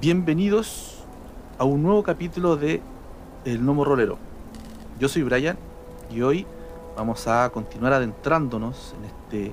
[0.00, 1.02] Bienvenidos
[1.58, 2.80] a un nuevo capítulo de
[3.44, 4.16] El Nomo Rolero.
[5.00, 5.58] Yo soy Brian
[6.08, 6.46] y hoy
[6.96, 9.52] vamos a continuar adentrándonos en este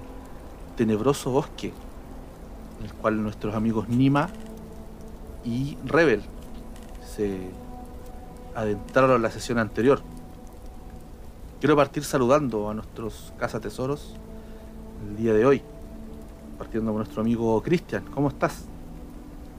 [0.78, 1.74] tenebroso bosque
[2.78, 4.30] en el cual nuestros amigos Nima
[5.44, 6.22] y Rebel
[7.04, 7.40] se
[8.54, 10.04] adentraron en la sesión anterior.
[11.60, 14.14] Quiero partir saludando a nuestros cazatesoros
[15.10, 15.64] el día de hoy,
[16.60, 18.06] partiendo con nuestro amigo Cristian.
[18.14, 18.66] ¿Cómo estás?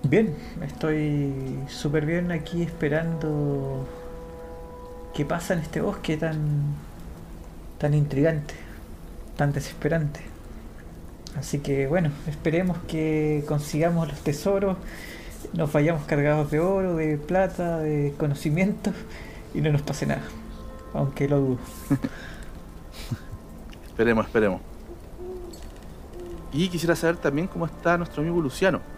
[0.03, 1.33] Bien, estoy
[1.69, 3.89] súper bien aquí esperando
[5.15, 6.75] qué pasa en este bosque tan,
[7.79, 8.55] tan intrigante,
[9.37, 10.21] tan desesperante.
[11.37, 14.77] Así que bueno, esperemos que consigamos los tesoros,
[15.53, 18.93] nos vayamos cargados de oro, de plata, de conocimiento
[19.55, 20.23] y no nos pase nada,
[20.95, 21.59] aunque lo dudo.
[23.89, 24.61] esperemos, esperemos.
[26.53, 28.96] Y quisiera saber también cómo está nuestro amigo Luciano.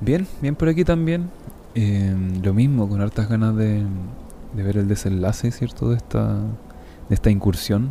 [0.00, 1.30] Bien, bien por aquí también.
[1.74, 3.84] Eh, lo mismo, con hartas ganas de,
[4.54, 5.90] ver el desenlace, ¿cierto?
[5.90, 6.38] De esta,
[7.10, 7.90] esta incursión.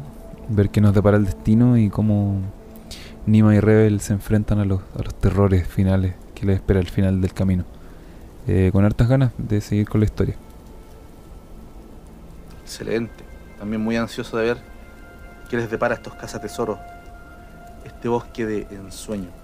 [0.50, 2.42] Ver qué nos depara el destino y cómo
[3.28, 6.88] Nima y Rebel se enfrentan a los, a los terrores finales que les espera al
[6.88, 7.66] final del camino.
[8.48, 10.36] Eh, con hartas ganas de seguir con la historia.
[12.64, 13.24] Excelente.
[13.60, 14.58] También muy ansioso de ver
[15.48, 16.80] qué les depara a estos cazatesoros.
[17.86, 19.39] Este bosque de ensueño.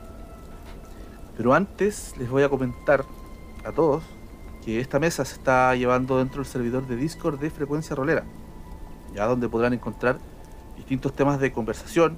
[1.38, 3.04] Pero antes les voy a comentar
[3.66, 4.04] a todos
[4.64, 8.24] que esta mesa se está llevando dentro del servidor de Discord de Frecuencia Rolera,
[9.14, 10.18] ya donde podrán encontrar
[10.78, 12.18] distintos temas de conversación.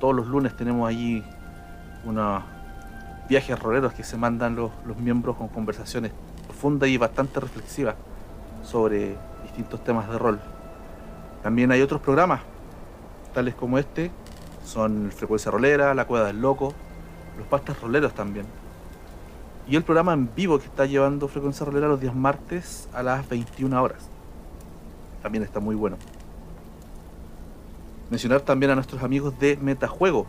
[0.00, 1.24] Todos los lunes tenemos allí
[2.04, 2.42] unos
[3.28, 6.12] viajes roleros que se mandan los, los miembros con conversaciones
[6.46, 7.94] profundas y bastante reflexivas
[8.62, 10.40] sobre distintos temas de rol.
[11.42, 12.40] También hay otros programas,
[13.32, 14.10] tales como este,
[14.64, 16.74] son Frecuencia Rolera, La Cueva del Loco,
[17.38, 18.46] los pastas roleros también.
[19.68, 23.28] Y el programa en vivo que está llevando Frecuencia Rolera los días martes a las
[23.28, 24.08] 21 horas.
[25.22, 25.96] También está muy bueno.
[28.10, 30.26] Mencionar también a nuestros amigos de Metajuego,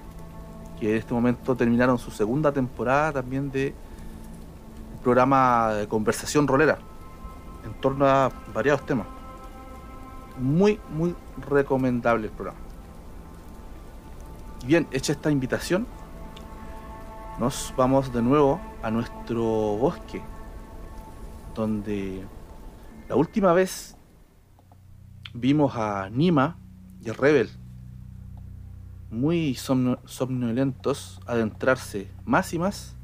[0.80, 3.76] que en este momento terminaron su segunda temporada también de
[5.04, 6.80] programa de conversación rolera
[7.64, 9.08] en torno a variados temas.
[10.40, 11.16] Muy, muy
[11.48, 12.60] recomendable el programa.
[14.66, 15.88] Bien, hecha esta invitación,
[17.40, 19.44] nos vamos de nuevo a nuestro
[19.78, 20.22] bosque,
[21.54, 22.26] donde
[23.08, 23.96] la última vez
[25.34, 26.58] vimos a Nima
[27.00, 27.50] y a Rebel
[29.12, 32.96] muy somnolentos adentrarse más y más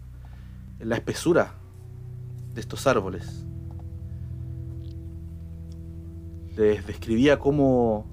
[0.80, 1.54] en la espesura
[2.54, 3.46] de estos árboles.
[6.56, 8.06] Les describía cómo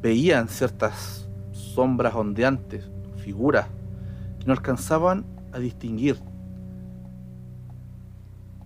[0.00, 3.68] veían ciertas sombras ondeantes, figuras
[4.46, 6.18] no alcanzaban a distinguir,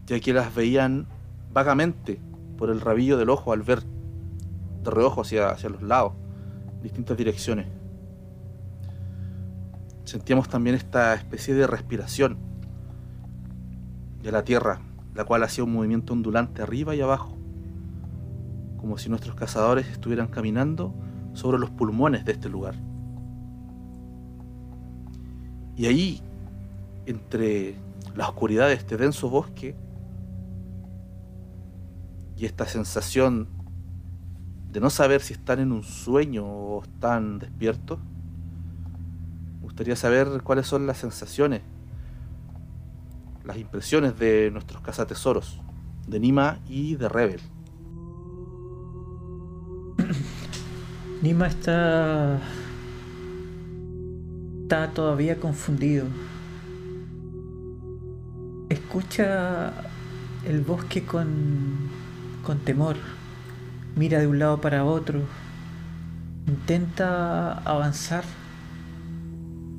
[0.07, 1.07] ya que las veían
[1.53, 2.21] vagamente
[2.57, 6.13] por el rabillo del ojo al ver de reojo hacia, hacia los lados,
[6.83, 7.67] distintas direcciones.
[10.05, 12.37] Sentíamos también esta especie de respiración
[14.23, 14.81] de la tierra,
[15.15, 17.37] la cual hacía un movimiento ondulante arriba y abajo,
[18.77, 20.95] como si nuestros cazadores estuvieran caminando
[21.35, 22.75] sobre los pulmones de este lugar.
[25.77, 26.21] Y ahí,
[27.07, 27.77] entre
[28.15, 29.75] la oscuridad de este denso bosque
[32.37, 33.49] y esta sensación
[34.71, 37.99] de no saber si están en un sueño o están despiertos,
[39.59, 41.63] me gustaría saber cuáles son las sensaciones,
[43.45, 45.61] las impresiones de nuestros cazatesoros,
[46.07, 47.41] de Nima y de Rebel.
[51.23, 52.41] Nima está
[54.73, 56.07] está todavía confundido.
[58.71, 59.71] Escucha
[60.47, 61.91] el bosque con,
[62.43, 62.97] con temor.
[63.97, 65.21] Mira de un lado para otro.
[66.49, 68.25] Intenta avanzar.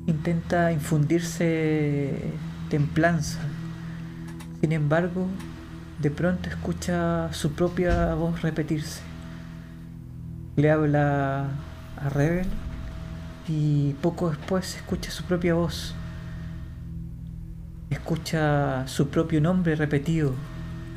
[0.06, 2.30] Intenta infundirse
[2.70, 3.40] templanza.
[4.60, 5.26] Sin embargo,
[6.00, 9.00] de pronto escucha su propia voz repetirse.
[10.54, 11.48] Le habla
[11.96, 12.46] a Rebel
[13.48, 15.94] y poco después escucha su propia voz.
[17.90, 20.34] Escucha su propio nombre repetido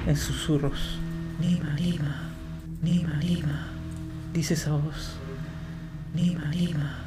[0.05, 0.99] en susurros.
[1.39, 2.29] Nima, Nima,
[2.81, 3.67] Nima, Nima.
[4.33, 5.17] Dice esa voz.
[6.13, 6.97] Nima, Nima.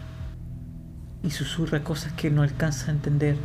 [1.23, 3.37] Y susurra cosas que no alcanza a entender.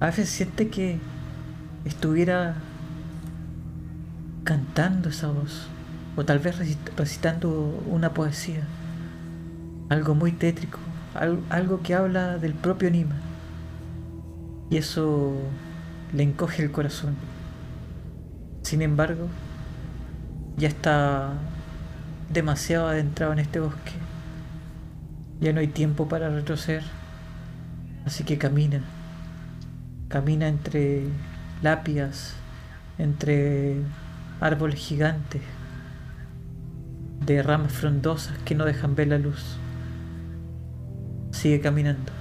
[0.00, 0.98] A veces siente que
[1.84, 2.54] estuviera
[4.44, 5.66] cantando esa voz.
[6.16, 6.56] O tal vez
[6.96, 7.50] recitando
[7.90, 8.62] una poesía
[9.94, 10.78] algo muy tétrico,
[11.48, 13.14] algo, que habla del propio Nima.
[14.70, 15.34] Y eso
[16.12, 17.14] le encoge el corazón.
[18.62, 19.28] Sin embargo,
[20.56, 21.32] ya está
[22.32, 23.92] demasiado adentrado en este bosque.
[25.40, 26.82] Ya no hay tiempo para retroceder.
[28.04, 28.80] Así que camina.
[30.08, 31.04] Camina entre
[31.62, 32.34] lápidas,
[32.98, 33.76] entre
[34.40, 35.42] árboles gigantes,
[37.24, 39.58] de ramas frondosas que no dejan ver la luz.
[41.34, 42.12] Sigue caminando.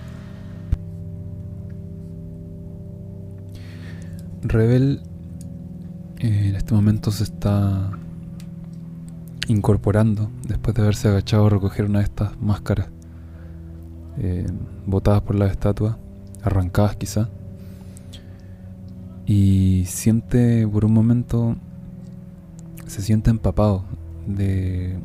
[4.41, 5.01] Rebel
[6.19, 7.91] eh, en este momento se está
[9.47, 12.87] incorporando después de haberse agachado a recoger una de estas máscaras
[14.17, 14.47] eh,
[14.85, 15.97] botadas por la estatua,
[16.41, 17.29] arrancadas quizá,
[19.25, 21.55] y siente por un momento,
[22.87, 23.85] se siente empapado
[24.27, 24.97] de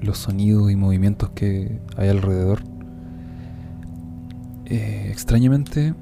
[0.00, 2.73] los sonidos y movimientos que hay alrededor.
[4.66, 5.94] Eh, extrañamente,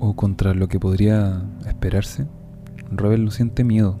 [0.00, 2.26] o contra lo que podría esperarse,
[2.90, 3.98] Rebel no siente miedo,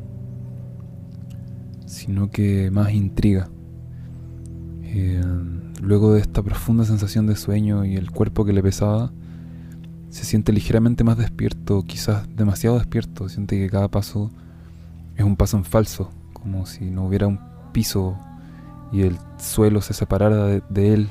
[1.86, 3.48] sino que más intriga.
[4.82, 5.22] Eh,
[5.82, 9.12] luego de esta profunda sensación de sueño y el cuerpo que le pesaba,
[10.08, 14.30] se siente ligeramente más despierto, quizás demasiado despierto, siente que cada paso
[15.14, 17.40] es un paso en falso, como si no hubiera un
[17.72, 18.16] piso
[18.92, 21.10] y el suelo se separara de él,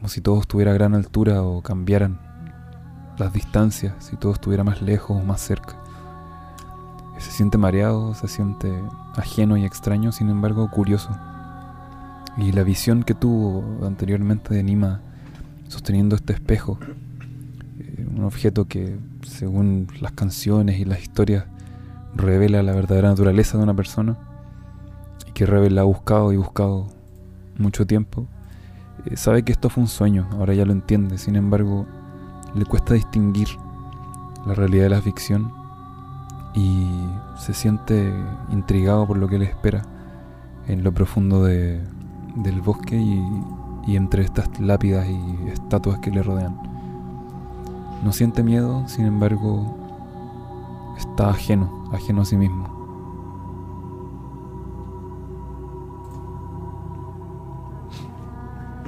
[0.00, 2.18] como si todo estuviera a gran altura o cambiaran
[3.18, 5.76] las distancias, si todo estuviera más lejos o más cerca.
[7.18, 8.72] Se siente mareado, se siente
[9.14, 11.10] ajeno y extraño, sin embargo curioso.
[12.38, 15.02] Y la visión que tuvo anteriormente de Nima
[15.68, 16.78] sosteniendo este espejo,
[17.78, 21.44] eh, un objeto que según las canciones y las historias
[22.14, 24.16] revela la verdadera naturaleza de una persona,
[25.28, 26.86] y que Rebel ha buscado y buscado
[27.58, 28.26] mucho tiempo,
[29.06, 31.86] eh, sabe que esto fue un sueño, ahora ya lo entiende, sin embargo
[32.54, 33.48] le cuesta distinguir
[34.46, 35.52] la realidad de la ficción
[36.54, 36.88] y
[37.38, 38.12] se siente
[38.50, 39.82] intrigado por lo que le espera
[40.66, 41.80] en lo profundo de,
[42.36, 43.22] del bosque y,
[43.86, 46.58] y entre estas lápidas y estatuas que le rodean.
[48.04, 49.76] No siente miedo, sin embargo,
[50.96, 52.69] está ajeno, ajeno a sí mismo.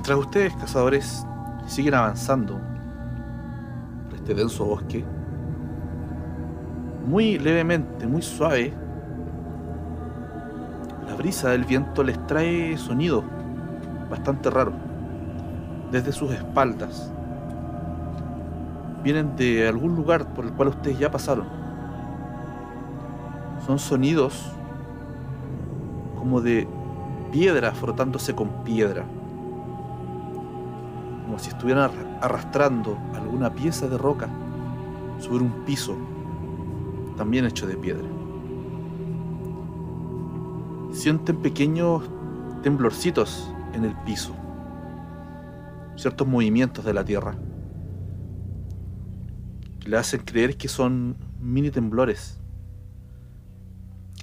[0.02, 1.24] Mientras ustedes, cazadores,
[1.68, 2.58] siguen avanzando
[4.08, 5.04] por este denso bosque,
[7.06, 8.72] muy levemente, muy suave,
[11.06, 13.22] la brisa del viento les trae sonido
[14.10, 14.72] bastante raro
[15.92, 17.12] desde sus espaldas.
[19.04, 21.46] Vienen de algún lugar por el cual ustedes ya pasaron.
[23.64, 24.50] Son sonidos
[26.18, 26.66] como de
[27.30, 29.04] piedra frotándose con piedra.
[31.32, 31.90] Como si estuvieran
[32.20, 34.28] arrastrando alguna pieza de roca
[35.18, 35.96] sobre un piso
[37.16, 38.06] también hecho de piedra.
[40.92, 42.02] Sienten pequeños
[42.62, 44.34] temblorcitos en el piso,
[45.96, 47.34] ciertos movimientos de la tierra
[49.80, 52.42] que le hacen creer que son mini temblores.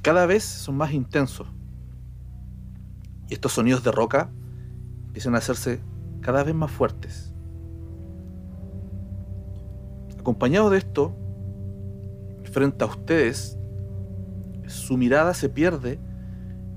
[0.04, 1.48] Cada vez son más intensos.
[3.28, 4.30] Y estos sonidos de roca
[5.08, 5.82] empiezan a hacerse
[6.22, 7.34] cada vez más fuertes.
[10.20, 11.16] Acompañado de esto,
[12.44, 13.58] frente a ustedes,
[14.68, 16.00] su mirada se pierde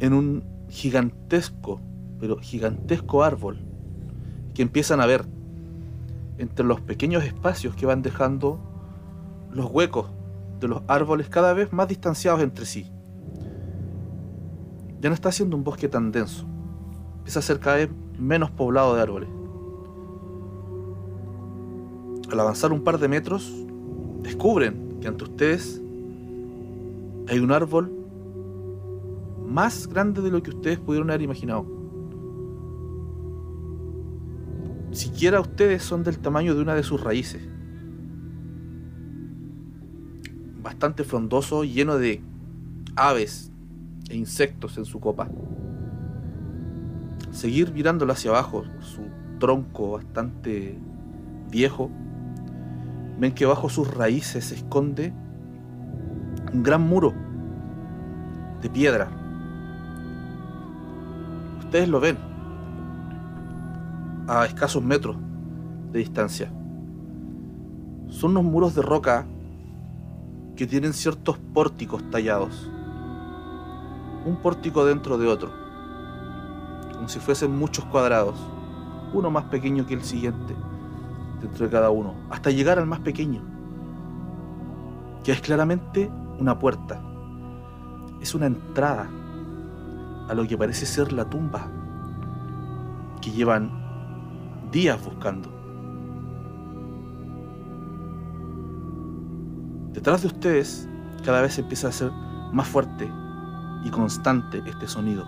[0.00, 1.80] en un gigantesco,
[2.18, 3.58] pero gigantesco árbol
[4.54, 5.24] que empiezan a ver
[6.38, 8.60] entre los pequeños espacios que van dejando
[9.50, 10.06] los huecos
[10.60, 12.90] de los árboles cada vez más distanciados entre sí.
[15.00, 16.46] Ya no está siendo un bosque tan denso,
[17.18, 19.28] empieza a ser cada vez menos poblado de árboles.
[22.32, 23.52] Al avanzar un par de metros,
[24.22, 25.82] descubren que ante ustedes
[27.28, 27.92] hay un árbol
[29.46, 31.66] más grande de lo que ustedes pudieron haber imaginado.
[34.92, 37.42] Siquiera ustedes son del tamaño de una de sus raíces.
[40.62, 42.22] Bastante frondoso, lleno de
[42.96, 43.52] aves
[44.08, 45.28] e insectos en su copa.
[47.30, 49.02] Seguir mirándolo hacia abajo, su
[49.38, 50.78] tronco bastante
[51.50, 51.90] viejo,
[53.22, 55.12] ven que bajo sus raíces se esconde
[56.52, 57.14] un gran muro
[58.60, 59.08] de piedra.
[61.60, 62.18] Ustedes lo ven
[64.26, 65.16] a escasos metros
[65.92, 66.52] de distancia.
[68.08, 69.24] Son unos muros de roca
[70.56, 72.68] que tienen ciertos pórticos tallados.
[74.26, 75.52] Un pórtico dentro de otro.
[76.92, 78.34] Como si fuesen muchos cuadrados.
[79.14, 80.56] Uno más pequeño que el siguiente
[81.42, 83.42] dentro de cada uno, hasta llegar al más pequeño.
[85.22, 87.00] que es claramente una puerta.
[88.20, 89.08] Es una entrada
[90.28, 91.70] a lo que parece ser la tumba
[93.20, 93.70] que llevan
[94.72, 95.48] días buscando.
[99.92, 100.88] Detrás de ustedes
[101.24, 102.10] cada vez empieza a ser
[102.52, 103.08] más fuerte
[103.84, 105.24] y constante este sonido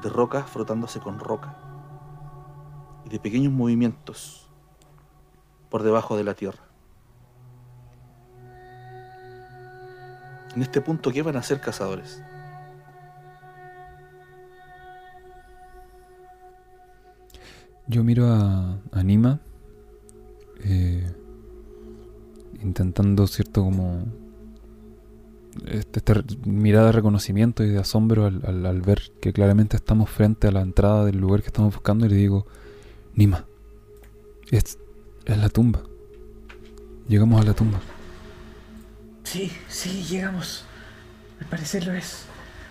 [0.00, 1.56] de roca frotándose con roca
[3.04, 4.49] y de pequeños movimientos
[5.70, 6.60] por debajo de la tierra.
[10.54, 12.20] En este punto, ¿qué van a hacer cazadores?
[17.86, 19.40] Yo miro a, Nima,
[20.62, 21.10] eh,
[22.62, 24.04] intentando, cierto, como
[25.66, 30.46] este- esta mirada de reconocimiento y de asombro al- al ver que claramente estamos frente
[30.48, 32.46] a la entrada del lugar que estamos buscando y le digo,
[33.14, 33.46] Nima,
[34.52, 34.78] es,
[35.24, 35.82] es la tumba.
[37.08, 37.80] Llegamos a la tumba.
[39.24, 40.64] Sí, sí, llegamos.
[41.40, 42.24] Al parecer lo es.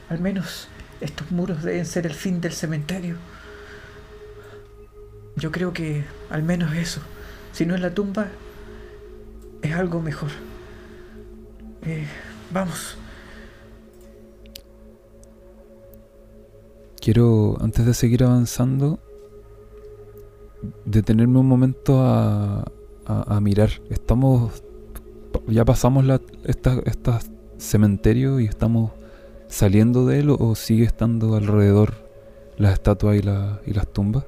[0.10, 0.68] Al menos
[1.01, 3.18] estos muros deben ser el fin del cementerio.
[5.36, 7.01] Yo creo que al menos eso.
[7.53, 8.27] Si no es la tumba,
[9.62, 10.29] es algo mejor.
[11.84, 12.08] Eh,
[12.51, 12.98] vamos.
[17.00, 19.00] Quiero, antes de seguir avanzando,
[20.85, 22.59] detenerme un momento a,
[23.05, 23.69] a- a mirar.
[23.89, 24.63] Estamos,
[25.47, 27.19] ya pasamos la, esta, esta
[27.57, 28.91] cementerio y estamos
[29.47, 31.93] saliendo de él o, o sigue estando alrededor
[32.57, 34.25] las estatuas y, la- y las tumbas.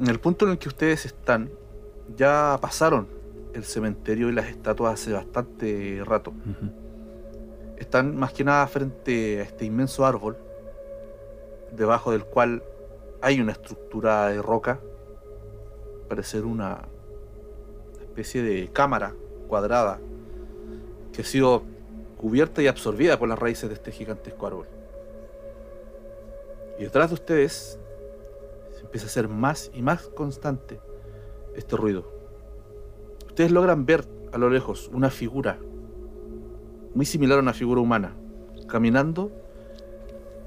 [0.00, 1.50] En el punto en el que ustedes están,
[2.16, 3.06] ya pasaron
[3.54, 6.32] el cementerio y las estatuas hace bastante rato.
[7.78, 10.36] Están más que nada frente a este inmenso árbol,
[11.76, 12.62] debajo del cual
[13.22, 14.80] hay una estructura de roca,
[16.08, 16.82] parecer una
[18.00, 19.14] especie de cámara
[19.46, 20.00] cuadrada
[21.12, 21.62] que ha sido
[22.18, 24.66] cubierta y absorbida por las raíces de este gigantesco árbol.
[26.78, 27.78] Y detrás de ustedes
[28.74, 30.80] se empieza a hacer más y más constante
[31.54, 32.12] este ruido.
[33.28, 35.58] Ustedes logran ver a lo lejos una figura
[36.94, 38.14] muy similar a una figura humana,
[38.68, 39.30] caminando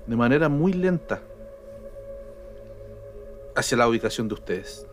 [0.08, 1.22] de manera muy lenta
[3.56, 4.86] hacia la ubicación de ustedes.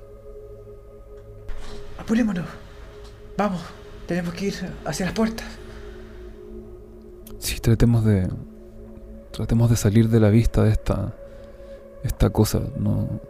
[1.99, 2.47] Apurémonos.
[3.37, 3.61] Vamos.
[4.07, 4.55] Tenemos que ir
[4.85, 5.47] hacia las puertas.
[7.39, 8.29] Sí, tratemos de.
[9.31, 11.15] Tratemos de salir de la vista de esta.
[12.03, 12.61] Esta cosa.
[12.77, 13.21] No.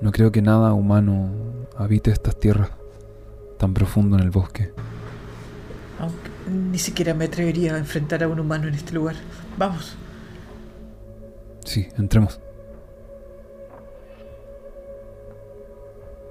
[0.00, 1.30] No creo que nada humano
[1.76, 2.70] habite estas tierras
[3.58, 4.72] tan profundo en el bosque.
[5.98, 9.16] Aunque ni siquiera me atrevería a enfrentar a un humano en este lugar.
[9.58, 9.94] Vamos.
[11.64, 12.40] Sí, entremos.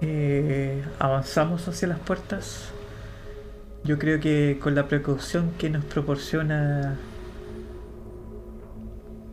[0.01, 2.73] Eh, avanzamos hacia las puertas.
[3.83, 6.97] Yo creo que con la precaución que nos proporciona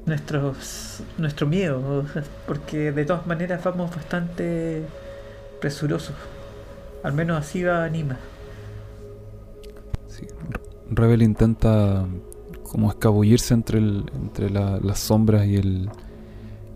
[0.07, 2.05] nuestros, nuestro miedo,
[2.47, 4.83] porque de todas maneras vamos bastante
[5.61, 6.15] presurosos.
[7.03, 8.19] Al menos así va Anima.
[10.07, 10.27] Sí.
[10.91, 12.07] Rebel intenta
[12.63, 15.91] como escabullirse entre, el, entre la- las sombras y, el,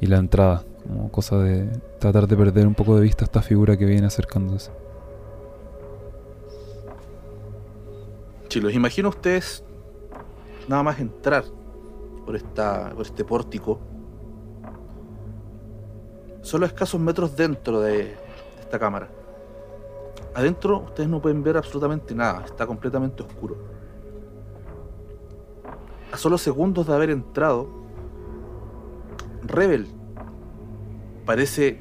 [0.00, 0.64] y la entrada.
[0.90, 1.68] Como cosa de
[2.00, 4.72] tratar de perder un poco de vista esta figura que viene acercándose.
[8.48, 9.62] Si los imagino a ustedes
[10.66, 11.44] nada más entrar
[12.26, 13.78] por, esta, por este pórtico,
[16.42, 18.16] solo a escasos metros dentro de, de
[18.60, 19.08] esta cámara.
[20.34, 23.58] Adentro ustedes no pueden ver absolutamente nada, está completamente oscuro.
[26.10, 27.68] A solo segundos de haber entrado,
[29.42, 29.99] Rebel
[31.30, 31.78] parece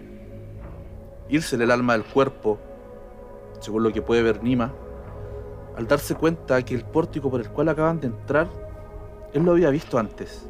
[1.27, 2.59] irse el alma del cuerpo,
[3.59, 4.75] según lo que puede ver Nima,
[5.75, 8.47] al darse cuenta que el pórtico por el cual acaban de entrar,
[9.33, 10.47] él lo había visto antes.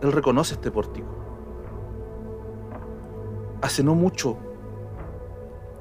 [0.00, 1.08] Él reconoce este pórtico.
[3.60, 4.38] Hace no mucho,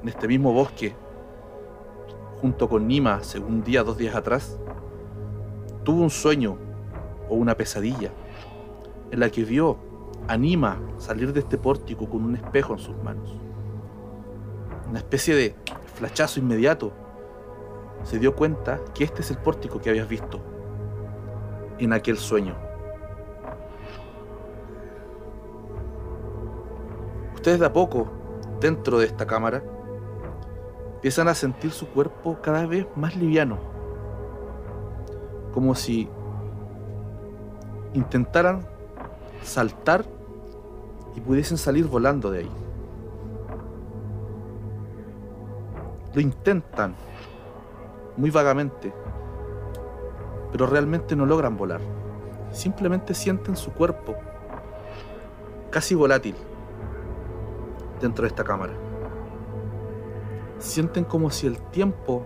[0.02, 0.94] en este mismo bosque,
[2.42, 4.60] junto con Nima, un día, dos días atrás,
[5.86, 6.58] tuvo un sueño
[7.30, 8.12] o una pesadilla
[9.10, 9.91] en la que vio
[10.28, 13.34] a Nima salir de este pórtico con un espejo en sus manos.
[14.90, 15.56] Una especie de
[15.96, 16.92] flachazo inmediato
[18.04, 20.40] se dio cuenta que este es el pórtico que habías visto
[21.78, 22.56] en aquel sueño.
[27.36, 28.08] Ustedes de a poco,
[28.60, 29.64] dentro de esta cámara,
[30.96, 33.58] empiezan a sentir su cuerpo cada vez más liviano,
[35.52, 36.08] como si
[37.94, 38.71] intentaran
[39.44, 40.06] saltar
[41.16, 42.52] y pudiesen salir volando de ahí.
[46.14, 46.96] Lo intentan
[48.18, 48.94] muy vagamente,
[50.52, 51.82] pero realmente no logran volar.
[52.52, 54.16] Simplemente sienten su cuerpo
[55.70, 56.36] casi volátil
[58.02, 58.74] dentro de esta cámara.
[60.60, 62.26] Sienten como si el tiempo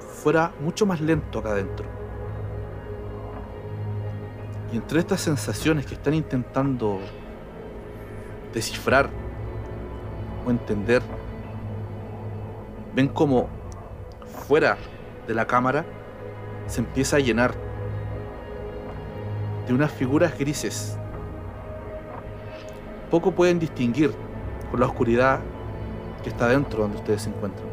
[0.00, 1.95] fuera mucho más lento acá adentro.
[4.72, 6.98] Y entre estas sensaciones que están intentando
[8.52, 9.08] descifrar
[10.46, 11.02] o entender,
[12.94, 13.48] ven como
[14.46, 14.76] fuera
[15.26, 15.84] de la cámara
[16.66, 17.54] se empieza a llenar
[19.66, 20.96] de unas figuras grises.
[23.10, 24.12] Poco pueden distinguir
[24.70, 25.40] por la oscuridad
[26.22, 27.66] que está dentro donde ustedes se encuentran.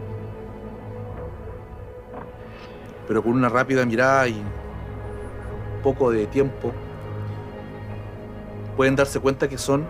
[3.08, 4.44] Pero con una rápida mirada y
[5.84, 6.72] poco de tiempo,
[8.76, 9.86] pueden darse cuenta que son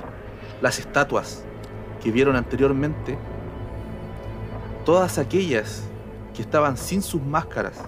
[0.61, 1.45] las estatuas
[2.01, 3.17] que vieron anteriormente,
[4.85, 5.83] todas aquellas
[6.33, 7.81] que estaban sin sus máscaras,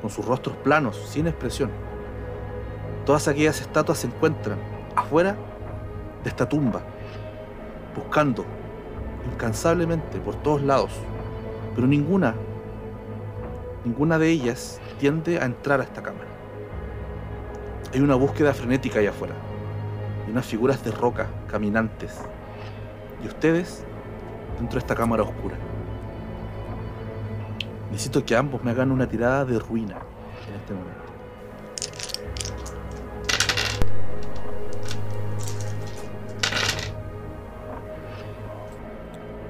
[0.00, 1.70] con sus rostros planos, sin expresión.
[3.06, 4.58] Todas aquellas estatuas se encuentran
[4.96, 5.36] afuera
[6.24, 6.80] de esta tumba,
[7.94, 8.44] buscando
[9.32, 10.90] incansablemente por todos lados,
[11.74, 12.34] pero ninguna,
[13.84, 16.33] ninguna de ellas tiende a entrar a esta cámara.
[17.94, 19.34] Hay una búsqueda frenética allá afuera,
[20.26, 22.18] y unas figuras de roca caminantes,
[23.22, 23.84] y ustedes
[24.58, 25.54] dentro de esta cámara oscura.
[27.92, 29.98] Necesito que ambos me hagan una tirada de ruina
[30.48, 31.04] en este momento.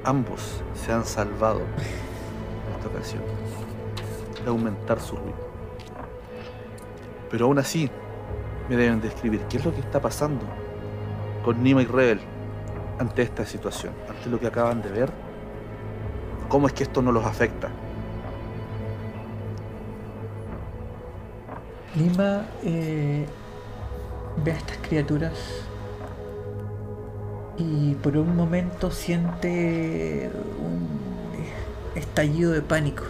[0.05, 3.23] Ambos se han salvado en esta ocasión
[4.45, 5.49] de aumentar su ruido.
[7.31, 7.91] Pero aún así,
[8.69, 10.45] me deben describir qué es lo que está pasando
[11.45, 12.21] con Nima y Rebel
[12.99, 15.11] ante esta situación, ante lo que acaban de ver.
[16.49, 17.69] ¿Cómo es que esto no los afecta?
[21.95, 23.27] Nima eh,
[24.43, 25.33] ve a estas criaturas
[27.57, 30.89] y por un momento siente un
[31.95, 33.05] estallido de pánico.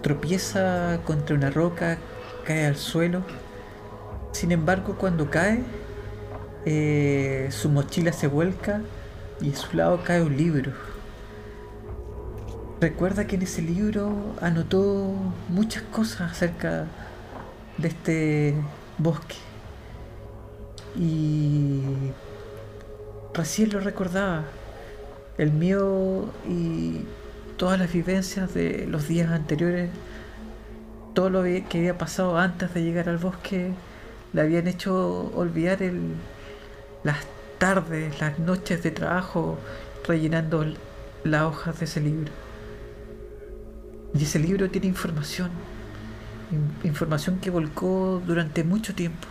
[0.00, 1.98] Tropieza contra una roca,
[2.44, 3.22] cae al suelo.
[4.32, 5.62] Sin embargo, cuando cae,
[6.64, 8.80] eh, su mochila se vuelca
[9.40, 10.72] y a su lado cae un libro.
[12.80, 15.14] Recuerda que en ese libro anotó
[15.48, 16.86] muchas cosas acerca
[17.78, 18.54] de este
[18.98, 19.36] bosque.
[20.96, 21.82] Y
[23.34, 24.44] recién lo recordaba.
[25.38, 27.02] El miedo y
[27.56, 29.90] todas las vivencias de los días anteriores,
[31.14, 33.72] todo lo que había pasado antes de llegar al bosque,
[34.32, 35.78] le habían hecho olvidar
[37.04, 37.26] las
[37.58, 39.58] tardes, las noches de trabajo
[40.06, 40.64] rellenando
[41.24, 42.32] las hojas de ese libro.
[44.14, 45.50] Y ese libro tiene información,
[46.84, 49.28] información que volcó durante mucho tiempo.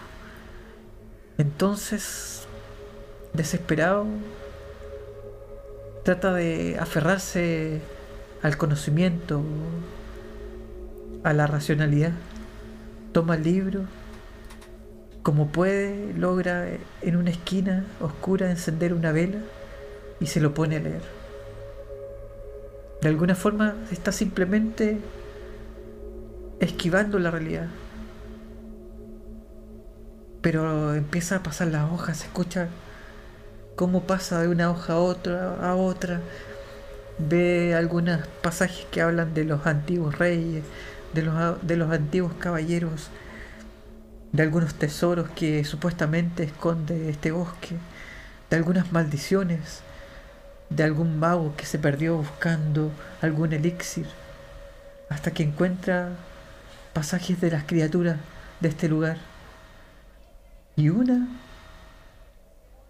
[1.37, 2.47] Entonces,
[3.33, 4.05] desesperado,
[6.03, 7.81] trata de aferrarse
[8.41, 9.41] al conocimiento,
[11.23, 12.11] a la racionalidad.
[13.13, 13.81] Toma el libro,
[15.23, 16.67] como puede, logra
[17.01, 19.37] en una esquina oscura encender una vela
[20.19, 21.01] y se lo pone a leer.
[23.01, 24.99] De alguna forma está simplemente
[26.59, 27.67] esquivando la realidad.
[30.41, 32.69] Pero empieza a pasar las hojas, se escucha
[33.75, 36.19] cómo pasa de una hoja a otra, a otra.
[37.19, 40.63] Ve algunos pasajes que hablan de los antiguos reyes,
[41.13, 43.09] de los, de los antiguos caballeros,
[44.31, 47.75] de algunos tesoros que supuestamente esconde este bosque,
[48.49, 49.81] de algunas maldiciones
[50.71, 54.07] de algún mago que se perdió buscando algún elixir,
[55.09, 56.09] hasta que encuentra
[56.93, 58.17] pasajes de las criaturas
[58.61, 59.17] de este lugar.
[60.77, 61.27] Y una,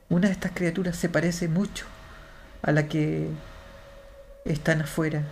[0.10, 1.86] una de estas criaturas se parece mucho
[2.62, 3.30] a la que
[4.46, 5.24] están afuera.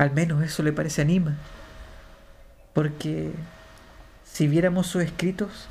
[0.00, 1.34] Al menos eso le parece a Nima.
[2.72, 3.32] Porque
[4.24, 5.68] si viéramos sus escritos,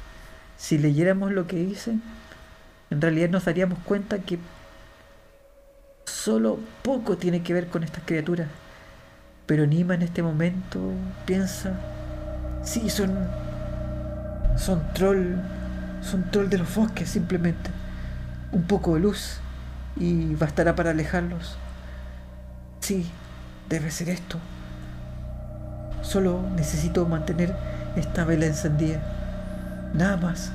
[0.56, 2.04] si leyéramos lo que dicen,
[2.92, 4.38] en realidad nos daríamos cuenta que
[6.06, 8.48] solo poco tiene que ver con estas criaturas.
[9.48, 10.80] Pero Nima en este momento
[11.26, 11.74] piensa,
[12.64, 13.28] sí, son
[14.58, 15.38] son troll,
[16.04, 17.72] son troll de los bosques simplemente.
[18.52, 19.40] Un poco de luz
[19.96, 21.58] y bastará para alejarlos.
[22.80, 23.10] Sí,
[23.70, 24.38] debe ser esto.
[26.02, 27.56] Solo necesito mantener
[27.96, 29.02] esta vela encendida.
[29.94, 30.52] Nada más.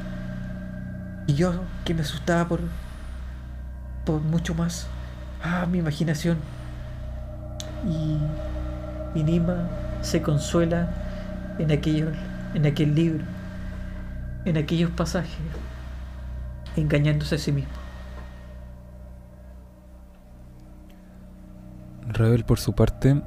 [1.26, 2.60] Y yo que me asustaba por,
[4.04, 4.86] por mucho más.
[5.42, 6.38] Ah, mi imaginación.
[7.88, 8.18] Y
[9.14, 9.68] Y Nima
[10.02, 10.88] se consuela
[11.58, 12.08] en, aquello,
[12.54, 13.24] en aquel libro,
[14.44, 15.30] en aquellos pasajes,
[16.76, 17.83] engañándose a sí mismo.
[22.08, 23.22] Rebel, por su parte,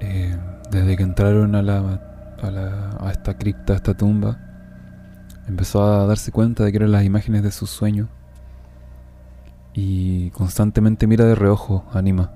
[0.00, 0.36] eh,
[0.70, 2.00] desde que entraron a, la,
[2.40, 4.38] a, la, a esta cripta, a esta tumba,
[5.48, 8.08] empezó a darse cuenta de que eran las imágenes de sus sueños
[9.74, 12.32] y constantemente mira de reojo a Nima.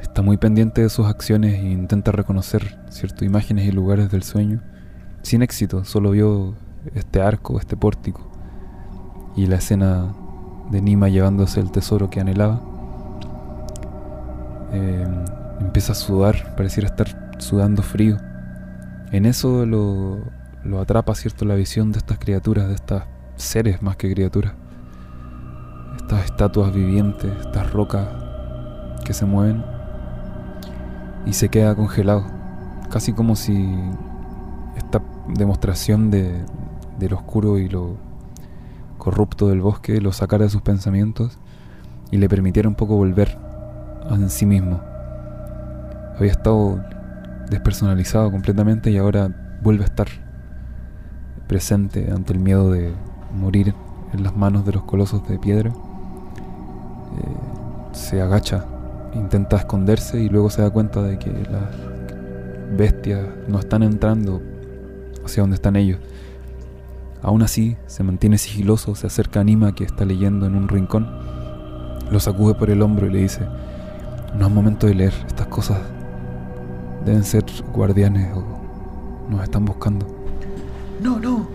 [0.00, 4.60] Está muy pendiente de sus acciones e intenta reconocer ciertas imágenes y lugares del sueño.
[5.22, 6.54] Sin éxito, solo vio
[6.94, 8.28] este arco, este pórtico
[9.36, 10.12] y la escena
[10.70, 12.60] de Nima llevándose el tesoro que anhelaba.
[14.72, 15.06] Eh,
[15.60, 18.16] empieza a sudar, pareciera estar sudando frío.
[19.10, 20.20] En eso lo,
[20.64, 23.02] lo atrapa, ¿cierto?, la visión de estas criaturas, de estos
[23.36, 24.54] seres más que criaturas.
[25.98, 28.08] Estas estatuas vivientes, estas rocas
[29.04, 29.64] que se mueven.
[31.26, 32.24] Y se queda congelado.
[32.90, 33.78] Casi como si
[34.76, 36.44] esta demostración de,
[36.98, 37.96] de lo oscuro y lo
[38.98, 41.38] corrupto del bosque lo sacara de sus pensamientos
[42.12, 43.36] y le permitiera un poco volver
[44.20, 44.80] en sí mismo.
[46.16, 46.82] Había estado
[47.50, 49.30] despersonalizado completamente y ahora
[49.62, 50.08] vuelve a estar
[51.46, 52.92] presente ante el miedo de
[53.34, 53.74] morir
[54.12, 55.70] en las manos de los colosos de piedra.
[55.70, 55.74] Eh,
[57.92, 58.64] se agacha,
[59.14, 61.92] intenta esconderse y luego se da cuenta de que las
[62.76, 64.40] bestias no están entrando
[65.24, 65.98] hacia donde están ellos.
[67.22, 71.08] Aún así, se mantiene sigiloso, se acerca a Nima que está leyendo en un rincón,
[72.10, 73.46] lo sacude por el hombro y le dice,
[74.34, 75.78] no es momento de leer, estas cosas
[77.04, 78.44] deben ser guardianes o
[79.28, 80.06] nos están buscando.
[81.00, 81.48] No, no,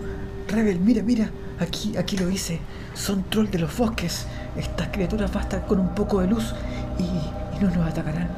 [0.48, 2.60] Rebel, mira, mira, aquí, aquí lo hice,
[2.94, 6.54] son trolls de los bosques, estas criaturas bastan con un poco de luz
[6.98, 8.28] y, y no nos atacarán,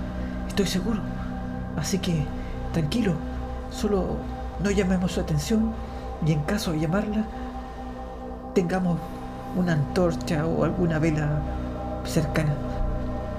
[0.48, 1.00] estoy seguro.
[1.76, 2.24] Así que,
[2.72, 3.14] tranquilo,
[3.70, 4.16] solo
[4.62, 5.72] no llamemos su atención
[6.26, 7.24] y en caso de llamarla,
[8.54, 8.98] tengamos
[9.56, 11.42] una antorcha o alguna vela
[12.04, 12.54] cercana.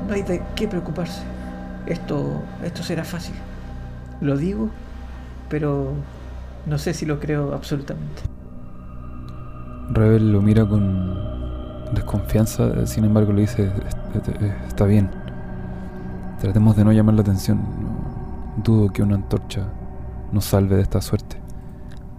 [0.08, 1.22] No hay de qué preocuparse.
[1.86, 3.36] Esto, esto será fácil.
[4.22, 4.70] Lo digo,
[5.50, 5.94] pero
[6.66, 8.24] no sé si lo creo absolutamente.
[9.90, 13.72] Rebel lo mira con desconfianza, sin embargo le dice,
[14.68, 15.10] está bien,
[16.40, 17.60] tratemos de no llamar la atención.
[18.64, 19.68] Dudo que una antorcha
[20.32, 21.38] nos salve de esta suerte,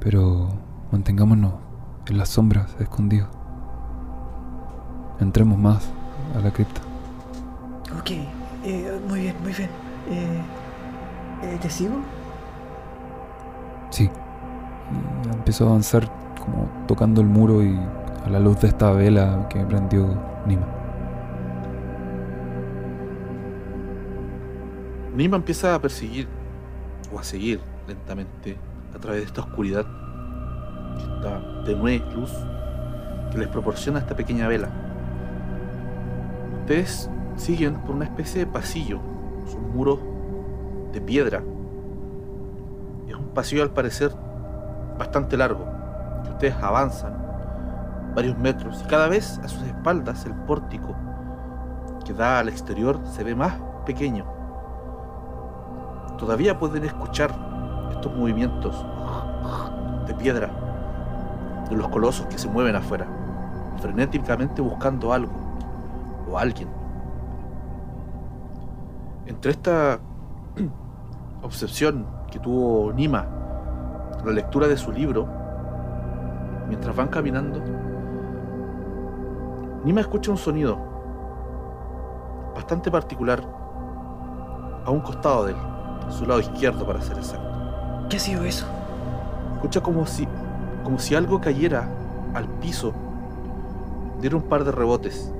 [0.00, 0.48] pero
[0.90, 1.54] mantengámonos
[2.06, 3.28] en las sombras, escondidos.
[5.20, 5.88] Entremos más
[6.36, 6.80] a la cripta.
[8.64, 9.70] Eh, muy bien, muy bien.
[10.10, 10.42] Eh,
[11.42, 11.94] eh, ¿Te sigo?
[13.90, 14.04] Sí.
[14.04, 16.08] Y empezó a avanzar
[16.40, 17.78] como tocando el muro y
[18.24, 20.66] a la luz de esta vela que prendió Nima.
[25.14, 26.26] Nima empieza a perseguir
[27.12, 28.56] o a seguir lentamente
[28.94, 29.84] a través de esta oscuridad,
[30.96, 32.32] esta tenue luz
[33.30, 34.70] que les proporciona esta pequeña vela.
[36.60, 38.98] Ustedes siguen por una especie de pasillo,
[39.50, 39.98] son muros
[40.92, 41.42] de piedra.
[43.08, 44.12] Es un pasillo al parecer
[44.98, 45.64] bastante largo,
[46.30, 47.14] ustedes avanzan
[48.14, 50.94] varios metros y cada vez a sus espaldas el pórtico
[52.04, 53.54] que da al exterior se ve más
[53.86, 54.24] pequeño.
[56.18, 57.32] Todavía pueden escuchar
[57.92, 58.84] estos movimientos
[60.06, 60.50] de piedra
[61.70, 63.06] de los colosos que se mueven afuera,
[63.80, 65.32] frenéticamente buscando algo
[66.28, 66.81] o alguien.
[69.26, 70.00] Entre esta
[71.42, 73.26] obsesión que tuvo Nima,
[74.24, 75.28] la lectura de su libro,
[76.68, 77.60] mientras van caminando,
[79.84, 80.78] Nima escucha un sonido
[82.54, 83.42] bastante particular
[84.84, 88.08] a un costado de él, a su lado izquierdo para ser exacto.
[88.08, 88.66] ¿Qué ha sido eso?
[89.54, 90.26] Escucha como si,
[90.82, 91.88] como si algo cayera
[92.34, 92.92] al piso,
[94.20, 95.32] diera un par de rebotes.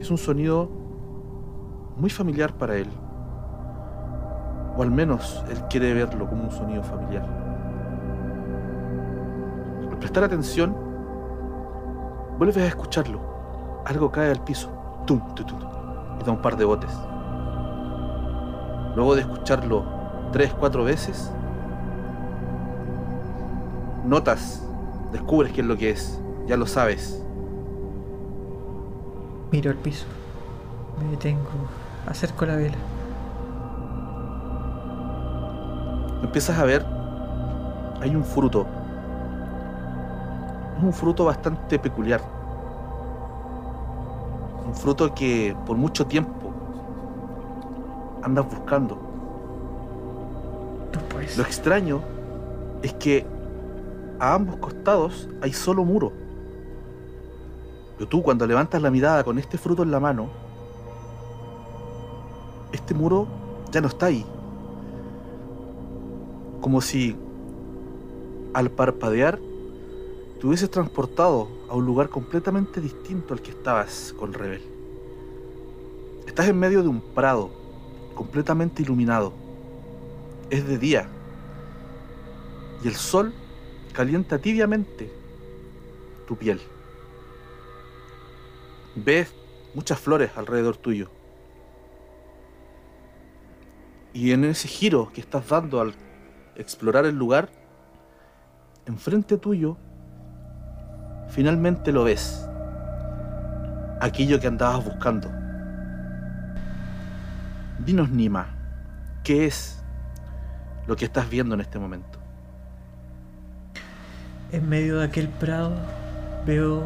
[0.00, 0.81] Es un sonido
[1.96, 2.88] muy familiar para él.
[4.76, 7.26] O al menos él quiere verlo como un sonido familiar.
[9.90, 10.74] Al prestar atención,
[12.38, 13.20] vuelves a escucharlo.
[13.84, 14.70] Algo cae al piso.
[15.06, 15.58] Tum, tum, tum,
[16.20, 16.90] y da un par de botes.
[18.94, 19.84] Luego de escucharlo
[20.32, 21.30] tres, cuatro veces,
[24.04, 24.66] notas,
[25.12, 26.20] descubres qué es lo que es.
[26.46, 27.22] Ya lo sabes.
[29.50, 30.06] Miro el piso.
[30.98, 31.81] Me detengo.
[32.06, 32.76] Acerco la vela.
[36.32, 36.82] empiezas a ver,
[38.00, 38.66] hay un fruto.
[40.78, 42.22] Es un fruto bastante peculiar.
[44.66, 46.54] Un fruto que por mucho tiempo
[48.22, 48.98] andas buscando.
[51.22, 51.36] es.
[51.36, 52.00] Lo extraño
[52.82, 53.26] es que
[54.18, 56.12] a ambos costados hay solo muro.
[57.98, 60.28] Pero tú cuando levantas la mirada con este fruto en la mano,
[62.92, 63.26] este muro
[63.70, 64.26] ya no está ahí.
[66.60, 67.16] Como si
[68.52, 69.38] al parpadear
[70.38, 74.60] te hubieses transportado a un lugar completamente distinto al que estabas con Rebel.
[76.26, 77.48] Estás en medio de un prado
[78.14, 79.32] completamente iluminado.
[80.50, 81.08] Es de día
[82.84, 83.32] y el sol
[83.94, 85.10] calienta tibiamente
[86.28, 86.60] tu piel.
[88.96, 89.32] Ves
[89.72, 91.08] muchas flores alrededor tuyo.
[94.14, 95.94] Y en ese giro que estás dando al
[96.56, 97.48] explorar el lugar,
[98.84, 99.78] enfrente tuyo,
[101.28, 102.46] finalmente lo ves.
[104.00, 105.30] Aquello que andabas buscando.
[107.78, 108.48] Dinos, Nima,
[109.24, 109.82] ¿qué es
[110.86, 112.18] lo que estás viendo en este momento?
[114.50, 115.74] En medio de aquel prado
[116.44, 116.84] veo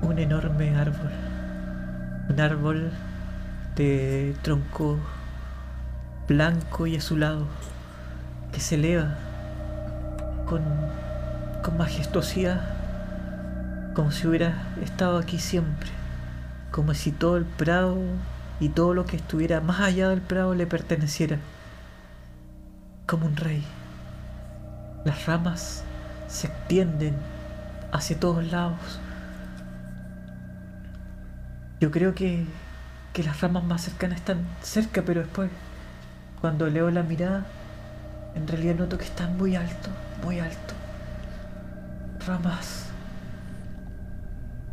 [0.00, 1.10] un enorme árbol.
[2.30, 2.90] Un árbol
[3.76, 4.98] de tronco
[6.28, 7.46] blanco y azulado
[8.52, 9.16] que se eleva
[10.46, 10.62] con,
[11.62, 12.78] con majestuosidad
[13.98, 15.90] como si hubiera estado aquí siempre.
[16.70, 17.98] Como si todo el prado
[18.60, 21.38] y todo lo que estuviera más allá del prado le perteneciera.
[23.08, 23.64] Como un rey.
[25.04, 25.82] Las ramas
[26.28, 27.16] se extienden
[27.90, 29.00] hacia todos lados.
[31.80, 32.46] Yo creo que,
[33.12, 35.50] que las ramas más cercanas están cerca, pero después,
[36.40, 37.44] cuando leo la mirada,
[38.34, 39.90] en realidad noto que están muy alto,
[40.24, 40.74] muy alto.
[42.26, 42.86] Ramas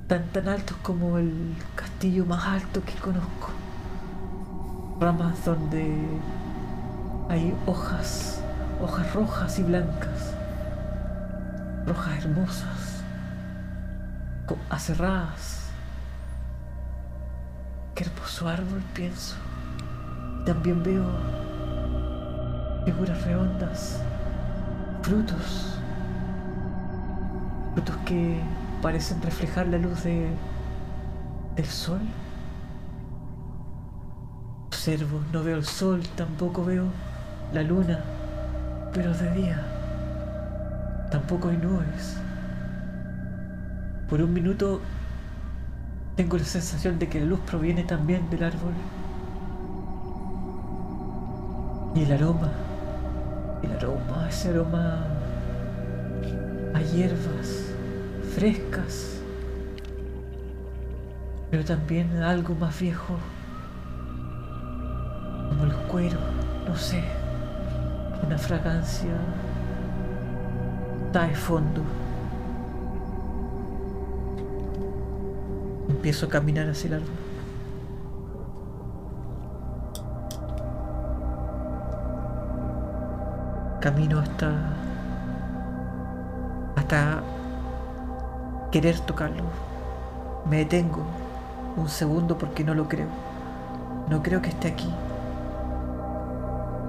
[0.07, 3.49] tan tan altos como el castillo más alto que conozco.
[4.99, 5.95] Ramas donde
[7.29, 8.41] hay hojas,
[8.81, 10.35] hojas rojas y blancas
[11.85, 13.03] rojas hermosas,
[14.69, 15.69] aserradas.
[17.93, 19.35] Qué hermoso árbol, pienso.
[20.45, 21.05] También veo
[22.85, 23.99] figuras redondas,
[25.01, 25.79] frutos,
[27.73, 28.39] frutos que
[28.81, 30.29] parecen reflejar la luz de,
[31.55, 32.01] del sol.
[34.67, 36.85] Observo, no veo el sol, tampoco veo
[37.51, 37.99] la luna,
[38.93, 39.61] pero de día.
[41.09, 42.17] Tampoco hay nubes.
[44.07, 44.79] Por un minuto
[46.15, 48.73] tengo la sensación de que la luz proviene también del árbol.
[51.95, 52.51] Y el aroma,
[53.63, 55.05] el aroma, ese aroma
[56.73, 57.73] a hierbas
[58.35, 59.19] frescas,
[61.49, 63.17] pero también algo más viejo,
[65.49, 66.19] como el cuero,
[66.67, 67.03] no sé,
[68.25, 69.13] una fragancia
[71.23, 71.81] de fondo.
[75.89, 77.24] Empiezo a caminar hacia el árbol.
[83.85, 84.51] Camino hasta.
[86.75, 87.21] hasta
[88.71, 89.43] querer tocarlo.
[90.49, 91.03] Me detengo
[91.77, 93.09] un segundo porque no lo creo.
[94.09, 94.91] No creo que esté aquí.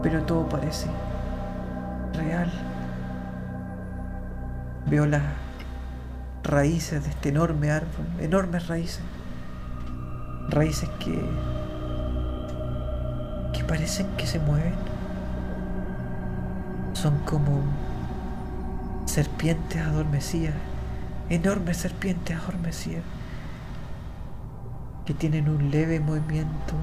[0.03, 0.87] Pero todo parece
[2.15, 2.51] real.
[4.87, 5.23] Veo las
[6.45, 9.03] raíces de este enorme árbol, enormes raíces.
[10.49, 11.21] Raíces que
[13.53, 14.96] que parecen que se mueven.
[17.07, 17.61] Son como
[19.05, 20.55] serpientes adormecidas,
[21.31, 23.05] enormes serpientes adormecidas
[25.05, 26.75] que tienen un leve movimiento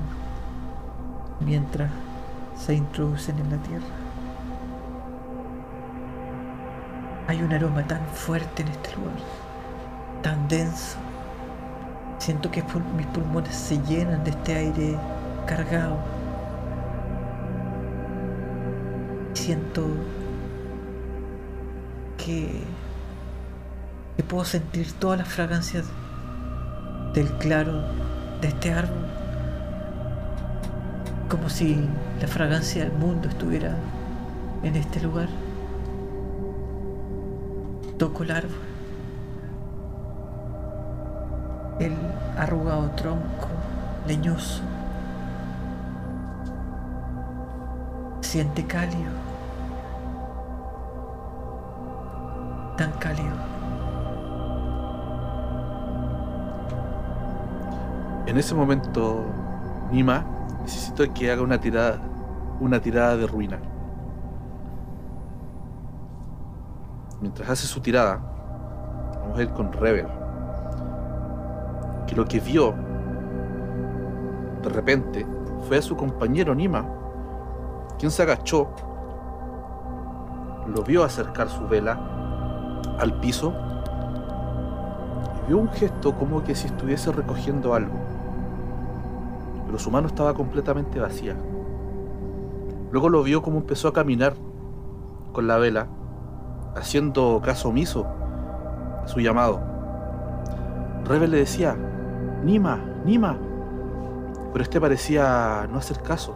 [1.41, 1.91] mientras
[2.57, 3.85] se introducen en la tierra.
[7.27, 9.17] Hay un aroma tan fuerte en este lugar,
[10.21, 10.99] tan denso.
[12.19, 12.63] Siento que
[12.95, 14.97] mis pulmones se llenan de este aire
[15.45, 16.22] cargado.
[19.45, 19.85] Siento
[22.17, 22.63] que,
[24.29, 25.83] puedo sentir todas las fragancias
[27.13, 27.81] del claro
[28.39, 29.05] de este árbol.
[31.29, 31.77] Como si
[32.21, 33.75] la fragancia del mundo estuviera
[34.63, 35.27] en este lugar.
[37.97, 38.61] Toco el árbol.
[41.81, 41.97] El
[42.37, 43.49] arrugado tronco,
[44.07, 44.61] leñoso.
[48.21, 49.32] Siente cálido.
[52.77, 53.35] Tan cálido.
[58.25, 59.25] En ese momento,
[59.91, 60.25] Nima,
[60.61, 61.99] necesito que haga una tirada,
[62.59, 63.59] una tirada de ruina.
[67.23, 68.19] mientras hace su tirada,
[69.21, 70.07] vamos a ir con Rebel,
[72.05, 72.75] que lo que vio
[74.61, 75.25] de repente
[75.65, 76.85] fue a su compañero Nima,
[77.97, 78.69] quien se agachó,
[80.67, 81.97] lo vio acercar su vela
[82.99, 83.53] al piso
[85.43, 87.95] y vio un gesto como que si estuviese recogiendo algo,
[89.65, 91.35] pero su mano estaba completamente vacía.
[92.91, 94.35] Luego lo vio como empezó a caminar
[95.31, 95.87] con la vela,
[96.75, 98.05] haciendo caso omiso
[99.03, 99.59] a su llamado.
[101.05, 101.75] Rebel le decía,
[102.43, 103.35] Nima, Nima,
[104.53, 106.35] pero este parecía no hacer caso.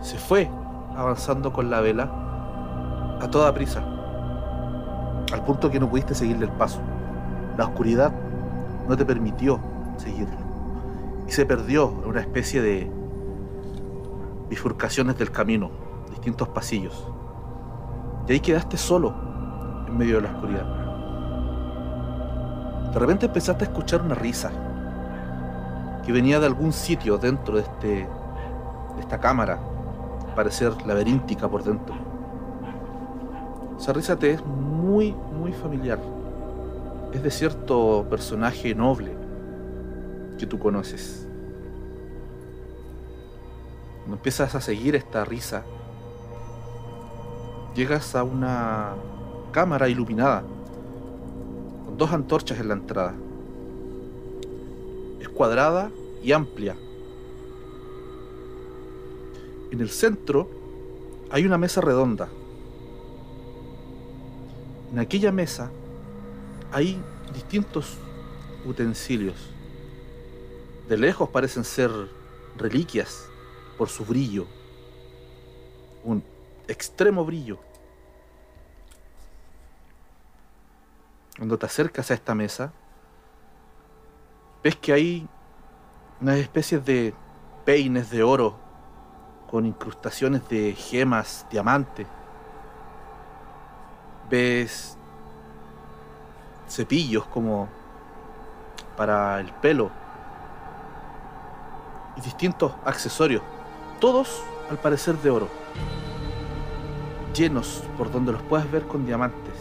[0.00, 0.48] Se fue
[0.94, 3.82] avanzando con la vela a toda prisa,
[5.32, 6.80] al punto que no pudiste seguirle el paso.
[7.56, 8.12] La oscuridad
[8.88, 9.60] no te permitió
[9.96, 10.36] seguirlo
[11.26, 12.90] y se perdió en una especie de
[14.48, 15.70] bifurcaciones del camino,
[16.10, 17.06] distintos pasillos.
[18.26, 19.14] Y ahí quedaste solo
[19.86, 20.66] en medio de la oscuridad.
[22.92, 24.50] De repente empezaste a escuchar una risa
[26.04, 29.58] que venía de algún sitio dentro de, este, de esta cámara,
[30.34, 32.07] parecer laberíntica por dentro.
[33.78, 36.00] Esa risa te es muy, muy familiar.
[37.12, 39.12] Es de cierto personaje noble
[40.38, 41.26] que tú conoces.
[43.98, 45.64] Cuando empiezas a seguir esta risa,
[47.74, 48.94] llegas a una
[49.52, 50.42] cámara iluminada,
[51.86, 53.14] con dos antorchas en la entrada.
[55.20, 55.90] Es cuadrada
[56.22, 56.76] y amplia.
[59.70, 60.48] En el centro
[61.30, 62.28] hay una mesa redonda.
[64.92, 65.70] En aquella mesa
[66.72, 67.00] hay
[67.32, 67.96] distintos
[68.64, 69.50] utensilios.
[70.88, 71.90] De lejos parecen ser
[72.56, 73.28] reliquias
[73.76, 74.46] por su brillo.
[76.04, 76.22] Un
[76.66, 77.58] extremo brillo.
[81.36, 82.72] Cuando te acercas a esta mesa,
[84.64, 85.28] ves que hay
[86.20, 87.14] unas especies de
[87.64, 88.56] peines de oro
[89.48, 92.06] con incrustaciones de gemas, diamantes.
[94.30, 94.96] Ves
[96.68, 97.68] cepillos como
[98.96, 99.90] para el pelo
[102.16, 103.42] y distintos accesorios,
[104.00, 105.48] todos al parecer de oro,
[107.34, 109.54] llenos por donde los puedes ver con diamantes,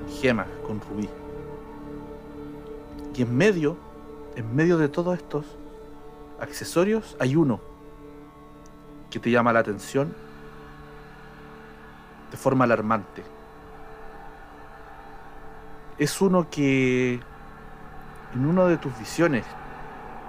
[0.00, 1.08] con gemas, con rubí.
[3.14, 3.76] Y en medio,
[4.34, 5.44] en medio de todos estos
[6.40, 7.60] accesorios, hay uno
[9.10, 10.14] que te llama la atención
[12.30, 13.37] de forma alarmante.
[15.98, 17.20] Es uno que
[18.34, 19.44] en uno de tus visiones,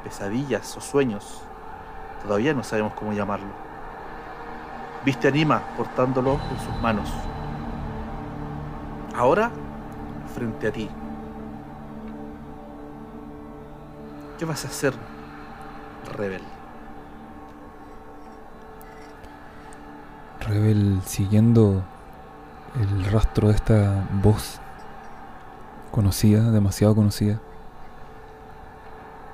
[0.03, 1.43] pesadillas o sueños,
[2.23, 3.49] todavía no sabemos cómo llamarlo,
[5.05, 7.13] viste a Nima portándolo en sus manos.
[9.15, 9.51] Ahora,
[10.33, 10.89] frente a ti.
[14.39, 14.93] ¿Qué vas a hacer,
[16.17, 16.41] Rebel?
[20.39, 21.83] Rebel siguiendo
[22.79, 24.59] el rastro de esta voz
[25.91, 27.41] conocida, demasiado conocida,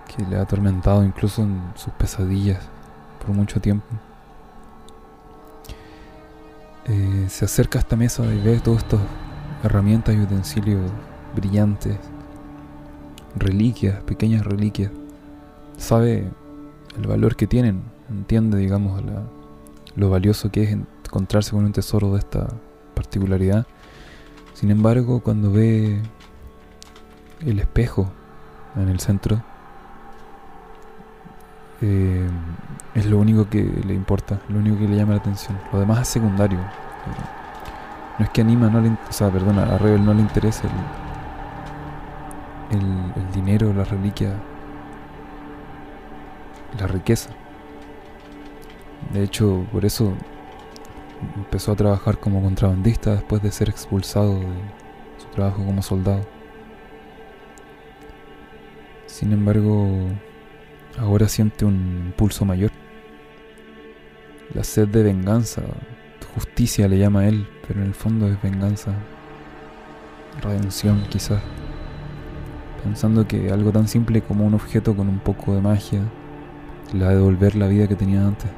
[0.08, 2.60] que le ha atormentado incluso en sus pesadillas
[3.20, 3.86] por mucho tiempo.
[6.86, 9.02] Eh, se acerca a esta mesa y ve todas estas
[9.63, 10.91] herramientas y utensilios
[11.36, 11.98] brillantes,
[13.36, 14.91] reliquias, pequeñas reliquias.
[15.78, 16.30] Sabe
[16.98, 19.24] el valor que tienen, entiende, digamos, la,
[19.96, 22.48] lo valioso que es encontrarse con un tesoro de esta
[22.94, 23.65] particularidad.
[24.54, 26.02] Sin embargo, cuando ve
[27.41, 28.12] el espejo
[28.76, 29.41] en el centro,
[31.82, 32.28] eh,
[32.93, 35.58] es lo único que le importa, lo único que le llama la atención.
[35.71, 36.60] Lo demás es secundario.
[38.17, 40.63] No es que anima, no le, o sea, perdona, a Rebel no le interesa
[42.71, 44.33] el, dinero, la reliquia,
[46.79, 47.31] la riqueza.
[49.13, 50.13] De hecho, por eso
[51.36, 54.48] empezó a trabajar como contrabandista después de ser expulsado de
[55.17, 56.35] su trabajo como soldado.
[59.16, 59.88] Sin embargo,
[61.00, 62.72] ahora siente un impulso mayor.
[64.54, 65.62] La sed de venganza,
[66.34, 68.92] justicia le llama a él, pero en el fondo es venganza,
[70.42, 71.42] redención quizás.
[72.84, 76.02] Pensando que algo tan simple como un objeto con un poco de magia
[76.92, 78.52] le va a devolver la vida que tenía antes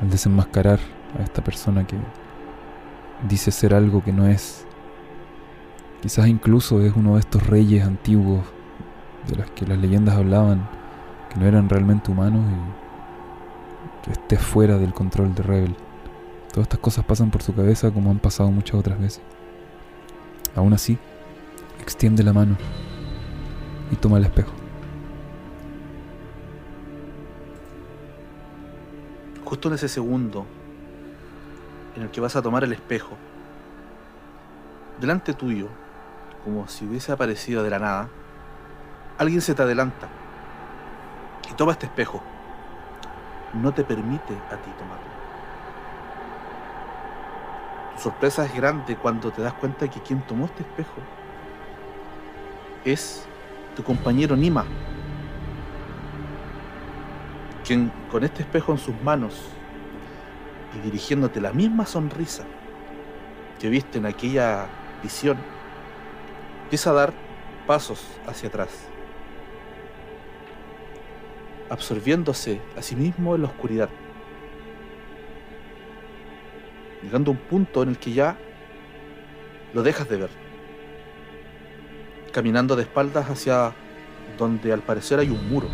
[0.00, 0.80] al desenmascarar
[1.18, 1.96] a esta persona que
[3.28, 4.64] dice ser algo que no es.
[6.00, 8.40] Quizás incluso es uno de estos reyes antiguos
[9.30, 10.68] de los que las leyendas hablaban,
[11.30, 15.76] que no eran realmente humanos y que esté fuera del control de Rebel.
[16.52, 19.22] Todas estas cosas pasan por su cabeza como han pasado muchas otras veces.
[20.56, 20.98] Aún así,
[21.80, 22.56] extiende la mano
[23.92, 24.52] y toma el espejo.
[29.44, 30.46] Justo en ese segundo
[31.96, 33.16] en el que vas a tomar el espejo,
[35.00, 35.68] delante tuyo,
[36.44, 38.08] como si hubiese aparecido de la nada,
[39.20, 40.08] alguien se te adelanta
[41.50, 42.22] y toma este espejo.
[43.52, 45.10] No te permite a ti tomarlo.
[47.94, 51.02] Tu sorpresa es grande cuando te das cuenta que quien tomó este espejo
[52.86, 53.26] es
[53.76, 54.64] tu compañero Nima,
[57.62, 59.50] quien con este espejo en sus manos
[60.74, 62.44] y dirigiéndote la misma sonrisa
[63.58, 64.66] que viste en aquella
[65.02, 65.36] visión,
[66.62, 67.12] empieza a dar
[67.66, 68.89] pasos hacia atrás,
[71.70, 73.88] absorbiéndose a sí mismo en la oscuridad,
[77.02, 78.36] llegando a un punto en el que ya
[79.72, 80.30] lo dejas de ver,
[82.32, 83.72] caminando de espaldas hacia
[84.36, 85.68] donde al parecer hay un muro,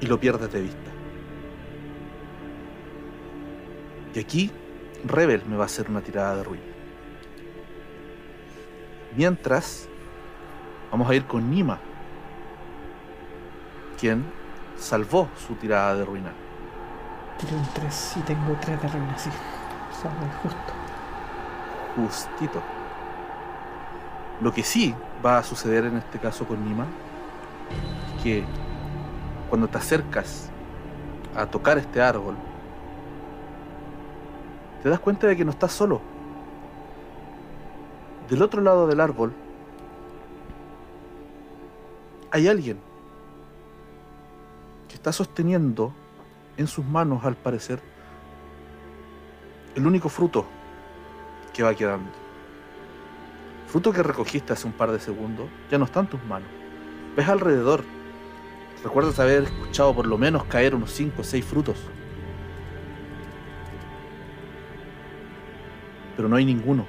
[0.00, 0.90] y lo pierdes de vista.
[4.14, 4.50] Y aquí
[5.04, 6.64] Rebel me va a hacer una tirada de ruina.
[9.16, 9.88] Mientras,
[10.90, 11.78] vamos a ir con Nima,
[14.00, 14.24] quien
[14.78, 16.32] salvó su tirada de ruina.
[17.38, 19.28] Tiré un 3 y tengo 3 de ruina, sí.
[19.28, 20.10] O sea,
[20.42, 20.72] justo.
[21.96, 22.62] Justito.
[24.40, 24.94] Lo que sí
[25.24, 26.86] va a suceder en este caso con Nima
[28.16, 28.44] es que
[29.50, 30.48] cuando te acercas
[31.36, 32.36] a tocar este árbol,
[34.82, 36.00] te das cuenta de que no estás solo.
[38.30, 39.34] Del otro lado del árbol
[42.30, 42.89] hay alguien
[45.00, 45.94] está sosteniendo
[46.58, 47.80] en sus manos, al parecer,
[49.74, 50.44] el único fruto
[51.54, 52.10] que va quedando.
[53.66, 56.48] Fruto que recogiste hace un par de segundos ya no está en tus manos.
[57.16, 57.82] Ves alrededor.
[58.84, 61.78] Recuerdas haber escuchado por lo menos caer unos 5 o 6 frutos.
[66.20, 66.84] pero no hay ninguno.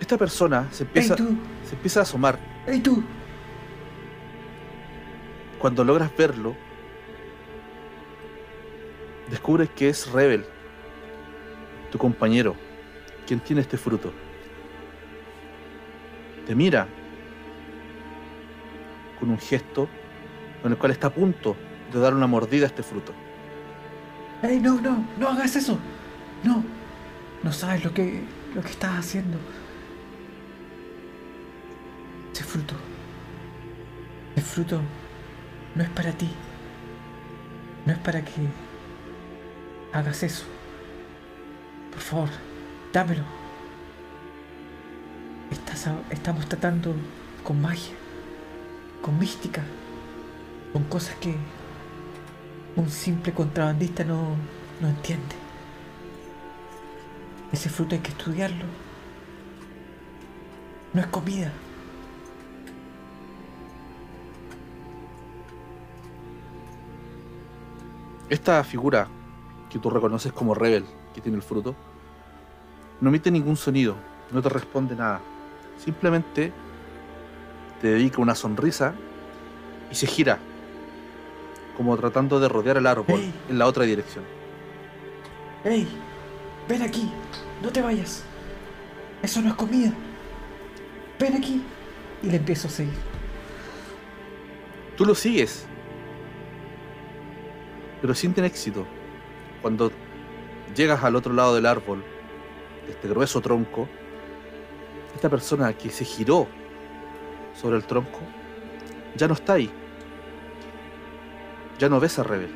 [0.00, 2.40] Esta persona se empieza, se empieza a asomar.
[2.66, 3.04] ¡Ey tú!
[5.58, 6.54] Cuando logras verlo,
[9.28, 10.44] descubres que es Rebel,
[11.90, 12.54] tu compañero,
[13.26, 14.12] quien tiene este fruto.
[16.46, 16.86] Te mira
[19.18, 19.88] con un gesto
[20.62, 21.56] con el cual está a punto
[21.92, 23.12] de dar una mordida a este fruto.
[24.42, 25.04] ¡Ey, no, no!
[25.18, 25.78] ¡No hagas eso!
[26.44, 26.62] ¡No!
[27.42, 28.22] No sabes lo que,
[28.54, 29.38] lo que estás haciendo.
[32.32, 32.74] Ese fruto.
[34.36, 34.80] El fruto
[35.78, 36.28] no es para ti.
[37.86, 38.32] No es para que
[39.92, 40.44] hagas eso.
[41.92, 42.28] Por favor,
[42.92, 43.22] dámelo.
[45.52, 46.94] Estás estamos tratando
[47.44, 47.94] con magia,
[49.00, 49.62] con mística,
[50.72, 51.36] con cosas que
[52.74, 54.34] un simple contrabandista no,
[54.80, 55.36] no entiende.
[57.52, 58.64] Ese fruto hay que estudiarlo.
[60.92, 61.52] No es comida.
[68.28, 69.08] Esta figura
[69.70, 71.74] que tú reconoces como Rebel, que tiene el fruto,
[73.00, 73.94] no emite ningún sonido,
[74.30, 75.20] no te responde nada.
[75.78, 76.52] Simplemente
[77.80, 78.94] te dedica una sonrisa
[79.90, 80.38] y se gira,
[81.76, 83.32] como tratando de rodear el árbol Ey.
[83.48, 84.24] en la otra dirección.
[85.64, 85.88] ¡Ey!
[86.68, 87.10] Ven aquí.
[87.62, 88.24] No te vayas.
[89.22, 89.92] Eso no es comida.
[91.18, 91.62] Ven aquí.
[92.22, 92.94] Y le empiezo a seguir.
[94.96, 95.67] Tú lo sigues,
[98.00, 98.86] pero sin tener éxito.
[99.62, 99.90] Cuando
[100.74, 102.04] llegas al otro lado del árbol,
[102.86, 103.88] de este grueso tronco,
[105.14, 106.46] esta persona que se giró
[107.54, 108.20] sobre el tronco
[109.16, 109.70] ya no está ahí.
[111.78, 112.50] Ya no ves a Rebel.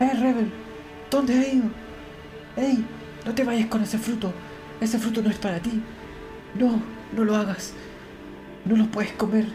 [0.00, 0.50] ¡Eh, Rebel!
[1.10, 1.64] ¿Dónde has ido?
[2.56, 2.84] ¡Ey!
[3.24, 4.32] No te vayas con ese fruto.
[4.80, 5.82] Ese fruto no es para ti.
[6.54, 6.80] No,
[7.16, 7.72] no lo hagas.
[8.64, 9.46] No lo puedes comer.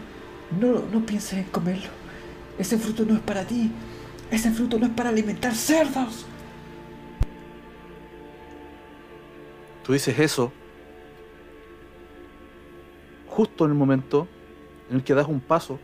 [0.60, 1.88] No, no pienses en comerlo.
[2.58, 3.70] Ese fruto no es para ti.
[4.34, 6.26] Ese fruto no es para alimentar cerdos.
[9.84, 10.52] Tú dices eso
[13.28, 14.26] justo en el momento
[14.90, 15.78] en el que das un paso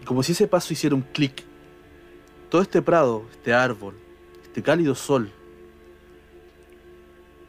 [0.00, 1.42] y como si ese paso hiciera un clic.
[2.48, 3.96] Todo este prado, este árbol,
[4.44, 5.32] este cálido sol,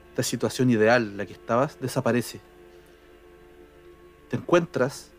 [0.10, 2.42] esta situación ideal en la que estabas, desaparece.
[4.32, 5.12] Te encuentras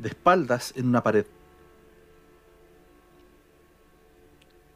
[0.00, 1.24] de espaldas en una pared.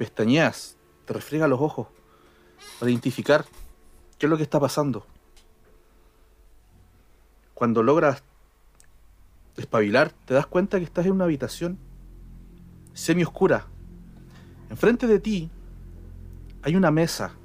[0.03, 1.87] Pestañeas, te refriega los ojos
[2.81, 3.45] para identificar
[4.19, 5.07] qué es lo que está pasando.
[7.55, 8.25] Cuando logras
[9.55, 11.79] despabilar, te das cuenta que estás en una habitación
[12.93, 13.69] semi oscura.
[14.71, 15.49] Enfrente de ti
[16.63, 17.37] hay una mesa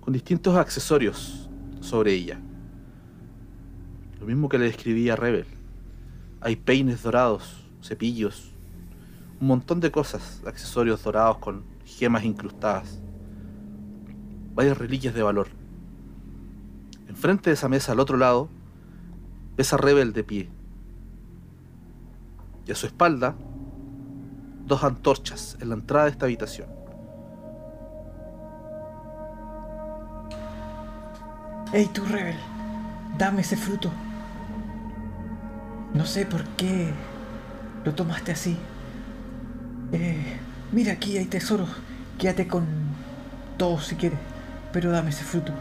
[0.00, 1.48] con distintos accesorios
[1.80, 2.40] sobre ella.
[4.18, 5.46] Lo mismo que le describí a Rebel.
[6.40, 8.52] Hay peines dorados, cepillos,
[9.40, 13.00] un montón de cosas, accesorios dorados con gemas incrustadas,
[14.54, 15.48] varias reliquias de valor.
[17.08, 18.48] Enfrente de esa mesa, al otro lado,
[19.56, 20.50] ves Rebel de pie.
[22.66, 23.34] Y a su espalda,
[24.66, 26.68] dos antorchas en la entrada de esta habitación.
[31.72, 32.36] Hey tú, Rebel,
[33.16, 33.90] dame ese fruto.
[35.94, 36.92] No sé por qué
[37.84, 38.56] lo tomaste así.
[39.92, 40.36] Eh,
[40.72, 41.68] mira, aquí hay tesoros.
[42.18, 42.66] Quédate con
[43.56, 44.18] todos si quieres,
[44.72, 45.52] pero dame ese fruto.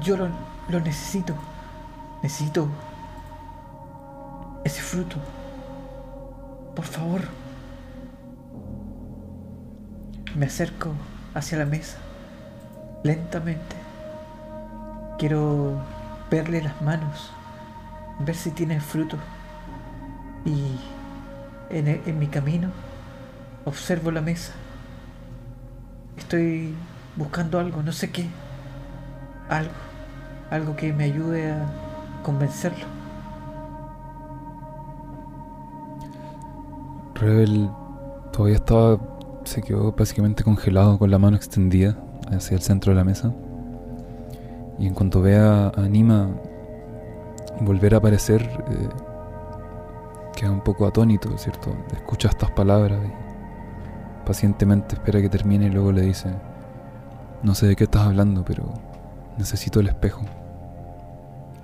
[0.00, 0.28] Yo lo,
[0.68, 1.34] lo necesito.
[2.22, 2.68] Necesito
[4.64, 5.16] ese fruto.
[6.74, 7.22] Por favor.
[10.36, 10.92] Me acerco
[11.34, 11.98] hacia la mesa,
[13.02, 13.76] lentamente.
[15.18, 15.80] Quiero
[16.30, 17.32] verle las manos,
[18.20, 19.16] ver si tiene fruto.
[20.44, 20.78] Y
[21.70, 22.70] en, mi camino
[23.64, 24.52] observo la mesa.
[26.16, 26.74] Estoy
[27.16, 28.26] buscando algo, no sé qué.
[29.48, 29.72] Algo.
[30.50, 31.66] Algo que me ayude a
[32.22, 32.86] convencerlo.
[37.14, 37.70] Rebel
[38.32, 38.98] todavía estaba.
[39.44, 41.96] se quedó básicamente congelado con la mano extendida
[42.30, 43.32] hacia el centro de la mesa.
[44.78, 46.30] Y en cuanto vea a Anima
[47.60, 48.88] volver a aparecer, eh,
[50.34, 51.76] queda un poco atónito, ¿cierto?
[51.92, 56.30] Escucha estas palabras y pacientemente espera que termine y luego le dice:
[57.42, 58.72] No sé de qué estás hablando, pero
[59.38, 60.22] necesito el espejo.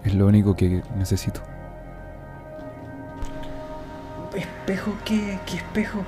[0.05, 1.41] Es lo único que necesito.
[4.35, 4.93] ¿Espejo?
[5.05, 6.01] ¿Qué, qué espejo?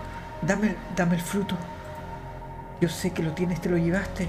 [0.43, 1.57] Dame, dame el fruto.
[2.81, 4.29] Yo sé que lo tienes, te lo llevaste.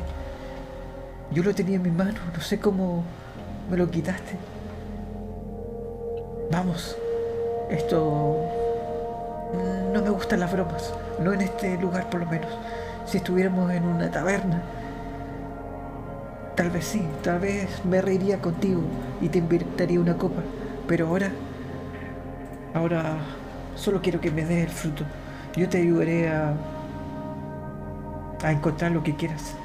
[1.32, 3.04] Yo lo tenía en mi mano, no sé cómo
[3.70, 4.38] me lo quitaste.
[6.52, 6.98] Vamos,
[7.70, 8.36] esto...
[9.94, 12.50] No me gustan las bromas, no en este lugar por lo menos.
[13.06, 14.62] Si estuviéramos en una taberna,
[16.56, 18.82] tal vez sí, tal vez me reiría contigo
[19.20, 20.42] y te invitaría una copa.
[20.88, 21.32] Pero ahora,
[22.76, 23.18] ahora
[23.76, 25.04] solo quiero que me des el fruto.
[25.56, 26.54] Yo te ayudaré a,
[28.44, 29.56] a encontrar lo que quieras.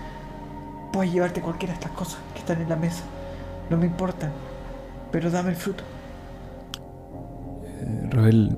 [0.92, 3.02] Puedes llevarte cualquiera de estas cosas que están en la mesa.
[3.68, 4.30] No me importa.
[5.12, 5.84] Pero dame el fruto.
[7.85, 8.57] Eh, Ravel,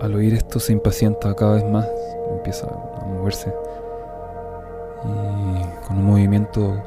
[0.00, 1.88] al oír esto, se impacienta cada vez más.
[2.30, 3.52] Empieza a moverse.
[5.04, 6.82] Y con un movimiento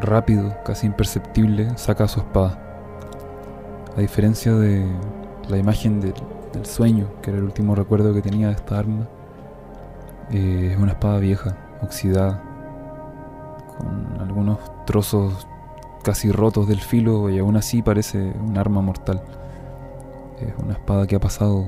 [0.00, 2.58] rápido, casi imperceptible, saca su espada.
[3.96, 4.86] A diferencia de
[5.48, 6.14] la imagen del,
[6.52, 9.06] del sueño, que era el último recuerdo que tenía de esta arma,
[10.30, 12.42] eh, es una espada vieja, oxidada,
[13.76, 15.46] con algunos trozos
[16.02, 19.22] casi rotos del filo y aún así parece un arma mortal.
[20.48, 21.64] Es una espada que ha pasado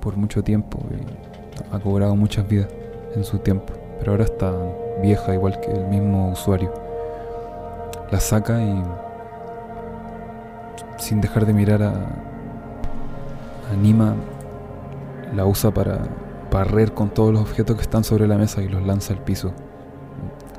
[0.00, 2.68] por mucho tiempo y ha cobrado muchas vidas
[3.14, 4.52] en su tiempo, pero ahora está
[5.00, 6.72] vieja igual que el mismo usuario.
[8.10, 8.82] La saca y
[10.98, 11.94] sin dejar de mirar a
[13.72, 14.14] Anima,
[15.34, 16.00] la usa para
[16.50, 19.52] barrer con todos los objetos que están sobre la mesa y los lanza al piso,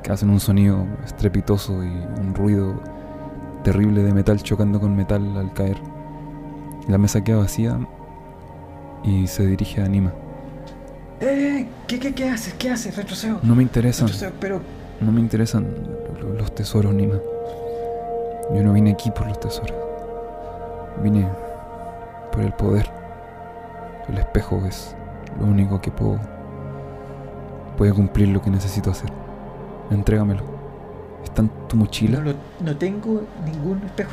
[0.01, 1.87] que hacen un sonido estrepitoso y
[2.19, 2.73] un ruido
[3.63, 5.92] terrible de metal chocando con metal al caer.
[6.87, 7.77] La mesa queda vacía
[9.03, 10.13] y se dirige a Anima.
[11.21, 11.67] ¡Eh!
[11.87, 12.53] ¿Qué, qué, qué haces?
[12.55, 12.95] ¿Qué haces?
[12.95, 13.39] Retrocedo.
[13.43, 14.61] No me interesan, Retrocedo, pero
[14.99, 15.67] no me interesan
[16.21, 17.15] lo- los tesoros, Anima.
[18.53, 19.73] Yo no vine aquí por los tesoros.
[21.01, 21.27] Vine
[22.31, 22.89] por el poder.
[24.09, 24.95] El espejo es
[25.39, 26.19] lo único que puedo
[27.77, 29.09] puede cumplir lo que necesito hacer.
[29.89, 30.43] Entrégamelo.
[31.23, 32.19] ¿Está en tu mochila?
[32.19, 34.11] no, no tengo ningún espejo.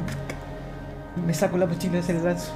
[1.16, 2.52] Me saco la mochila y se la lanzo.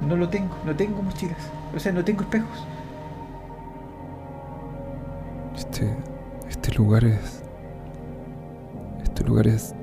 [0.00, 1.38] No lo tengo, no tengo mochilas.
[1.74, 2.66] O sea, no tengo espejos.
[5.56, 5.96] Este,
[6.48, 7.42] este lugar es.
[9.02, 9.74] Este lugar es.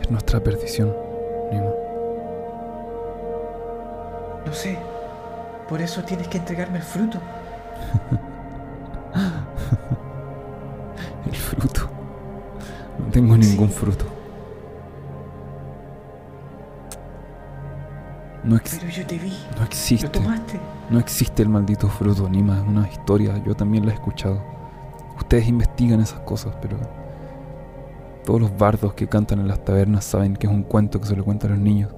[0.00, 0.94] Es nuestra perdición,
[1.50, 1.70] Nima.
[4.46, 4.78] Lo sé.
[5.68, 7.18] Por eso tienes que entregarme el fruto.
[11.24, 11.88] El fruto.
[12.98, 14.13] No tengo ningún fruto.
[18.44, 19.30] No, Pero yo te vi.
[19.52, 20.08] no Lo existe.
[20.08, 20.60] tomaste.
[20.90, 22.58] No existe el maldito fruto, Nima.
[22.58, 23.42] Es una historia.
[23.44, 24.38] Yo también la he escuchado.
[25.16, 26.76] Ustedes investigan esas cosas, pero.
[28.24, 31.14] Todos los bardos que cantan en las tabernas saben que es un cuento que se
[31.16, 31.90] le cuenta a los niños.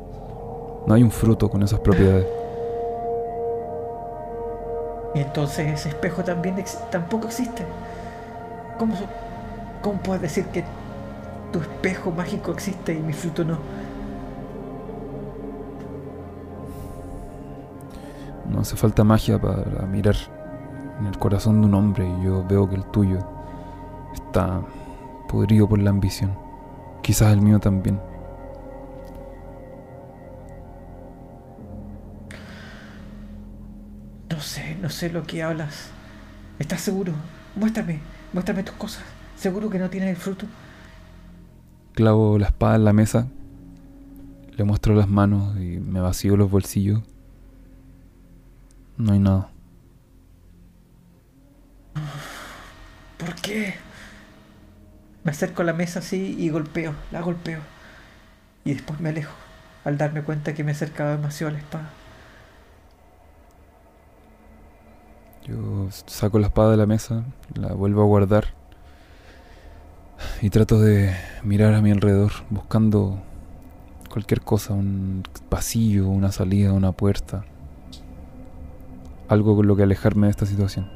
[0.86, 2.26] No hay un fruto con esas propiedades.
[5.14, 7.64] Y entonces ese espejo también ex- tampoco existe.
[8.78, 8.94] ¿Cómo,
[9.82, 10.64] ¿Cómo puedes decir que
[11.52, 13.58] tu espejo mágico existe y mi fruto no?
[18.56, 20.16] No hace falta magia para mirar
[20.98, 23.18] en el corazón de un hombre y yo veo que el tuyo
[24.14, 24.62] está
[25.28, 26.34] podrido por la ambición.
[27.02, 28.00] Quizás el mío también.
[34.30, 35.90] No sé, no sé lo que hablas.
[36.58, 37.12] ¿Estás seguro?
[37.56, 38.00] Muéstrame,
[38.32, 39.04] muéstrame tus cosas.
[39.36, 40.46] ¿Seguro que no tienes el fruto?
[41.92, 43.26] Clavo la espada en la mesa,
[44.56, 47.02] le muestro las manos y me vacío los bolsillos.
[48.96, 49.50] No hay nada.
[53.18, 53.74] ¿Por qué?
[55.24, 57.60] Me acerco a la mesa así y golpeo, la golpeo.
[58.64, 59.34] Y después me alejo,
[59.84, 61.90] al darme cuenta que me acercaba demasiado a la espada.
[65.46, 67.24] Yo saco la espada de la mesa,
[67.54, 68.54] la vuelvo a guardar
[70.42, 73.22] y trato de mirar a mi alrededor buscando
[74.10, 77.44] cualquier cosa, un pasillo, una salida, una puerta.
[79.28, 80.88] Algo con lo que alejarme de esta situación.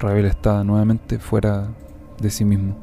[0.00, 1.68] Ravel está nuevamente fuera
[2.20, 2.76] de sí mismo.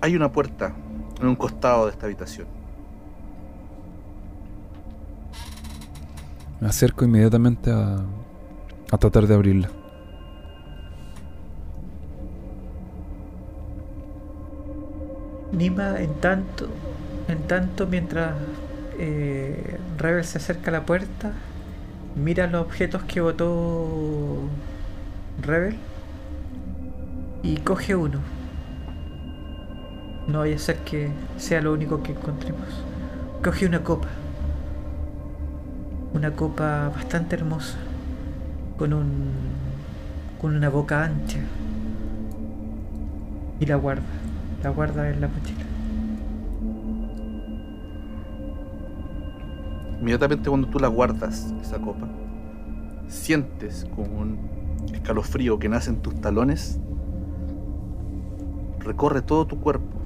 [0.00, 0.74] Hay una puerta
[1.20, 2.46] en un costado de esta habitación.
[6.60, 7.98] Me acerco inmediatamente a,
[8.90, 9.70] a tratar de abrirla.
[15.52, 16.66] Nima, en tanto,
[17.28, 18.34] en tanto mientras
[18.98, 21.32] eh, Rebel se acerca a la puerta,
[22.16, 24.40] mira los objetos que botó
[25.40, 25.76] Rebel
[27.42, 28.20] y coge uno.
[30.26, 32.66] No vaya a ser que sea lo único que encontremos.
[33.42, 34.08] Coge una copa.
[36.14, 37.76] Una copa bastante hermosa.
[38.78, 39.32] Con un.
[40.40, 41.40] con una boca ancha.
[43.60, 44.02] Y la guarda.
[44.62, 45.63] La guarda en la mochila.
[50.04, 52.06] Inmediatamente cuando tú la guardas, esa copa,
[53.08, 54.38] sientes como un
[54.92, 56.78] escalofrío que nace en tus talones,
[58.80, 59.96] recorre todo tu cuerpo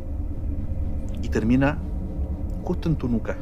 [1.20, 1.78] y termina
[2.62, 3.36] justo en tu nuca.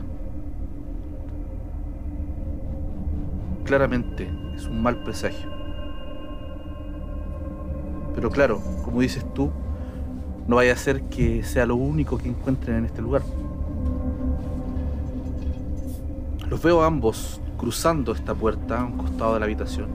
[3.65, 5.51] Claramente es un mal presagio.
[8.15, 9.51] Pero claro, como dices tú,
[10.49, 13.21] no vaya a ser que sea lo único que encuentren en este lugar.
[16.49, 19.89] Los veo a ambos cruzando esta puerta a un costado de la habitación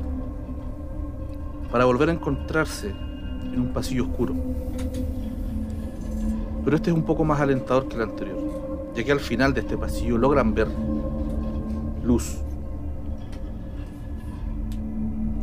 [1.72, 4.36] para volver a encontrarse en un pasillo oscuro.
[6.66, 8.38] Pero este es un poco más alentador que el anterior,
[8.94, 10.68] ya que al final de este pasillo logran ver
[12.04, 12.40] luz.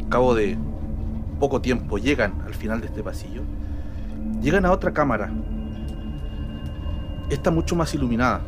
[0.06, 0.58] A cabo de
[1.40, 3.42] poco tiempo llegan al final de este pasillo,
[4.42, 5.32] llegan a otra cámara,
[7.30, 8.42] esta mucho más iluminada.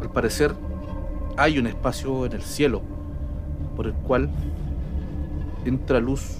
[0.00, 0.54] Al parecer
[1.36, 2.82] hay un espacio en el cielo
[3.76, 4.30] por el cual
[5.64, 6.38] entra luz.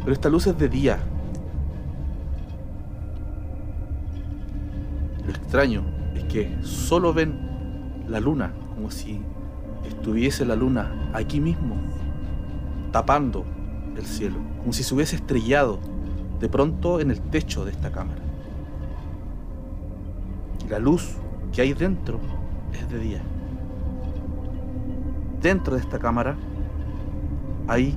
[0.00, 0.98] Pero esta luz es de día.
[5.24, 5.84] Lo extraño
[6.14, 9.20] es que solo ven la luna, como si
[9.86, 11.76] estuviese la luna aquí mismo,
[12.90, 13.44] tapando
[13.96, 15.78] el cielo, como si se hubiese estrellado
[16.40, 18.22] de pronto en el techo de esta cámara.
[20.64, 21.16] Y la luz
[21.52, 22.18] que hay dentro
[22.80, 23.22] es de día.
[25.40, 26.36] Dentro de esta cámara
[27.68, 27.94] hay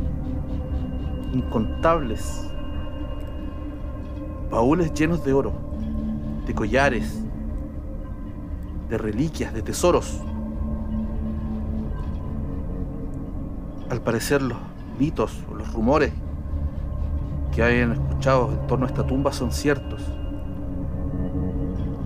[1.33, 2.49] incontables
[4.49, 5.53] baúles llenos de oro,
[6.45, 7.23] de collares,
[8.89, 10.21] de reliquias, de tesoros.
[13.89, 14.57] Al parecer los
[14.99, 16.13] mitos o los rumores
[17.53, 20.01] que hayan escuchado en torno a esta tumba son ciertos.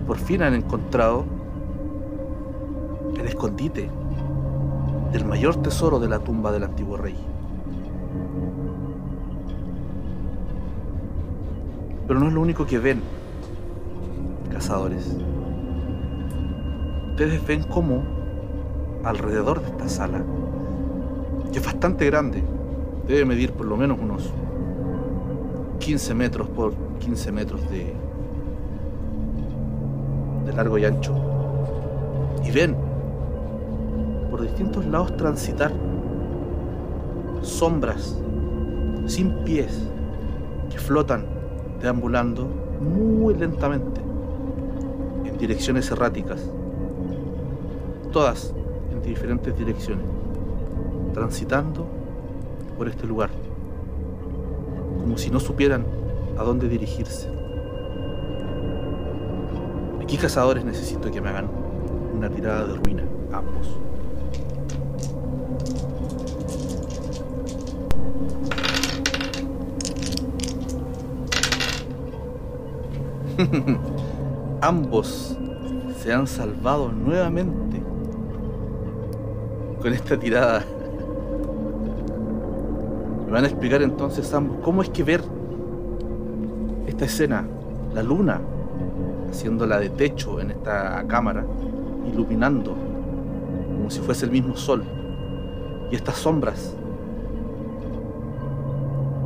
[0.05, 1.36] Por fin han encontrado
[3.20, 3.89] el escondite
[5.11, 7.15] del mayor tesoro de la tumba del antiguo rey.
[12.07, 13.01] Pero no es lo único que ven,
[14.51, 15.05] cazadores.
[17.09, 18.03] Ustedes ven cómo
[19.03, 20.24] alrededor de esta sala,
[21.51, 22.43] que es bastante grande,
[23.07, 24.32] debe medir por lo menos unos
[25.80, 27.93] 15 metros por 15 metros de,
[30.45, 31.15] de largo y ancho.
[32.45, 32.86] Y ven
[34.38, 35.71] por distintos lados transitar
[37.41, 38.21] sombras
[39.07, 39.89] sin pies
[40.69, 41.25] que flotan
[41.81, 42.47] deambulando
[42.79, 43.99] muy lentamente
[45.25, 46.39] en direcciones erráticas,
[48.11, 48.53] todas
[48.91, 50.05] en diferentes direcciones,
[51.15, 51.88] transitando
[52.77, 53.31] por este lugar,
[54.99, 55.83] como si no supieran
[56.38, 57.27] a dónde dirigirse.
[59.99, 61.49] Aquí cazadores necesito que me hagan
[62.15, 63.79] una tirada de ruina, ambos.
[74.61, 75.38] Ambos
[75.99, 77.81] se han salvado nuevamente
[79.81, 80.63] con esta tirada.
[83.25, 85.21] Me van a explicar entonces ambos cómo es que ver
[86.88, 87.45] esta escena,
[87.93, 88.41] la luna,
[89.29, 91.45] haciéndola de techo en esta cámara,
[92.11, 92.75] iluminando
[93.77, 94.83] como si fuese el mismo sol,
[95.91, 96.75] y estas sombras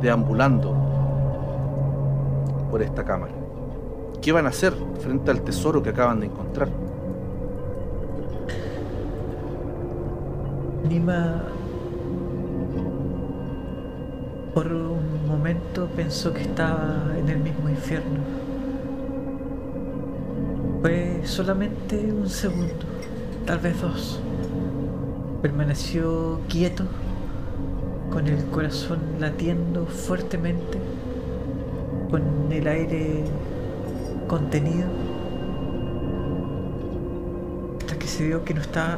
[0.00, 0.74] deambulando
[2.70, 3.41] por esta cámara.
[4.22, 6.68] ¿Qué van a hacer frente al tesoro que acaban de encontrar?
[10.88, 11.42] Nima
[14.54, 18.20] por un momento pensó que estaba en el mismo infierno.
[20.82, 22.74] Fue solamente un segundo,
[23.44, 24.20] tal vez dos.
[25.40, 26.84] Permaneció quieto,
[28.12, 30.78] con el corazón latiendo fuertemente,
[32.08, 33.24] con el aire
[34.32, 34.88] contenido.
[37.80, 38.96] Hasta que se dio que no estaba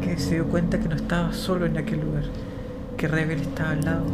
[0.00, 2.22] que se dio cuenta que no estaba solo en aquel lugar
[2.96, 4.04] que Rebel estaba al lado.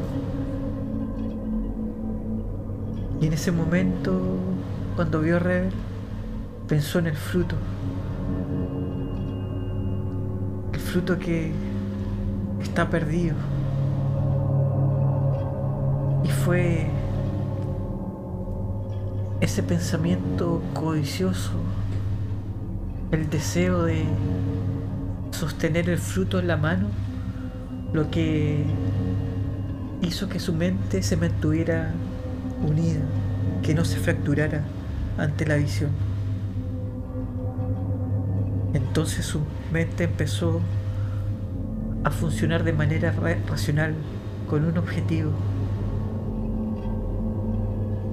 [3.20, 4.12] Y en ese momento
[4.96, 5.72] cuando vio a Rebel
[6.66, 7.56] pensó en el fruto.
[10.72, 11.52] El fruto que
[12.62, 13.36] está perdido.
[16.24, 17.01] Y fue
[19.52, 21.50] ese pensamiento codicioso,
[23.10, 24.02] el deseo de
[25.30, 26.86] sostener el fruto en la mano,
[27.92, 28.64] lo que
[30.00, 31.92] hizo que su mente se mantuviera
[32.66, 33.02] unida,
[33.62, 34.62] que no se fracturara
[35.18, 35.90] ante la visión.
[38.72, 39.40] Entonces su
[39.70, 40.62] mente empezó
[42.04, 43.14] a funcionar de manera
[43.46, 43.92] racional,
[44.48, 45.32] con un objetivo,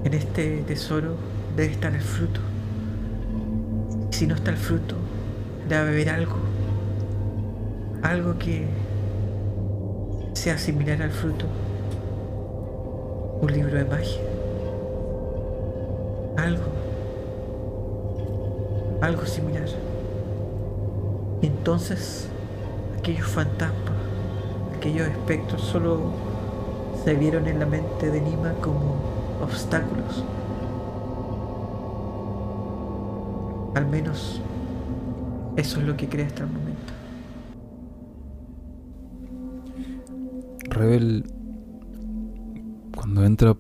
[0.10, 1.14] en este tesoro
[1.56, 2.40] debe estar el fruto.
[4.10, 4.96] Si no está el fruto,
[5.68, 6.36] debe haber algo.
[8.02, 8.66] Algo que
[10.34, 11.46] sea similar al fruto.
[13.42, 14.22] Un libro de magia.
[16.38, 16.64] Algo.
[19.02, 19.68] Algo similar.
[21.44, 22.28] Entonces
[22.98, 23.94] aquellos fantasmas,
[24.76, 26.00] aquellos espectros solo
[27.06, 28.99] se vieron en la mente de Nima como
[29.42, 30.24] obstáculos.
[33.76, 34.42] Al menos
[35.56, 36.94] eso es lo que cree hasta el momento.
[40.70, 41.26] Rebel,
[42.96, 43.58] cuando entra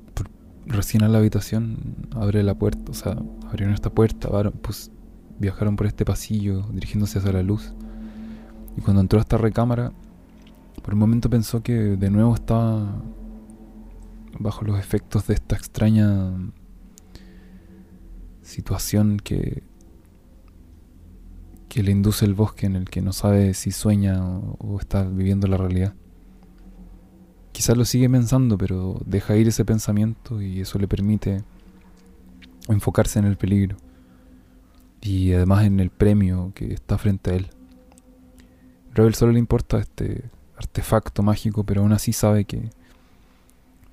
[0.65, 1.77] recién a la habitación,
[2.15, 3.17] abre la puerta, o sea,
[3.47, 4.29] abrieron esta puerta,
[4.61, 4.91] pues
[5.39, 7.73] viajaron por este pasillo dirigiéndose hacia la luz.
[8.77, 9.91] Y cuando entró a esta recámara,
[10.83, 13.01] por un momento pensó que de nuevo estaba
[14.39, 16.33] bajo los efectos de esta extraña
[18.41, 19.63] situación que,
[21.67, 25.47] que le induce el bosque en el que no sabe si sueña o, está viviendo
[25.47, 25.93] la realidad.
[27.51, 31.43] Quizás lo sigue pensando, pero deja ir ese pensamiento y eso le permite
[32.67, 33.77] enfocarse en el peligro
[35.01, 37.49] y además en el premio que está frente a él.
[38.93, 42.69] Rebel solo le importa este artefacto mágico, pero aún así sabe que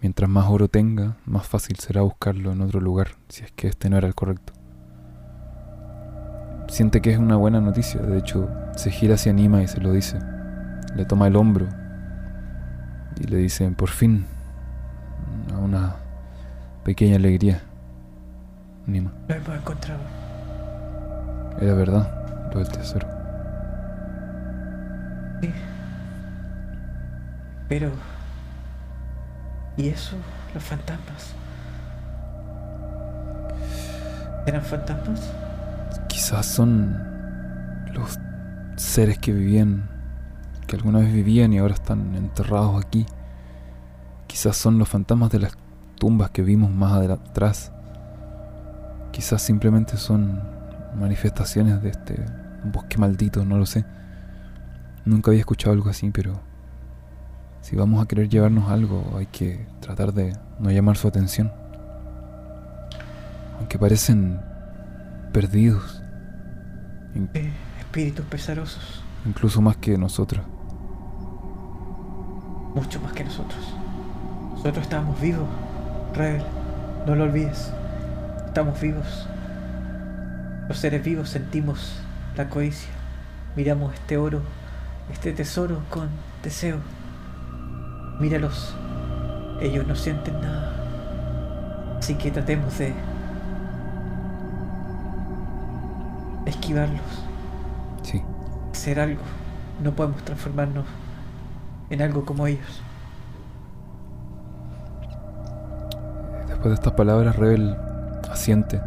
[0.00, 3.88] Mientras más oro tenga, más fácil será buscarlo en otro lugar, si es que este
[3.88, 4.52] no era el correcto.
[6.68, 9.92] Siente que es una buena noticia, de hecho, se gira hacia Nima y se lo
[9.92, 10.18] dice.
[10.94, 11.66] Le toma el hombro
[13.20, 14.26] y le dice, por fin,
[15.54, 15.96] a una
[16.84, 17.62] pequeña alegría.
[18.86, 19.12] Nima.
[19.28, 20.00] Lo hemos encontrado.
[21.60, 23.08] Era verdad, lo del tesoro.
[25.40, 25.50] Sí.
[27.68, 27.90] Pero
[29.76, 30.16] ¿Y eso?
[30.54, 31.34] Los fantasmas.
[34.46, 35.32] ¿Eran fantasmas?
[36.08, 36.96] Quizás son
[37.92, 38.18] los
[38.76, 39.88] seres que vivían,
[40.66, 43.06] que alguna vez vivían y ahora están enterrados aquí.
[44.26, 45.52] Quizás son los fantasmas de las
[45.98, 47.72] tumbas que vimos más atrás.
[49.12, 50.40] Quizás simplemente son
[50.98, 52.24] manifestaciones de este
[52.64, 53.84] bosque maldito, no lo sé.
[55.04, 56.40] Nunca había escuchado algo así, pero
[57.66, 61.52] si vamos a querer llevarnos algo, hay que tratar de no llamar su atención.
[63.58, 64.40] Aunque parecen
[65.32, 66.00] perdidos.
[67.34, 67.50] Eh,
[67.80, 70.44] espíritus pesarosos, incluso más que nosotros.
[72.76, 73.74] mucho más que nosotros.
[74.52, 75.48] Nosotros estábamos vivos,
[76.14, 76.44] Rebel,
[77.04, 77.72] no lo olvides.
[78.46, 79.26] Estamos vivos.
[80.68, 81.98] Los seres vivos sentimos
[82.36, 82.90] la codicia.
[83.56, 84.42] Miramos este oro,
[85.12, 86.10] este tesoro con
[86.44, 86.78] deseo.
[88.18, 88.74] Míralos.
[89.60, 90.72] Ellos no sienten nada.
[91.98, 92.92] Así que tratemos de
[96.46, 97.00] esquivarlos,
[98.02, 98.22] Sí.
[98.72, 99.22] hacer algo.
[99.82, 100.84] No podemos transformarnos
[101.90, 102.82] en algo como ellos.
[106.48, 107.76] Después de estas palabras, Rebel
[108.30, 108.80] asiente.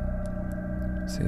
[1.07, 1.23] Se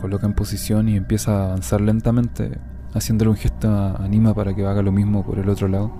[0.00, 2.58] coloca en posición y empieza a avanzar lentamente,
[2.94, 5.90] haciéndole un gesto a Anima para que haga lo mismo por el otro lado,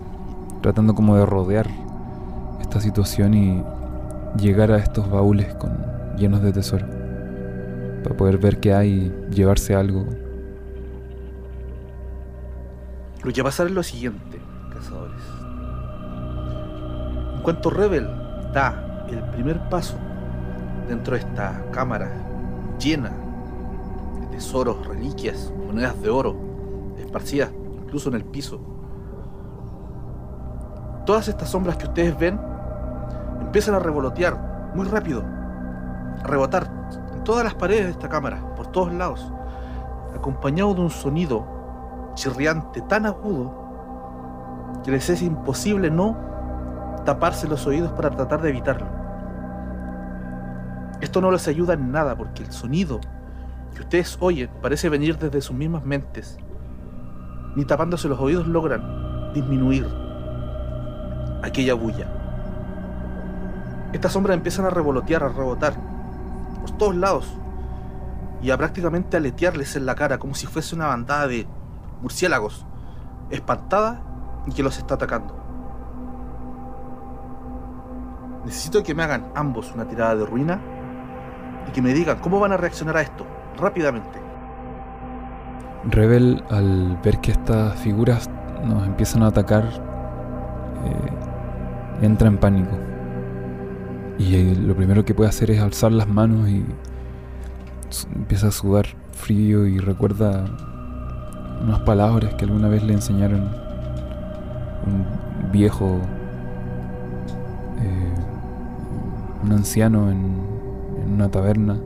[0.61, 1.69] tratando como de rodear
[2.61, 3.63] esta situación y
[4.37, 5.77] llegar a estos baúles con,
[6.17, 6.87] llenos de tesoro,
[8.03, 10.07] para poder ver qué hay y llevarse algo.
[13.23, 14.39] Lo que va a pasar es lo siguiente,
[14.73, 15.23] cazadores.
[17.37, 18.07] En cuanto Rebel
[18.53, 19.97] da el primer paso
[20.89, 22.11] dentro de esta cámara
[22.79, 23.13] llena
[24.21, 26.37] de tesoros, reliquias, monedas de oro,
[26.99, 27.51] esparcidas
[27.83, 28.61] incluso en el piso,
[31.09, 32.39] todas estas sombras que ustedes ven
[33.41, 35.25] empiezan a revolotear muy rápido,
[36.23, 36.71] a rebotar
[37.15, 39.33] en todas las paredes de esta cámara, por todos lados,
[40.15, 41.47] acompañado de un sonido
[42.13, 43.51] chirriante tan agudo
[44.85, 46.15] que les es imposible no
[47.07, 48.89] taparse los oídos para tratar de evitarlo.
[51.01, 53.01] Esto no les ayuda en nada porque el sonido
[53.75, 56.37] que ustedes oyen parece venir desde sus mismas mentes.
[57.57, 59.87] Ni tapándose los oídos logran disminuir
[61.43, 62.07] aquella bulla.
[63.93, 65.75] Estas sombras empiezan a revolotear, a rebotar
[66.61, 67.39] por todos lados
[68.43, 71.47] y a prácticamente aletearles en la cara como si fuese una bandada de
[72.03, 72.67] murciélagos,
[73.31, 74.01] espantada
[74.47, 75.35] y que los está atacando.
[78.45, 80.61] Necesito que me hagan ambos una tirada de ruina
[81.69, 83.27] y que me digan cómo van a reaccionar a esto,
[83.59, 84.19] rápidamente.
[85.85, 88.29] Rebel, al ver que estas figuras
[88.65, 89.65] nos empiezan a atacar,
[90.85, 91.28] eh,
[92.03, 92.77] entra en pánico.
[94.19, 96.65] Y eh, lo primero que puede hacer es alzar las manos y
[98.15, 100.45] empieza a sudar frío y recuerda
[101.63, 103.51] unas palabras que alguna vez le enseñaron
[104.87, 106.01] un viejo,
[107.81, 108.15] eh,
[109.45, 110.37] un anciano en,
[111.03, 111.79] en una taberna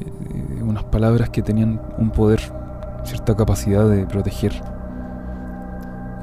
[0.00, 2.40] eh, unas palabras que tenían un poder,
[3.04, 4.52] cierta capacidad de proteger.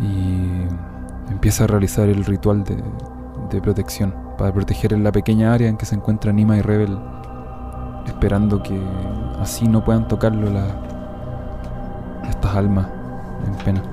[0.01, 0.67] Y
[1.29, 2.83] empieza a realizar el ritual de,
[3.49, 6.99] de protección para proteger la pequeña área en que se encuentra Nima y Rebel,
[8.05, 8.99] esperando que
[9.39, 10.81] así no puedan tocarlo la-
[12.23, 12.89] estas almas
[13.45, 13.83] en pena.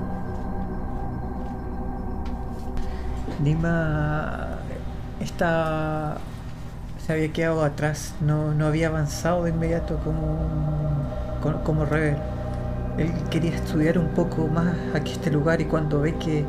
[3.37, 4.65] Nima
[5.19, 6.25] está,
[6.97, 11.11] se había quedado atrás, no, no había avanzado de inmediato como,
[11.63, 12.29] como Rebel.
[12.97, 16.45] Él quería estudiar un poco más aquí este lugar y cuando ve que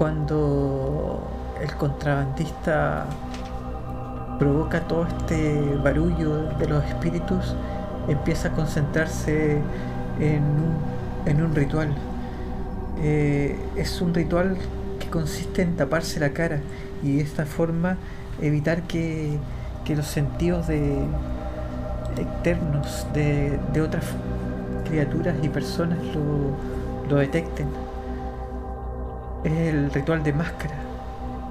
[0.00, 1.20] cuando
[1.60, 3.04] el contrabandista
[4.38, 7.54] provoca todo este barullo de los espíritus,
[8.08, 9.58] empieza a concentrarse
[10.18, 11.90] en un, ritual.
[13.02, 14.56] Eh, es un ritual
[15.00, 16.60] que consiste en taparse la cara
[17.02, 17.98] y de esta forma
[18.40, 19.38] evitar que,
[19.94, 20.68] los sentidos
[22.16, 24.04] externos de, otras
[24.88, 25.98] criaturas y personas
[27.06, 27.89] lo detecten.
[29.44, 30.74] Es el ritual de máscara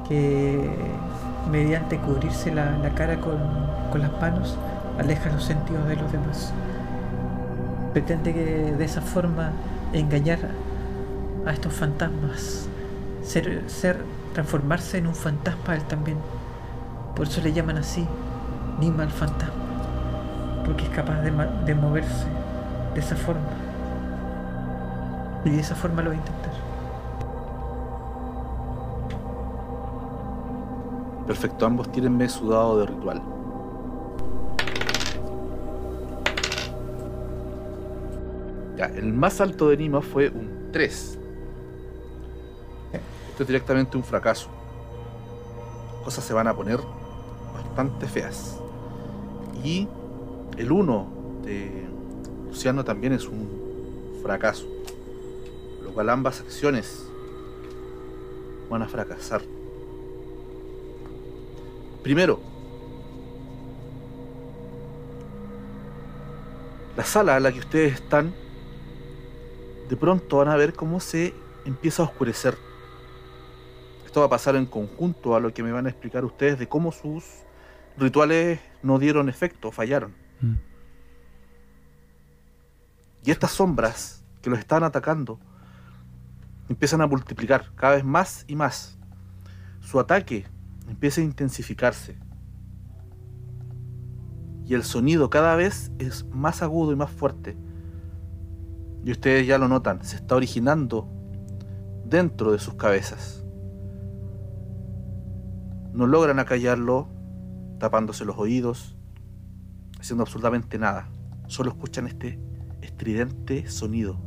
[0.08, 0.70] que
[1.52, 3.38] mediante cubrirse la, la cara con,
[3.92, 4.58] con las manos
[5.00, 6.54] aleja los sentidos de los demás.
[7.94, 9.52] Pretende que de esa forma
[9.94, 10.40] engañar
[11.46, 12.68] a estos fantasmas,
[13.24, 16.18] ser, ser transformarse en un fantasma él también.
[17.16, 18.06] Por eso le llaman así,
[18.80, 19.54] Nima el fantasma,
[20.66, 21.32] porque es capaz de,
[21.66, 22.26] de moverse
[22.94, 23.42] de esa forma.
[25.44, 26.16] Y de esa forma lo va
[31.30, 33.22] Perfecto, ambos tírenme su dado de ritual.
[38.76, 41.20] Ya, el más alto de Nima fue un 3.
[43.30, 44.50] Esto es directamente un fracaso.
[46.04, 46.80] Cosas se van a poner
[47.54, 48.58] bastante feas.
[49.64, 49.88] Y
[50.58, 51.10] el uno
[51.44, 51.88] de
[52.48, 54.66] Luciano también es un fracaso,
[55.84, 57.06] lo cual ambas acciones
[58.68, 59.59] van a fracasar.
[62.10, 62.42] Primero,
[66.98, 68.34] la sala a la que ustedes están,
[69.88, 71.36] de pronto van a ver cómo se
[71.66, 72.58] empieza a oscurecer.
[74.08, 76.68] Esto va a pasar en conjunto a lo que me van a explicar ustedes de
[76.68, 77.26] cómo sus
[77.96, 80.16] rituales no dieron efecto, fallaron.
[80.42, 80.56] Mm.
[83.24, 85.40] Y estas sombras que los están atacando
[86.70, 88.98] empiezan a multiplicar cada vez más y más.
[89.82, 90.48] Su ataque
[90.90, 92.18] empieza a intensificarse.
[94.66, 97.58] Y el sonido cada vez es más agudo y más fuerte.
[99.04, 101.08] Y ustedes ya lo notan, se está originando
[102.06, 103.44] dentro de sus cabezas.
[105.94, 107.08] No logran acallarlo,
[107.80, 108.96] tapándose los oídos,
[110.00, 111.10] haciendo absolutamente nada.
[111.48, 112.40] Solo escuchan este
[112.82, 114.18] estridente sonido.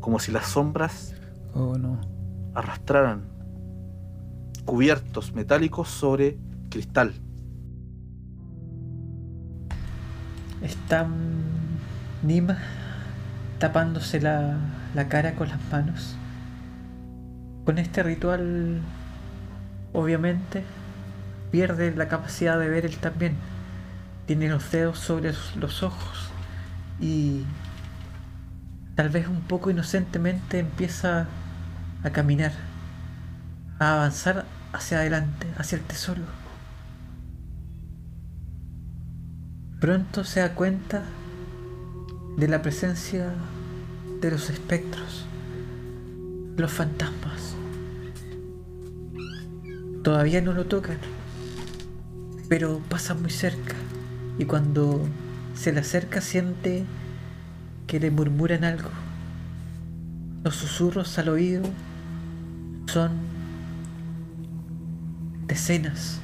[0.00, 1.14] Como si las sombras
[1.52, 2.00] Oh, no.
[2.54, 3.24] arrastraran
[4.66, 6.36] cubiertos metálicos sobre
[6.68, 7.14] cristal.
[10.60, 11.06] Está
[12.22, 12.58] Nima
[13.58, 14.58] tapándose la,
[14.94, 16.16] la cara con las manos.
[17.64, 18.80] Con este ritual,
[19.92, 20.62] obviamente,
[21.50, 23.34] pierde la capacidad de ver él también.
[24.26, 26.30] Tiene los dedos sobre los ojos
[27.00, 27.44] y
[28.94, 31.28] tal vez un poco inocentemente empieza
[32.02, 32.52] a caminar,
[33.78, 34.44] a avanzar
[34.76, 36.22] hacia adelante, hacia el tesoro.
[39.80, 41.02] Pronto se da cuenta
[42.36, 43.32] de la presencia
[44.20, 45.24] de los espectros,
[46.56, 47.54] los fantasmas.
[50.02, 50.98] Todavía no lo tocan,
[52.48, 53.74] pero pasa muy cerca
[54.38, 55.00] y cuando
[55.54, 56.84] se le acerca siente
[57.86, 58.90] que le murmuran algo.
[60.44, 61.62] Los susurros al oído
[62.86, 63.35] son
[65.46, 66.20] decenas.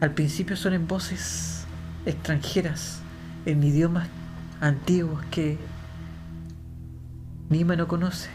[0.00, 1.64] Al principio son en voces
[2.04, 3.00] extranjeras,
[3.46, 4.08] en idiomas
[4.60, 5.58] antiguos que
[7.48, 8.28] Nima no conoce.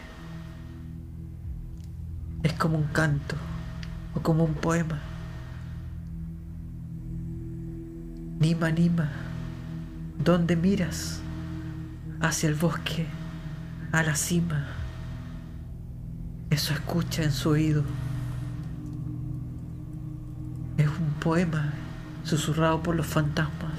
[2.42, 3.36] Es como un canto
[4.14, 5.00] o como un poema.
[8.40, 9.10] Nima, Nima,
[10.18, 11.20] ¿dónde miras?
[12.20, 13.06] Hacia el bosque,
[13.92, 14.66] a la cima.
[16.50, 17.84] Eso escucha en su oído.
[21.22, 21.72] Poema
[22.24, 23.78] susurrado por los fantasmas.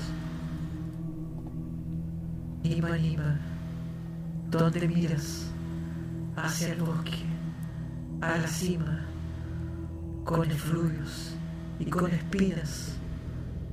[2.64, 3.38] Nima, Nima,
[4.50, 5.52] ¿dónde miras?
[6.38, 7.26] Hacia el bosque,
[8.22, 9.02] a la cima,
[10.24, 11.36] con efluvios
[11.80, 12.94] y con espinas,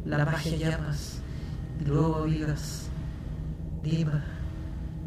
[0.04, 1.22] la magia llamas
[1.80, 2.88] y luego vigas.
[3.84, 4.24] Nima,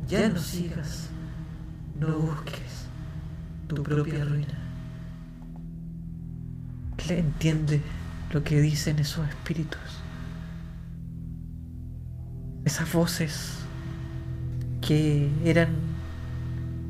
[0.07, 1.09] ya no sigas,
[1.99, 2.87] no busques
[3.67, 4.57] tu propia ruina.
[7.09, 7.81] ¿Le entiende
[8.33, 9.79] lo que dicen esos espíritus?
[12.65, 13.59] Esas voces
[14.81, 15.69] que eran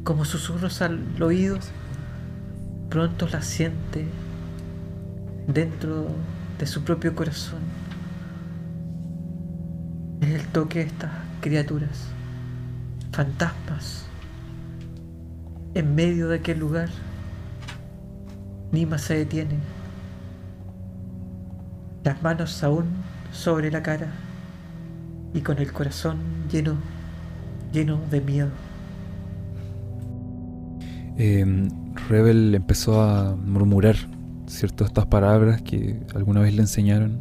[0.06, 1.60] como susurros al oído,
[2.90, 4.08] pronto las siente
[5.48, 6.08] dentro
[6.60, 7.60] de su propio corazón.
[10.22, 12.08] Es el toque de estas criaturas,
[13.12, 14.06] fantasmas,
[15.74, 16.90] en medio de aquel lugar.
[18.72, 19.58] Nima se detiene,
[22.04, 22.86] las manos aún
[23.32, 24.08] sobre la cara
[25.34, 26.18] y con el corazón
[26.52, 26.76] lleno,
[27.72, 28.50] lleno de miedo.
[31.18, 31.46] Eh,
[32.10, 33.96] Rebel empezó a murmurar,
[34.48, 34.86] ¿cierto?
[34.86, 37.20] Estas palabras que alguna vez le enseñaron.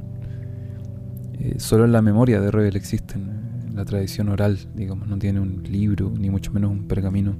[1.34, 5.18] Eh, solo en la memoria de Rebel existen, eh, en la tradición oral, digamos, no
[5.18, 7.36] tiene un libro, ni mucho menos un pergamino.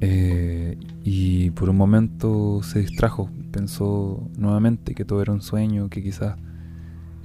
[0.00, 6.02] Eh, y por un momento se distrajo, pensó nuevamente que todo era un sueño, que
[6.02, 6.36] quizás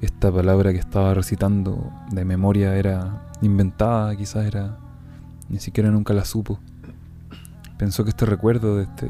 [0.01, 4.77] esta palabra que estaba recitando de memoria era inventada, quizás era
[5.49, 6.59] ni siquiera nunca la supo.
[7.77, 9.09] Pensó que este recuerdo de este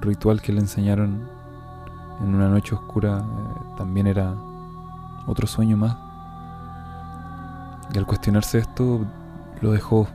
[0.00, 1.28] ritual que le enseñaron
[2.20, 4.34] en una noche oscura eh, también era
[5.26, 5.96] otro sueño más.
[7.94, 9.06] Y al cuestionarse esto,
[9.60, 10.08] lo dejó,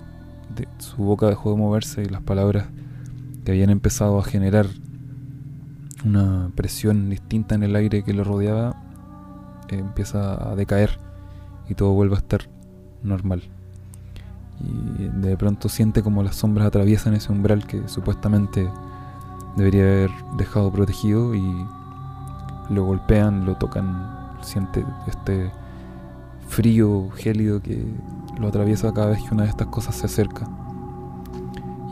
[0.77, 2.67] su boca dejó de moverse y las palabras
[3.43, 4.67] que habían empezado a generar
[6.05, 8.75] una presión distinta en el aire que lo rodeaba,
[9.69, 10.99] eh, empieza a decaer
[11.69, 12.41] y todo vuelve a estar
[13.03, 13.43] normal.
[14.59, 18.69] Y de pronto siente como las sombras atraviesan ese umbral que supuestamente
[19.55, 21.65] debería haber dejado protegido y
[22.69, 25.51] lo golpean, lo tocan, siente este
[26.47, 27.83] frío gélido que
[28.37, 30.47] lo atraviesa cada vez que una de estas cosas se acerca.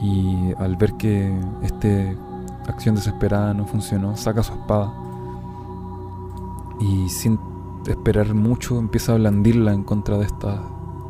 [0.02, 1.88] Y al ver que esta
[2.68, 4.92] acción desesperada no funcionó, saca su espada
[6.80, 7.40] y sin
[7.88, 10.60] esperar mucho empieza a blandirla en contra de estas,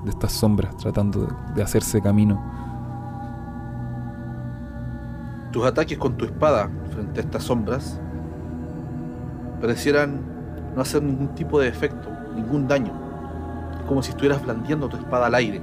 [0.04, 2.42] de estas sombras, tratando de hacerse camino.
[5.52, 8.00] Tus ataques con tu espada frente a estas sombras
[9.60, 10.22] parecieran
[10.76, 13.11] no hacer ningún tipo de efecto, ningún daño.
[13.92, 15.62] Como si estuvieras blandiendo tu espada al aire.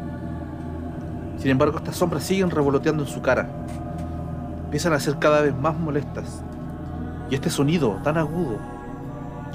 [1.39, 3.49] Sin embargo, estas sombras siguen revoloteando en su cara.
[4.65, 6.45] Empiezan a ser cada vez más molestas.
[7.31, 8.59] Y este sonido tan agudo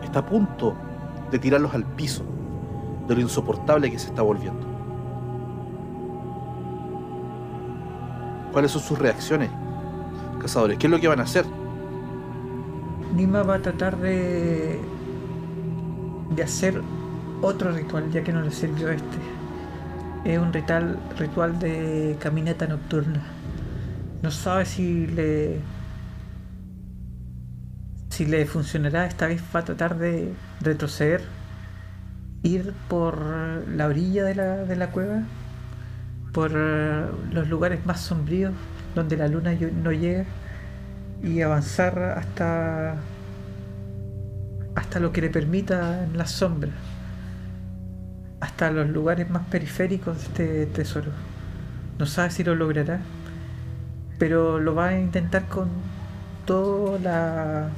[0.03, 0.73] está a punto
[1.29, 2.23] de tirarlos al piso
[3.07, 4.65] de lo insoportable que se está volviendo.
[8.53, 9.51] ¿Cuáles son sus reacciones,
[10.41, 10.79] cazadores?
[10.79, 11.45] ¿Qué es lo que van a hacer?
[13.15, 14.81] Nima va a tratar de,
[16.35, 16.81] de hacer
[17.43, 19.17] otro ritual, ya que no le sirvió este.
[20.25, 23.21] Es un ritual, ritual de caminata nocturna.
[24.21, 25.59] No sabe si le
[28.09, 29.05] si le funcionará.
[29.05, 31.21] Esta vez va a tratar de retroceder,
[32.43, 33.17] ir por
[33.67, 35.23] la orilla de la, de la cueva,
[36.31, 38.53] por los lugares más sombríos
[38.95, 40.25] donde la luna no llega
[41.23, 42.95] y avanzar hasta
[44.75, 46.73] hasta lo que le permita en las sombras
[48.43, 51.11] hasta los lugares más periféricos de este tesoro.
[51.99, 52.99] No sabe si lo logrará
[54.23, 55.67] pero lo va a intentar con
[56.45, 57.69] toda la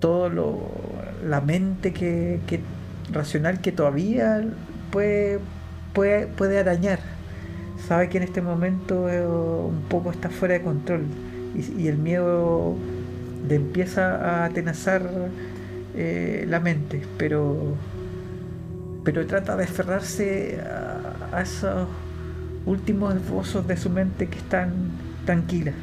[0.00, 0.70] todo lo
[1.24, 2.40] la mente que,
[3.12, 4.42] racional que todavía
[4.90, 5.38] puede,
[5.92, 6.98] puede, puede arañar.
[7.86, 11.04] Sabe que en este momento eh, un poco está fuera de control
[11.54, 12.74] y, el miedo
[13.48, 15.08] le empieza a atenazar
[15.94, 17.76] eh, la mente, pero,
[19.04, 21.88] pero trata de aferrarse a, esos
[22.66, 24.72] últimos esbozos de su mente que están
[25.24, 25.74] tranquilas.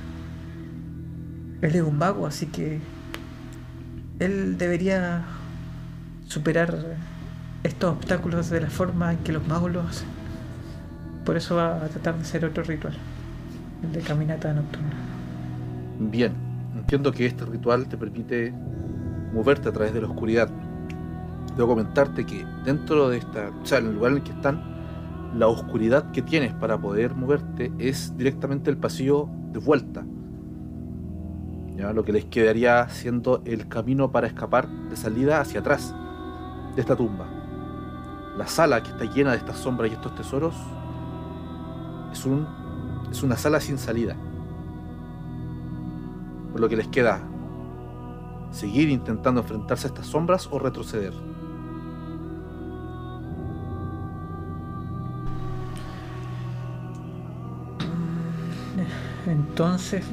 [1.61, 2.80] Él es un mago, así que
[4.20, 5.24] él debería
[6.28, 6.97] superar
[7.63, 10.07] estos obstáculos de la forma en que los magos lo hacen.
[11.26, 12.93] Por eso va a tratar de hacer otro ritual,
[13.84, 14.93] el de caminata nocturna.
[15.99, 16.34] Bien,
[16.76, 18.53] entiendo que este ritual te permite
[19.34, 20.49] moverte a través de la oscuridad.
[21.55, 24.61] Debo comentarte que dentro de esta, o sea, en el lugar en el que están,
[25.35, 30.05] la oscuridad que tienes para poder moverte es directamente el pasillo de vuelta.
[31.75, 31.93] ¿Ya?
[31.93, 35.93] Lo que les quedaría siendo el camino para escapar de salida hacia atrás
[36.75, 37.27] de esta tumba.
[38.37, 40.55] La sala que está llena de estas sombras y estos tesoros
[42.11, 42.47] es, un,
[43.11, 44.15] es una sala sin salida
[46.51, 47.21] por lo que les queda
[48.51, 51.13] seguir intentando enfrentarse a estas sombras o retroceder.
[59.30, 60.03] Entonces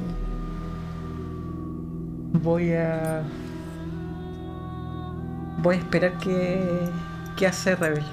[2.33, 3.23] voy a
[5.59, 6.89] voy a esperar que,
[7.35, 8.05] que hace Rebel.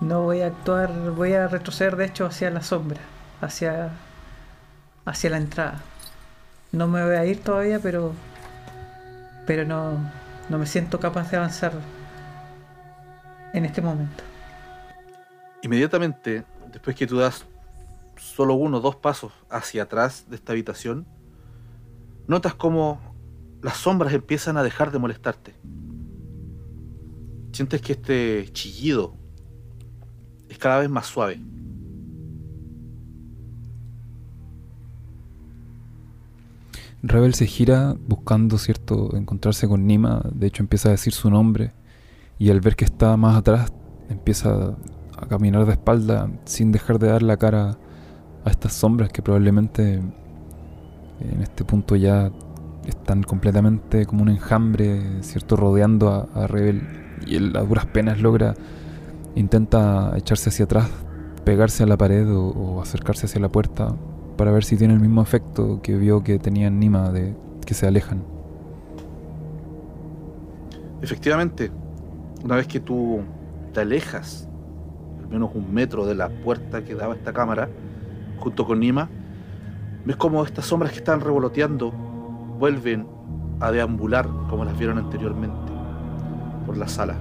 [0.00, 3.00] No voy a actuar, voy a retroceder de hecho hacia la sombra,
[3.40, 3.92] hacia
[5.06, 5.80] hacia la entrada
[6.72, 8.12] no me voy a ir todavía, pero
[9.46, 9.98] pero no,
[10.48, 11.72] no me siento capaz de avanzar
[13.52, 14.24] en este momento.
[15.62, 17.46] Inmediatamente, después que tú das
[18.16, 21.06] solo uno o dos pasos hacia atrás de esta habitación,
[22.26, 23.00] notas como
[23.62, 25.54] las sombras empiezan a dejar de molestarte.
[27.52, 29.16] Sientes que este chillido
[30.48, 31.40] es cada vez más suave.
[37.02, 40.22] Rebel se gira buscando, cierto, encontrarse con Nima.
[40.32, 41.72] De hecho, empieza a decir su nombre.
[42.38, 43.72] Y al ver que está más atrás,
[44.08, 44.76] empieza
[45.16, 47.78] a caminar de espalda sin dejar de dar la cara
[48.46, 52.30] a estas sombras que probablemente en este punto ya
[52.86, 56.82] están completamente como un enjambre, cierto, rodeando a, Rebel.
[57.26, 58.54] Y él a duras penas logra,
[59.34, 60.88] intenta echarse hacia atrás,
[61.44, 63.94] pegarse a la pared o acercarse hacia la puerta
[64.36, 67.86] para ver si tiene el mismo efecto que vio que tenía Nima de que se
[67.86, 68.22] alejan.
[71.02, 71.70] Efectivamente,
[72.44, 73.20] una vez que tú
[73.72, 74.48] te alejas
[75.18, 77.68] al menos un metro de la puerta que daba esta cámara,
[78.38, 79.08] junto con Nima,
[80.04, 83.06] ves como estas sombras que están revoloteando vuelven
[83.60, 85.72] a deambular como las vieron anteriormente
[86.64, 87.16] por la sala.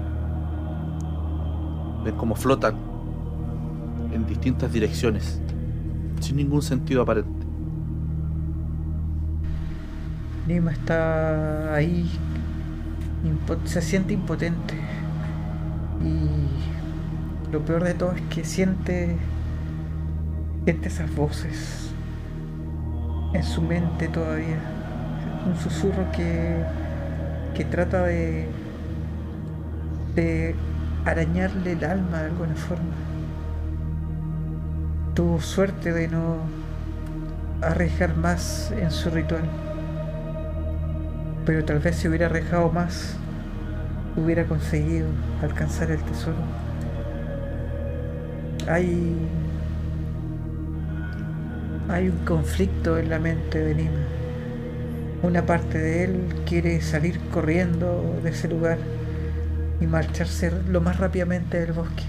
[2.03, 2.75] Ven cómo flotan
[4.11, 5.41] en distintas direcciones
[6.19, 7.45] sin ningún sentido aparente.
[10.47, 12.09] Nima está ahí
[13.65, 14.75] se siente impotente.
[16.03, 19.17] Y lo peor de todo es que siente,
[20.65, 21.91] siente esas voces
[23.33, 24.57] en su mente todavía.
[25.45, 26.63] Un susurro que,
[27.53, 28.47] que trata de,
[30.15, 30.55] de
[31.05, 32.95] arañarle el alma de alguna forma.
[35.13, 36.37] Tuvo suerte de no
[37.61, 39.43] arriesgar más en su ritual.
[41.45, 43.17] Pero tal vez si hubiera arriesgado más,
[44.15, 45.09] hubiera conseguido
[45.43, 46.37] alcanzar el tesoro.
[48.67, 49.29] Hay.
[51.87, 53.99] Hay un conflicto en la mente de Nima.
[55.21, 58.79] Una parte de él quiere salir corriendo de ese lugar
[59.79, 62.03] y marcharse lo más rápidamente del bosque.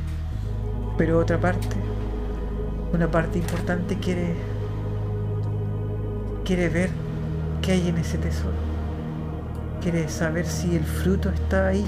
[0.96, 1.76] Pero otra parte,
[2.94, 4.34] una parte importante quiere
[6.46, 6.90] quiere ver
[7.60, 8.56] qué hay en ese tesoro.
[9.82, 11.84] Quiere saber si el fruto está ahí,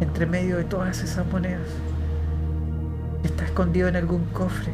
[0.00, 1.68] entre medio de todas esas monedas.
[3.22, 4.72] Está escondido en algún cofre,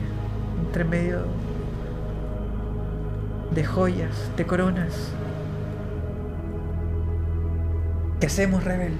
[0.64, 1.24] entre medio
[3.54, 5.12] de joyas, de coronas.
[8.20, 8.92] ¿Qué hacemos, Rebel?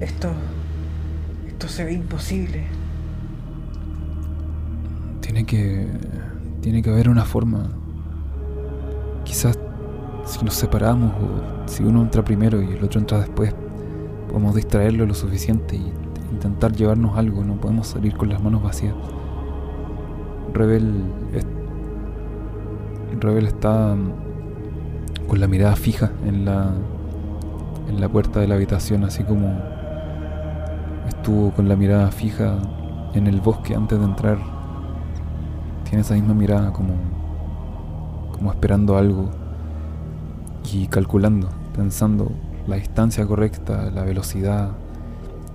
[0.00, 0.30] Esto.
[1.46, 2.66] Esto se ve imposible.
[5.20, 5.86] Tiene que.
[6.60, 7.70] Tiene que haber una forma.
[9.24, 9.58] Quizás
[10.24, 13.54] si nos separamos o si uno entra primero y el otro entra después,
[14.28, 15.92] podemos distraerlo lo suficiente y
[16.32, 17.42] intentar llevarnos algo.
[17.42, 18.94] No podemos salir con las manos vacías.
[20.52, 21.02] Rebel.
[23.20, 26.72] Rebel está mm, con la mirada fija en la.
[27.88, 29.58] en la puerta de la habitación, así como
[31.08, 32.58] estuvo con la mirada fija
[33.14, 34.38] en el bosque antes de entrar
[35.84, 36.94] tiene esa misma mirada como
[38.32, 39.30] como esperando algo
[40.72, 42.30] y calculando, pensando
[42.66, 44.70] la distancia correcta, la velocidad,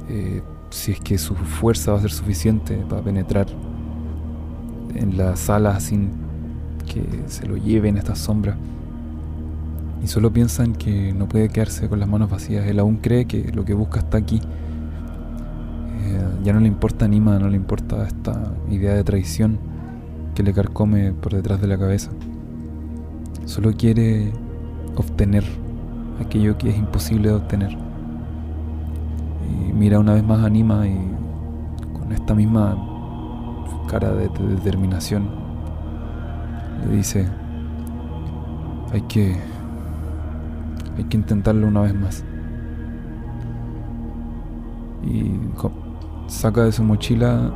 [0.10, 3.48] eh, si es que su fuerza va a ser suficiente para penetrar
[4.96, 6.12] en la sala sin
[6.84, 8.56] que se lo lleven estas sombras.
[10.04, 12.68] Y solo piensa en que no puede quedarse con las manos vacías.
[12.68, 14.42] Él aún cree que lo que busca está aquí.
[16.02, 19.58] Eh, ya no le importa Nima, no le importa esta idea de traición
[20.36, 22.12] que le carcome por detrás de la cabeza.
[23.46, 24.32] Solo quiere
[24.96, 25.46] obtener
[26.20, 27.78] aquello que es imposible de obtener.
[29.50, 30.98] Y mira una vez más a Nima y
[31.98, 32.78] con esta misma
[33.88, 35.43] cara de determinación
[36.88, 37.28] le dice,
[38.92, 39.36] hay que,
[40.98, 42.24] hay que intentarlo una vez más.
[45.04, 45.34] Y
[46.28, 47.52] saca de su mochila,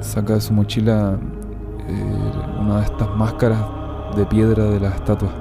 [0.00, 1.18] saca de su mochila
[1.88, 3.64] eh, una de estas máscaras
[4.16, 5.32] de piedra de las estatuas.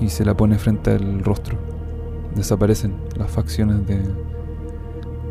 [0.00, 1.58] Y se la pone frente al rostro.
[2.34, 4.02] Desaparecen las facciones de,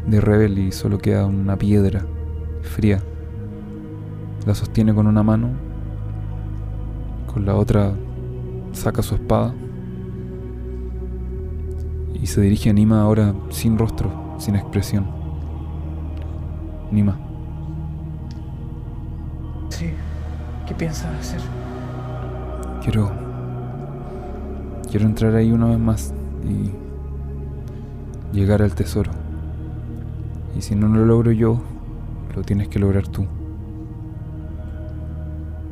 [0.05, 2.05] de Rebel y solo queda una piedra
[2.61, 3.01] fría.
[4.49, 5.49] La sostiene con una mano,
[7.31, 7.93] con la otra
[8.71, 9.53] saca su espada
[12.15, 14.09] y se dirige a Nima ahora sin rostro,
[14.39, 15.05] sin expresión.
[16.89, 17.15] Nima,
[19.69, 19.91] Sí.
[20.65, 21.41] ¿Qué piensas hacer?
[22.81, 23.11] quiero.
[24.89, 26.11] Quiero entrar ahí una vez más
[26.43, 26.71] y.
[28.35, 29.11] llegar al tesoro.
[30.57, 31.61] Y si no lo logro yo,
[32.35, 33.27] lo tienes que lograr tú.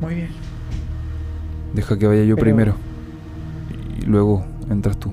[0.00, 0.28] Muy bien.
[1.74, 2.74] Deja que vaya yo Pero- primero.
[4.00, 5.10] Y luego entras tú.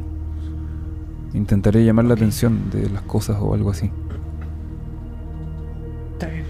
[1.34, 3.92] Intentaré llamar la atención de las cosas o algo así.
[6.14, 6.46] Está bien.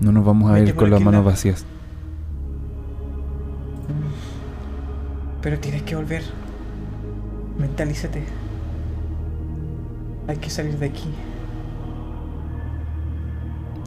[0.00, 1.24] No nos vamos a Vete ir con las manos lado.
[1.24, 1.66] vacías.
[5.42, 6.22] Pero tienes que volver.
[7.58, 8.24] Mentalízate.
[10.28, 11.08] Hay que salir de aquí.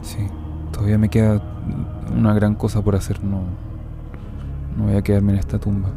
[0.02, 0.26] Sí,
[0.72, 1.42] todavía me queda
[2.12, 3.22] una gran cosa por hacer.
[3.22, 3.42] No,
[4.76, 5.90] no voy a quedarme en esta tumba.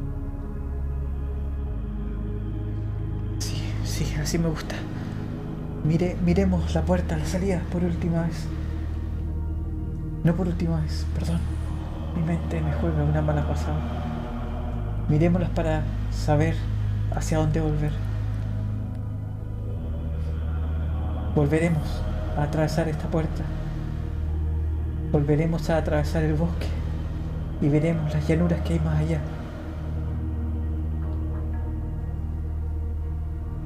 [3.40, 4.76] Sí, sí, así me gusta.
[5.84, 8.48] Mire, miremos la puerta, la salida, por última vez.
[10.24, 11.40] No por última vez, perdón.
[12.16, 13.82] Mi mente me juega una mala pasada.
[15.10, 16.56] Miremoslas para saber
[17.14, 17.92] hacia dónde volver.
[21.36, 22.04] Volveremos
[22.38, 23.44] a atravesar esta puerta.
[25.14, 26.66] Volveremos a atravesar el bosque
[27.62, 29.20] y veremos las llanuras que hay más allá.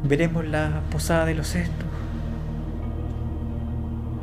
[0.04, 1.88] Veremos la posada de los cestos,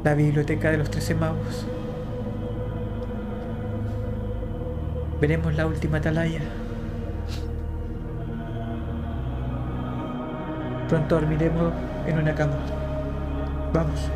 [0.05, 1.67] la biblioteca de los trece magos.
[5.19, 6.43] Veremos la última atalaya.
[10.91, 11.73] Pronto dormiremos
[12.07, 12.59] en una cama.
[13.73, 14.11] Vamos.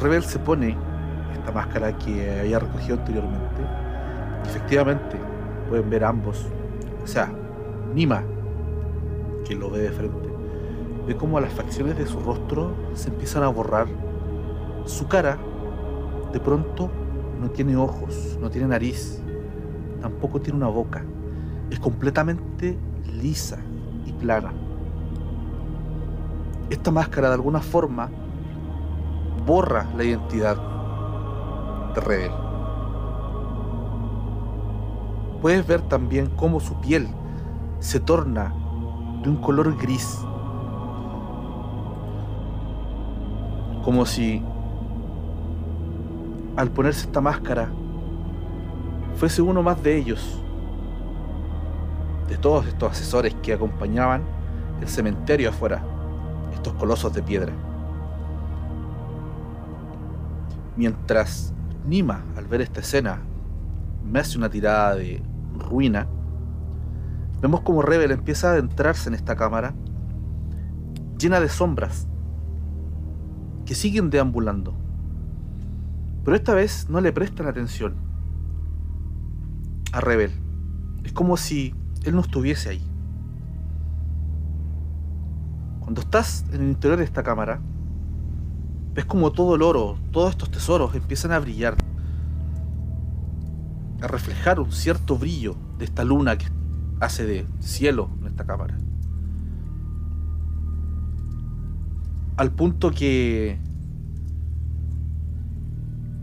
[0.00, 0.95] Rebel se pone
[1.46, 3.62] esta máscara que había recogido anteriormente.
[4.46, 5.16] Efectivamente,
[5.68, 6.44] pueden ver ambos.
[7.04, 7.32] O sea,
[7.94, 8.24] Nima,
[9.46, 10.28] que lo ve de frente,
[11.06, 13.86] ve como las facciones de su rostro se empiezan a borrar.
[14.86, 15.38] Su cara,
[16.32, 16.90] de pronto,
[17.40, 19.22] no tiene ojos, no tiene nariz,
[20.00, 21.04] tampoco tiene una boca.
[21.70, 22.76] Es completamente
[23.22, 23.58] lisa
[24.04, 24.52] y plana.
[26.70, 28.10] Esta máscara de alguna forma
[29.46, 30.75] borra la identidad
[35.40, 37.08] Puedes ver también cómo su piel
[37.78, 38.52] se torna
[39.22, 40.18] de un color gris.
[43.84, 44.42] Como si
[46.56, 47.70] al ponerse esta máscara
[49.14, 50.42] fuese uno más de ellos,
[52.28, 54.22] de todos estos asesores que acompañaban
[54.80, 55.82] el cementerio afuera,
[56.52, 57.52] estos colosos de piedra.
[60.76, 61.54] Mientras
[61.86, 63.20] Nima, al ver esta escena,
[64.04, 65.22] me hace una tirada de
[65.58, 66.06] ruina,
[67.40, 69.74] vemos como Rebel empieza a adentrarse en esta cámara
[71.18, 72.08] llena de sombras
[73.64, 74.74] que siguen deambulando.
[76.24, 77.94] Pero esta vez no le prestan atención
[79.92, 80.32] a Rebel.
[81.04, 82.82] Es como si él no estuviese ahí.
[85.80, 87.60] Cuando estás en el interior de esta cámara,
[88.96, 91.76] ves como todo el oro, todos estos tesoros empiezan a brillar,
[94.00, 96.46] a reflejar un cierto brillo de esta luna que
[96.98, 98.78] hace de cielo en esta cámara.
[102.38, 103.58] Al punto que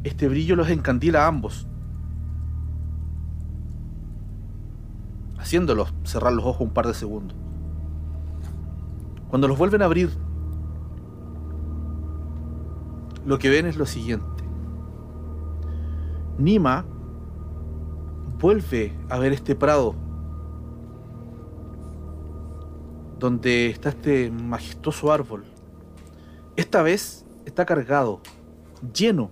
[0.04, 1.68] este brillo los encandila a ambos,
[5.38, 7.38] haciéndolos cerrar los ojos un par de segundos.
[9.30, 10.10] Cuando los vuelven a abrir,
[13.26, 14.44] lo que ven es lo siguiente.
[16.38, 16.86] Nima
[18.40, 19.96] vuelve a ver este prado
[23.20, 25.46] donde está este majestuoso árbol.
[26.58, 28.20] Esta vez está cargado,
[28.94, 29.32] lleno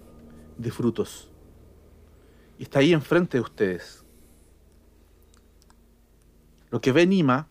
[0.57, 1.30] de frutos.
[2.57, 4.05] Y está ahí enfrente de ustedes.
[6.69, 7.47] Lo que ve Nima,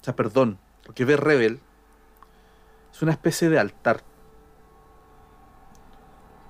[0.00, 1.60] o sea, perdón, lo que ve Rebel,
[2.90, 4.02] es una especie de altar.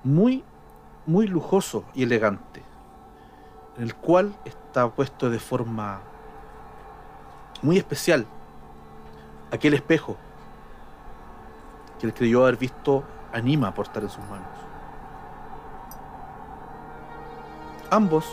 [0.04, 0.44] Muy,
[1.06, 2.62] muy lujoso y elegante.
[3.76, 6.00] En el cual está puesto de forma
[7.62, 8.26] muy especial
[9.50, 10.16] aquel espejo
[11.98, 13.02] que él creyó haber visto
[13.32, 14.46] a Nima portar en sus manos.
[17.90, 18.24] Ambos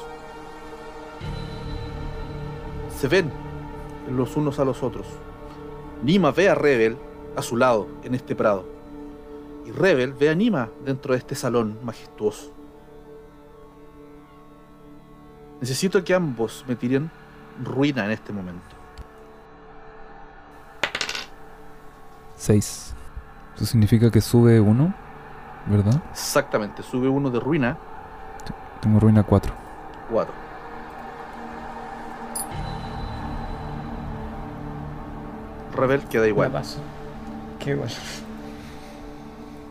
[2.95, 3.31] se ven
[4.09, 5.07] los unos a los otros.
[6.03, 6.97] Nima ve a Rebel
[7.35, 8.74] a su lado en este prado.
[9.65, 12.51] Y Rebel ve a Nima dentro de este salón majestuoso.
[15.59, 17.09] Necesito que ambos me tiren
[17.63, 18.75] ruina en este momento.
[22.35, 22.93] 6.
[23.55, 24.93] Eso significa que sube uno,
[25.67, 26.03] ¿verdad?
[26.11, 27.77] Exactamente, sube uno de ruina,
[28.81, 29.53] Tengo ruina 4.
[30.11, 30.33] 4.
[35.75, 36.51] Rebel queda igual.
[37.59, 37.89] Qué igual.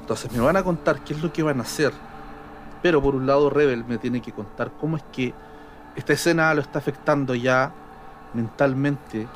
[0.05, 1.91] Entonces me van a contar qué es lo que van a hacer.
[2.83, 5.33] Pero por un lado Rebel me tiene que contar cómo es que
[5.97, 7.73] esta escena lo está afectando ya
[8.35, 9.27] mentalmente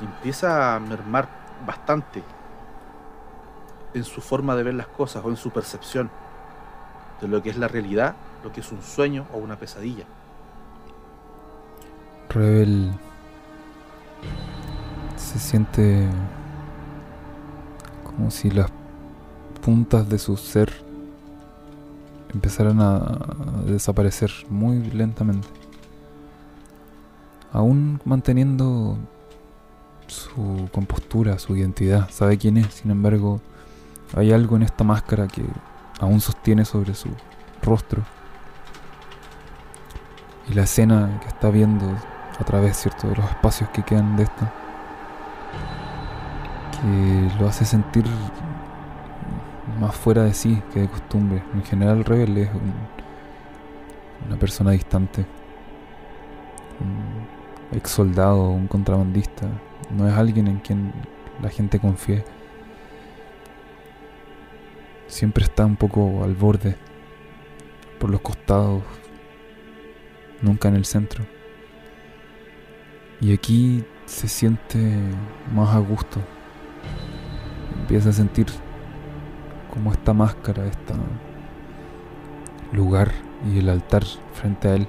[0.00, 1.28] y empieza a mermar
[1.66, 2.22] bastante
[3.92, 6.08] en su forma de ver las cosas o en su percepción
[7.20, 10.06] de lo que es la realidad, lo que es un sueño o una pesadilla.
[12.30, 12.90] Rebel
[15.16, 16.08] se siente
[18.02, 18.70] como si las
[19.66, 20.72] puntas de su ser
[22.32, 25.48] empezaran a, a desaparecer muy lentamente.
[27.52, 28.96] Aún manteniendo
[30.06, 33.40] su compostura, su identidad, sabe quién es, sin embargo,
[34.14, 35.42] hay algo en esta máscara que
[35.98, 37.08] aún sostiene sobre su
[37.60, 38.02] rostro.
[40.48, 41.86] Y la escena que está viendo
[42.38, 44.52] a través, ¿cierto?, de los espacios que quedan de esta,
[46.70, 48.04] que lo hace sentir
[49.80, 51.42] más fuera de sí que de costumbre.
[51.54, 52.74] En general, Rebel es un-
[54.26, 55.24] una persona distante,
[56.80, 59.46] un ex soldado, un contrabandista.
[59.90, 60.92] No es alguien en quien
[61.42, 62.24] la gente confíe.
[65.06, 66.76] Siempre está un poco al borde,
[68.00, 68.82] por los costados,
[70.42, 71.24] nunca en el centro.
[73.20, 74.78] Y aquí se siente
[75.54, 76.20] más a gusto.
[77.80, 78.46] Empieza a sentir
[79.76, 80.94] como esta máscara, este
[82.72, 83.12] lugar
[83.46, 84.88] y el altar frente a él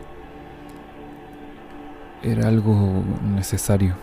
[2.24, 3.04] era algo
[3.36, 3.96] necesario,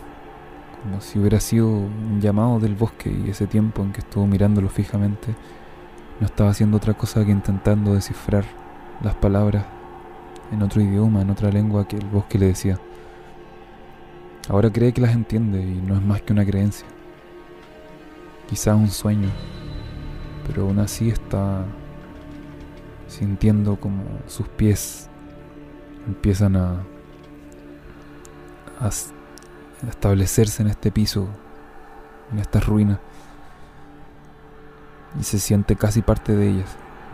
[0.83, 4.69] como si hubiera sido un llamado del bosque y ese tiempo en que estuvo mirándolo
[4.69, 5.33] fijamente
[6.19, 8.45] no estaba haciendo otra cosa que intentando descifrar
[9.01, 9.65] las palabras
[10.51, 12.79] en otro idioma, en otra lengua que el bosque le decía.
[14.49, 16.85] Ahora cree que las entiende y no es más que una creencia.
[18.47, 19.29] Quizás un sueño,
[20.45, 21.65] pero aún así está
[23.07, 25.09] sintiendo como sus pies
[26.07, 26.83] empiezan a,
[29.87, 31.27] establecerse en este piso,
[32.31, 32.99] en estas ruinas,
[35.19, 36.69] y se siente casi parte de ellas,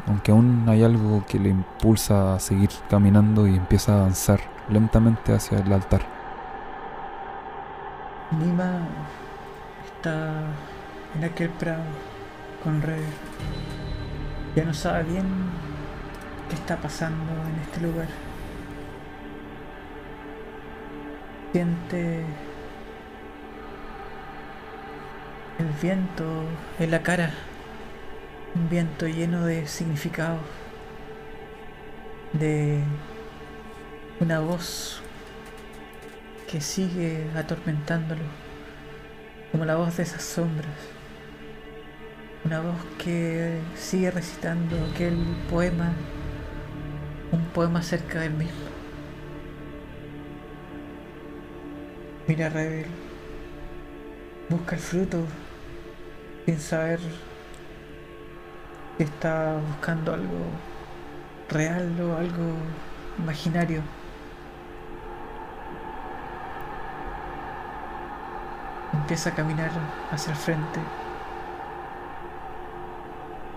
[0.07, 4.39] aunque aún hay algo que le impulsa a seguir caminando y empieza a avanzar
[4.69, 6.01] lentamente hacia el altar.
[8.31, 8.87] Nima
[9.85, 10.43] está
[11.15, 11.83] en aquel prado
[12.63, 13.03] con Red.
[14.55, 15.25] Ya no sabe bien
[16.49, 18.07] qué está pasando en este lugar.
[21.51, 22.25] Siente
[25.59, 26.43] el viento
[26.79, 27.31] en la cara,
[28.55, 30.39] un viento lleno de significado,
[32.33, 32.83] de
[34.19, 35.01] una voz
[36.49, 38.23] que sigue atormentándolo,
[39.51, 41.00] como la voz de esas sombras.
[42.43, 45.15] Una voz que sigue recitando aquel
[45.47, 45.93] poema,
[47.31, 48.65] un poema acerca del mismo.
[52.27, 52.88] Mira Rebel,
[54.49, 55.23] busca el fruto
[56.45, 56.99] sin saber
[58.97, 60.39] que está buscando algo
[61.47, 62.53] real o algo
[63.19, 63.84] imaginario.
[68.93, 69.69] Empieza a caminar
[70.11, 70.80] hacia el frente.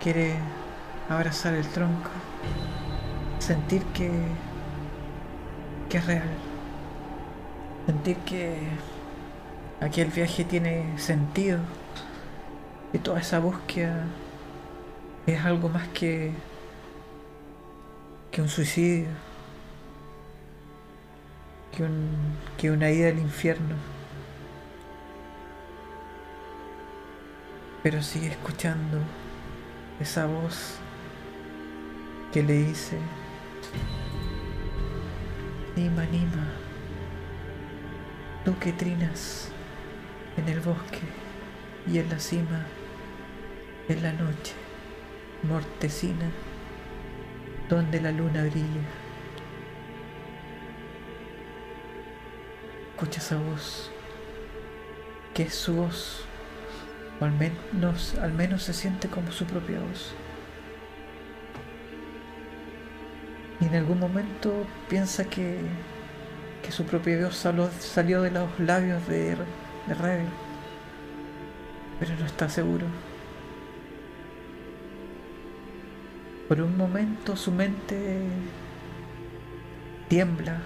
[0.04, 0.36] Quiere
[1.08, 2.10] abrazar el tronco.
[3.38, 4.10] Sentir que,
[5.88, 6.28] que es real.
[7.86, 8.58] Sentir que
[9.80, 11.58] aquí el viaje tiene sentido.
[12.92, 14.04] Y toda esa búsqueda
[15.26, 16.32] es algo más que,
[18.30, 19.08] que un suicidio.
[21.72, 22.10] Que, un,
[22.58, 23.74] que una ida al infierno.
[27.84, 28.98] pero sigue escuchando
[30.00, 30.76] esa voz
[32.32, 32.98] que le dice,
[35.76, 36.48] Nima, Nima,
[38.44, 39.50] tú que trinas
[40.36, 41.00] en el bosque
[41.90, 42.66] y en la cima,
[43.88, 44.54] en la noche,
[45.44, 46.30] mortecina,
[47.68, 48.82] donde la luna brilla.
[52.90, 53.90] Escucha esa voz,
[55.34, 56.24] que es su voz
[57.20, 60.14] o al menos, al menos se siente como su propia voz.
[63.60, 65.58] Y en algún momento piensa que,
[66.62, 69.36] que su propia voz salió, de los labios de,
[69.86, 70.26] de Rebel,
[72.00, 72.86] pero no está seguro.
[76.48, 78.18] Por un momento su mente
[80.08, 80.58] tiembla,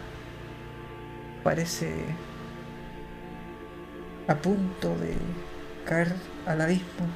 [1.44, 2.04] parece
[4.26, 5.16] a punto de
[5.88, 6.12] caer
[6.46, 7.06] al abismo.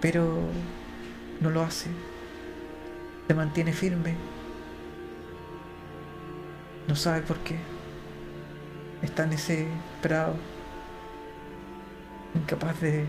[0.00, 0.40] Pero
[1.40, 1.88] no lo hace.
[3.28, 4.16] Se mantiene firme.
[6.88, 7.56] No sabe por qué.
[9.02, 9.68] Está en ese
[10.02, 10.34] prado.
[12.34, 13.06] Incapaz de,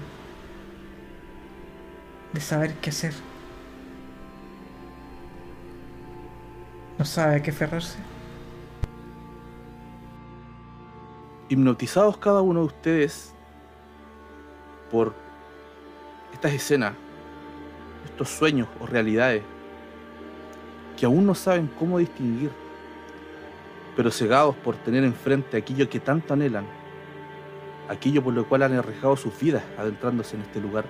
[2.33, 3.13] de saber qué hacer.
[6.99, 7.97] No sabe a qué aferrarse.
[11.51, 13.33] Hipnotizados cada uno de ustedes
[14.89, 15.13] por
[16.31, 16.93] estas escenas,
[18.05, 19.43] estos sueños o realidades
[20.95, 22.51] que aún no saben cómo distinguir,
[23.97, 26.65] pero cegados por tener enfrente aquello que tanto anhelan,
[27.89, 30.85] aquello por lo cual han arriesgado sus vidas adentrándose en este lugar.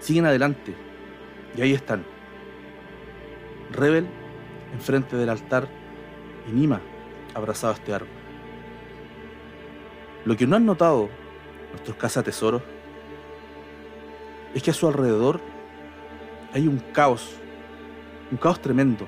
[0.00, 0.74] Siguen adelante
[1.56, 2.04] y ahí están.
[3.72, 4.06] Rebel
[4.74, 5.66] enfrente del altar
[6.46, 6.82] y Nima
[7.34, 8.13] abrazado a este árbol.
[10.24, 11.10] Lo que no han notado
[11.70, 12.62] nuestros tesoros
[14.54, 15.40] es que a su alrededor
[16.52, 17.36] hay un caos,
[18.30, 19.06] un caos tremendo,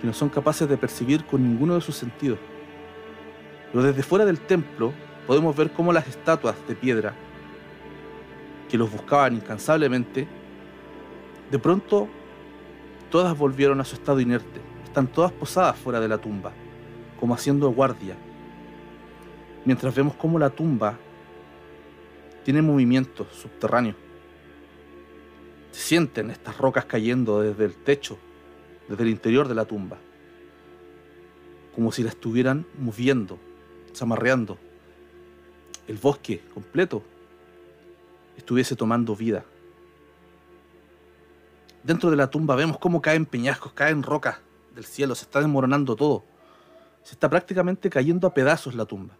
[0.00, 2.38] que no son capaces de percibir con ninguno de sus sentidos.
[3.70, 4.92] Pero desde fuera del templo
[5.26, 7.14] podemos ver cómo las estatuas de piedra
[8.70, 10.26] que los buscaban incansablemente,
[11.50, 12.08] de pronto
[13.10, 14.60] todas volvieron a su estado inerte.
[14.84, 16.52] Están todas posadas fuera de la tumba,
[17.20, 18.16] como haciendo guardia.
[19.64, 20.98] Mientras vemos cómo la tumba
[22.44, 23.96] tiene movimientos subterráneos.
[25.70, 28.18] Se sienten estas rocas cayendo desde el techo,
[28.88, 29.98] desde el interior de la tumba,
[31.74, 33.38] como si la estuvieran moviendo,
[33.94, 34.58] zamarreando.
[35.86, 37.02] El bosque completo
[38.36, 39.44] estuviese tomando vida.
[41.82, 44.38] Dentro de la tumba vemos cómo caen peñascos, caen rocas
[44.74, 46.24] del cielo, se está desmoronando todo.
[47.02, 49.16] Se está prácticamente cayendo a pedazos la tumba.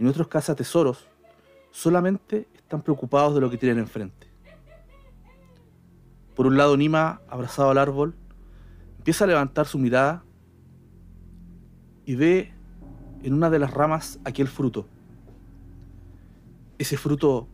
[0.00, 1.06] Y nuestros cazatesoros
[1.70, 4.28] solamente están preocupados de lo que tienen enfrente.
[6.34, 8.14] Por un lado, Nima, abrazado al árbol,
[8.96, 10.24] empieza a levantar su mirada
[12.06, 12.54] y ve
[13.22, 14.86] en una de las ramas aquel fruto.
[16.78, 17.46] Ese fruto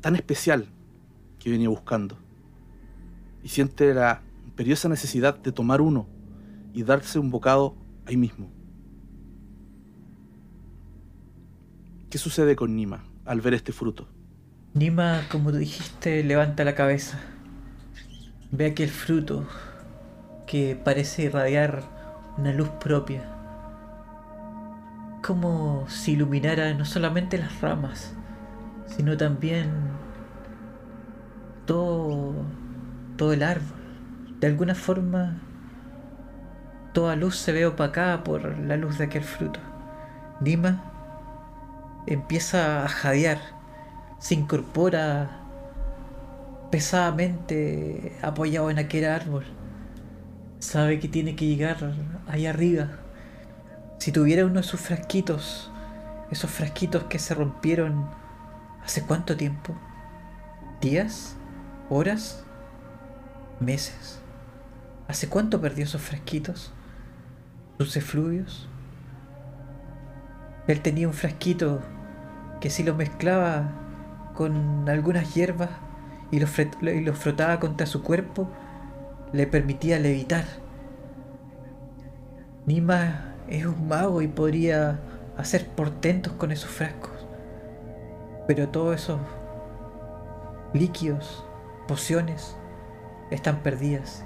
[0.00, 0.66] tan especial
[1.38, 2.18] que venía buscando
[3.44, 6.08] y siente la imperiosa necesidad de tomar uno
[6.74, 8.57] y darse un bocado ahí mismo.
[12.10, 14.08] ¿Qué sucede con Nima al ver este fruto?
[14.72, 17.20] Nima, como tú dijiste, levanta la cabeza.
[18.50, 19.46] Ve aquel fruto
[20.46, 21.82] que parece irradiar
[22.38, 23.28] una luz propia.
[25.22, 28.14] Como si iluminara no solamente las ramas,
[28.86, 29.70] sino también
[31.66, 32.36] todo
[33.18, 33.76] todo el árbol.
[34.40, 35.42] De alguna forma,
[36.94, 39.60] toda luz se ve opacada por la luz de aquel fruto.
[40.40, 40.94] Nima
[42.12, 43.38] empieza a jadear,
[44.18, 45.42] se incorpora
[46.70, 49.44] pesadamente apoyado en aquel árbol.
[50.58, 51.94] Sabe que tiene que llegar
[52.26, 52.88] ahí arriba.
[53.98, 55.70] Si tuviera uno de sus frasquitos,
[56.30, 58.10] esos frasquitos que se rompieron
[58.84, 59.74] hace cuánto tiempo?
[60.80, 61.36] ¿Días?
[61.88, 62.44] ¿Horas?
[63.60, 64.20] meses.
[65.06, 66.72] ¿Hace cuánto perdió esos fresquitos?
[67.78, 68.68] ¿Sus efluvios?
[70.66, 71.80] Él tenía un frasquito
[72.60, 73.70] que si lo mezclaba
[74.34, 75.70] con algunas hierbas
[76.30, 76.46] y lo,
[76.90, 78.48] y frotaba contra su cuerpo,
[79.32, 80.44] le permitía levitar.
[82.66, 85.00] Nima es un mago y podría
[85.36, 87.26] hacer portentos con esos frascos.
[88.46, 89.20] Pero todos esos
[90.72, 91.44] líquidos,
[91.86, 92.56] pociones,
[93.30, 94.24] están perdidas.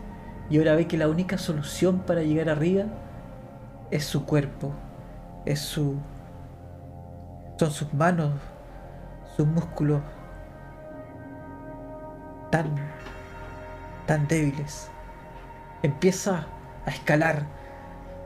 [0.51, 2.85] Y ahora ve que la única solución para llegar arriba
[3.91, 4.73] es su cuerpo,
[5.45, 5.97] es su...
[7.57, 8.33] son sus manos,
[9.37, 10.03] sus músculos
[12.51, 12.75] tan,
[14.07, 14.89] tan débiles.
[15.83, 16.47] Empieza
[16.87, 17.47] a escalar,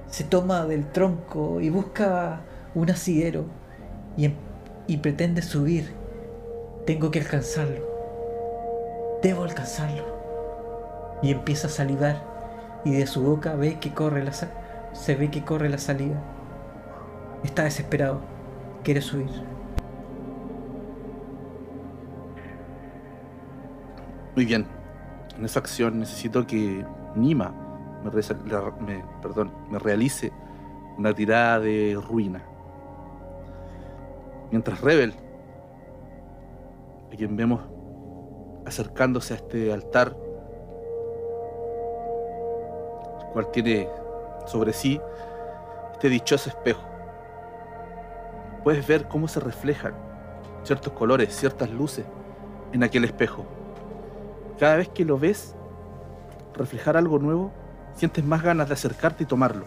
[0.08, 2.40] se toma del tronco y busca
[2.74, 3.46] un asidero
[4.16, 4.34] y, em,
[4.86, 5.94] y pretende subir.
[6.86, 7.86] Tengo que alcanzarlo.
[9.22, 10.16] Debo alcanzarlo
[11.22, 12.22] y empieza a salivar
[12.84, 16.22] y de su boca ve que corre la se ve que corre la salida.
[17.42, 18.20] Está desesperado,
[18.86, 19.28] quiere subir.
[24.36, 24.64] Muy bien.
[25.36, 26.86] En esa acción necesito que
[27.16, 27.52] Nima
[28.04, 30.32] me, perdón, me realice
[30.96, 32.44] una tirada de ruina.
[34.52, 35.14] Mientras Rebel,
[37.12, 37.62] a quien vemos
[38.66, 40.16] acercándose a este altar,
[43.32, 43.88] cual tiene
[44.46, 45.00] sobre sí
[45.92, 46.85] este dichoso espejo.
[48.66, 49.94] Puedes ver cómo se reflejan
[50.64, 52.04] ciertos colores, ciertas luces
[52.72, 53.46] en aquel espejo.
[54.58, 55.54] Cada vez que lo ves
[56.52, 57.52] reflejar algo nuevo,
[57.94, 59.66] sientes más ganas de acercarte y tomarlo.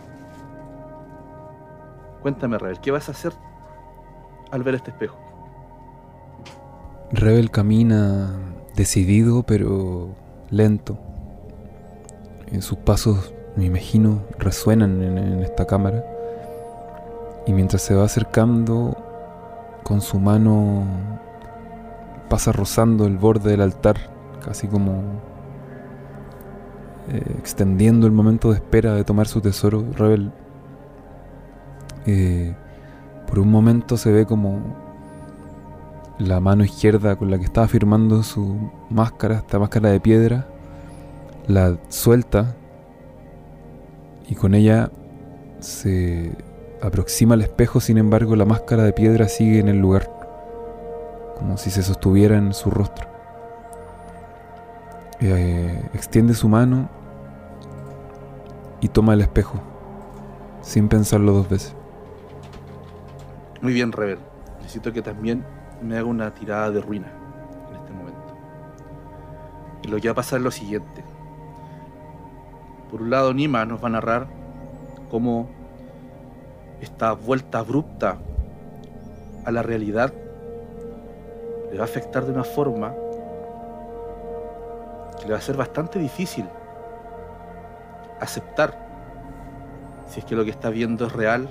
[2.22, 3.32] Cuéntame, Rebel, ¿qué vas a hacer
[4.52, 5.18] al ver este espejo?
[7.14, 8.34] Rebel camina
[8.76, 10.10] decidido pero
[10.50, 11.00] lento.
[12.48, 16.04] En sus pasos me imagino, resuenan en, esta cámara.
[17.50, 18.96] Y mientras se va acercando,
[19.82, 20.84] con su mano
[22.30, 23.98] pasa rozando el borde del altar,
[24.46, 25.02] casi como
[27.10, 29.84] eh, extendiendo el momento de espera de tomar su tesoro.
[29.98, 30.32] Rebel,
[32.06, 32.56] eh,
[33.26, 34.60] por un momento se ve como
[36.20, 40.46] la mano izquierda con la que estaba firmando su máscara, esta máscara de piedra,
[41.48, 42.56] la suelta
[44.28, 44.92] y con ella
[45.62, 46.32] se
[46.82, 50.10] aproxima al espejo, sin embargo la máscara de piedra sigue en el lugar,
[51.38, 53.08] como si se sostuviera en su rostro.
[55.22, 56.90] Eh, extiende su mano
[58.80, 59.60] y toma el espejo,
[60.62, 61.76] sin pensarlo dos veces.
[63.62, 64.20] Muy bien, Rebel.
[64.60, 65.44] Necesito que también
[65.82, 67.12] me haga una tirada de ruina
[67.70, 68.34] en este momento.
[69.84, 71.04] Y lo que va a pasar es lo siguiente.
[72.90, 74.28] Por un lado, Nima nos va a narrar
[75.10, 75.50] cómo
[76.82, 78.18] esta vuelta abrupta
[79.46, 80.14] a la realidad
[81.72, 82.94] le va a afectar de una forma
[85.20, 86.46] que le va a ser bastante difícil
[88.20, 88.78] aceptar
[90.08, 91.48] si es que lo que está viendo es real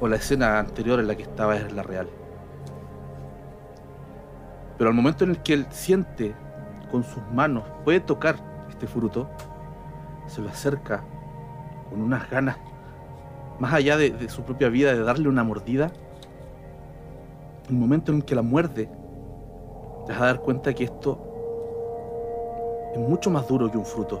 [0.00, 2.08] o la escena anterior en la que estaba es la real.
[4.76, 6.34] Pero al momento en el que él siente
[6.90, 8.36] con sus manos, puede tocar
[8.68, 9.28] este fruto,
[10.26, 11.02] se lo acerca
[11.90, 12.56] con unas ganas,
[13.58, 15.90] más allá de, su propia vida, de darle una mordida.
[17.68, 18.88] El momento en que la muerde,
[20.06, 21.18] te vas a dar cuenta que esto
[22.92, 24.20] es mucho más duro que un fruto.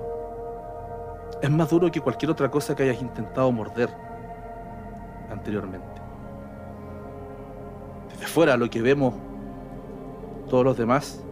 [1.42, 3.90] Es más duro que cualquier otra cosa que hayas intentado morder
[5.30, 6.00] anteriormente.
[8.10, 9.14] Desde fuera lo que vemos
[10.48, 11.22] todos los demás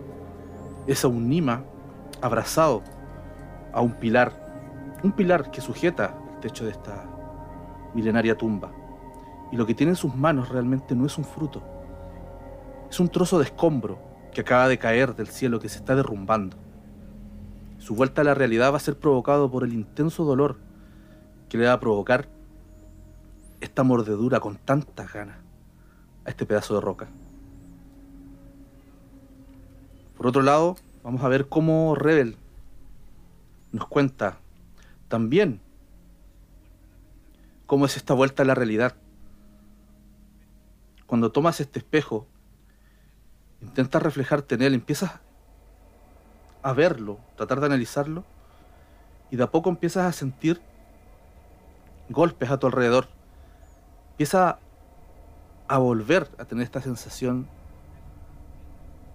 [0.86, 1.62] es a un Nima
[2.20, 2.82] abrazado
[3.72, 4.32] a un pilar,
[5.02, 7.11] un pilar que sujeta el techo de esta
[7.94, 8.70] milenaria tumba.
[9.50, 11.62] Y lo que tiene en sus manos realmente no es un fruto,
[12.90, 13.98] es un trozo de escombro
[14.32, 16.56] que acaba de caer del cielo, que se está derrumbando.
[17.78, 20.58] Su vuelta a la realidad va a ser provocado por el intenso dolor
[21.48, 22.28] que le va a provocar
[23.60, 25.36] esta mordedura con tantas ganas
[26.24, 27.08] a este pedazo de roca.
[30.16, 32.36] Por otro lado, vamos a ver cómo Rebel
[33.72, 34.38] nos cuenta
[35.08, 35.60] también
[37.72, 38.96] cómo es esta vuelta a la realidad.
[41.06, 42.26] Cuando tomas este espejo,
[43.62, 45.20] intentas reflejarte en él, empiezas
[46.62, 48.24] a verlo, tratar de analizarlo,
[49.30, 50.60] y de a poco empiezas a sentir
[52.10, 53.08] golpes a tu alrededor.
[54.10, 54.58] Empieza
[55.66, 57.48] a volver a tener esta sensación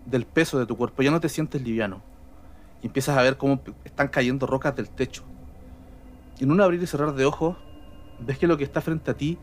[0.07, 1.03] del peso de tu cuerpo.
[1.03, 2.01] Ya no te sientes liviano.
[2.81, 5.21] Y empiezas a ver cómo están cayendo rocas del techo.
[6.39, 7.55] Y en un abrir y cerrar de ojos,
[8.19, 9.37] ves que lo que está frente a ti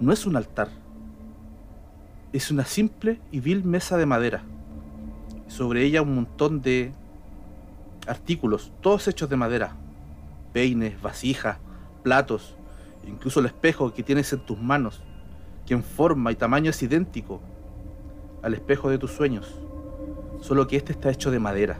[0.00, 0.68] no es un altar.
[2.32, 4.42] Es una simple y vil mesa de madera
[5.48, 6.92] sobre ella un montón de
[8.06, 9.76] artículos, todos hechos de madera.
[10.52, 11.58] Peines, vasijas,
[12.02, 12.56] platos,
[13.06, 15.02] incluso el espejo que tienes en tus manos,
[15.66, 17.40] que en forma y tamaño es idéntico
[18.42, 19.54] al espejo de tus sueños,
[20.40, 21.78] solo que este está hecho de madera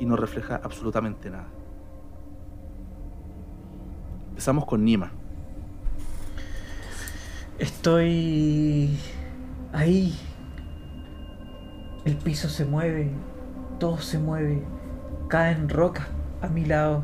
[0.00, 1.48] y no refleja absolutamente nada.
[4.30, 5.12] Empezamos con Nima.
[7.58, 8.96] Estoy
[9.72, 10.14] ahí
[12.04, 13.10] el piso se mueve,
[13.78, 14.62] todo se mueve,
[15.28, 16.06] caen rocas
[16.40, 17.02] a mi lado.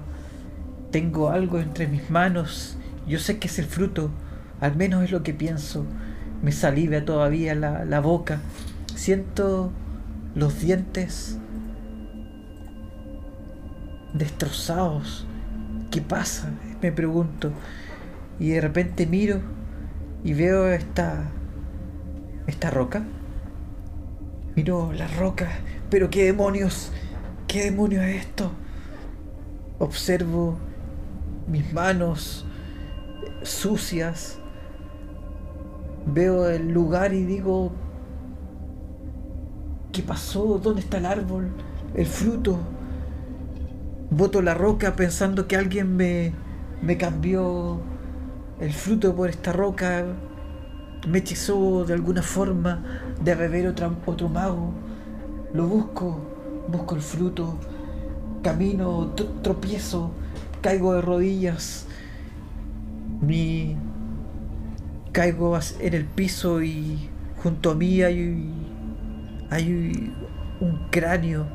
[0.93, 4.11] Tengo algo entre mis manos, yo sé que es el fruto,
[4.61, 5.85] al menos es lo que pienso.
[6.43, 8.41] Me saliva todavía la, la boca,
[8.95, 9.73] siento
[10.35, 11.39] los dientes
[14.15, 15.27] destrozados.
[15.91, 16.51] ¿Qué pasa?
[16.81, 17.53] Me pregunto.
[18.39, 19.41] Y de repente miro
[20.25, 21.31] y veo esta
[22.47, 23.05] esta roca
[24.55, 25.49] Miro la roca,
[25.91, 26.93] pero qué demonios,
[27.49, 28.53] qué demonios es esto.
[29.81, 30.59] Observo
[31.49, 32.47] mis manos
[33.43, 34.39] sucias.
[36.07, 37.73] Veo el lugar y digo,
[39.91, 40.61] ¿qué pasó?
[40.63, 41.51] ¿Dónde está el árbol?
[41.95, 42.61] El fruto.
[44.11, 46.33] Boto la roca pensando que alguien me,
[46.81, 47.81] me cambió
[48.61, 50.05] el fruto por esta roca
[51.09, 52.83] me hechizó de alguna forma
[53.23, 54.73] de beber otra, otro mago.
[55.53, 56.21] Lo busco,
[56.69, 57.59] busco el fruto,
[58.43, 60.13] camino, tropiezo,
[60.61, 61.87] caigo de rodillas,
[63.21, 63.77] mi
[65.13, 67.09] caigo en el piso y
[67.43, 68.53] junto a mí hay,
[69.51, 70.13] hay
[70.61, 71.47] un cráneo.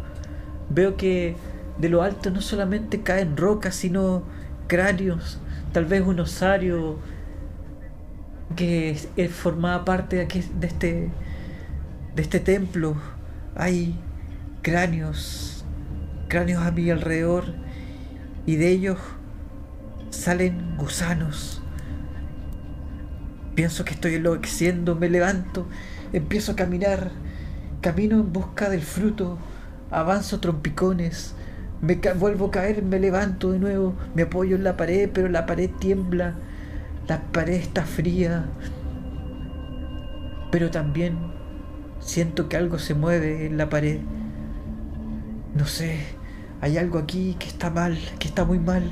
[0.69, 1.35] Veo que
[1.77, 4.23] de lo alto no solamente caen rocas, sino
[4.67, 5.39] cráneos,
[5.71, 6.99] tal vez un osario
[8.55, 8.97] que
[9.31, 11.09] formaba parte de, aquí, de, este,
[12.15, 12.95] de este templo.
[13.55, 13.95] Hay
[14.61, 15.65] cráneos,
[16.27, 17.53] cráneos a mi alrededor
[18.45, 18.97] y de ellos
[20.09, 21.61] salen gusanos.
[23.55, 25.67] Pienso que estoy enloqueciendo, me levanto,
[26.13, 27.11] empiezo a caminar,
[27.81, 29.37] camino en busca del fruto,
[29.91, 31.35] avanzo trompicones,
[31.81, 35.45] me vuelvo a caer, me levanto de nuevo, me apoyo en la pared, pero la
[35.45, 36.35] pared tiembla
[37.09, 38.45] la pared está fría,
[40.51, 41.17] pero también
[41.99, 43.99] siento que algo se mueve en la pared.
[45.55, 46.01] No sé,
[46.61, 48.83] hay algo aquí que está mal, que está muy mal.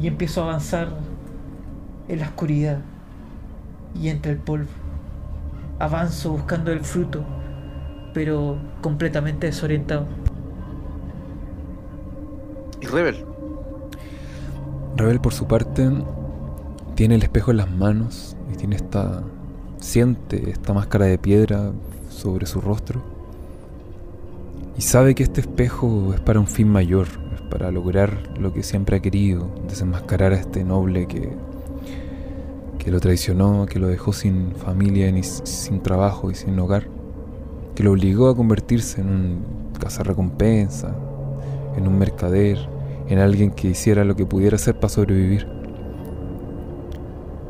[0.00, 0.88] Y empiezo a avanzar
[2.08, 2.78] en la oscuridad
[3.94, 4.70] y entre el polvo.
[5.78, 7.26] Avanzo buscando el fruto,
[8.14, 10.06] pero completamente desorientado.
[12.80, 13.24] Y Rebel,
[14.96, 15.90] Rebel por su parte
[16.94, 19.22] tiene el espejo en las manos y tiene esta
[19.80, 21.72] siente esta máscara de piedra
[22.10, 23.02] sobre su rostro.
[24.76, 28.62] Y sabe que este espejo es para un fin mayor, es para lograr lo que
[28.62, 31.32] siempre ha querido, desenmascarar a este noble que
[32.78, 36.88] que lo traicionó, que lo dejó sin familia, ni sin trabajo y sin hogar,
[37.74, 39.44] que lo obligó a convertirse en un
[39.78, 40.94] cazarrecompensa,
[41.78, 42.58] en un mercader,
[43.08, 45.46] en alguien que hiciera lo que pudiera hacer para sobrevivir.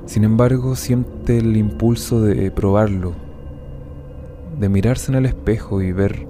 [0.06, 3.12] Sin embargo, siente el impulso de probarlo,
[4.59, 6.26] de mirarse en el espejo y ver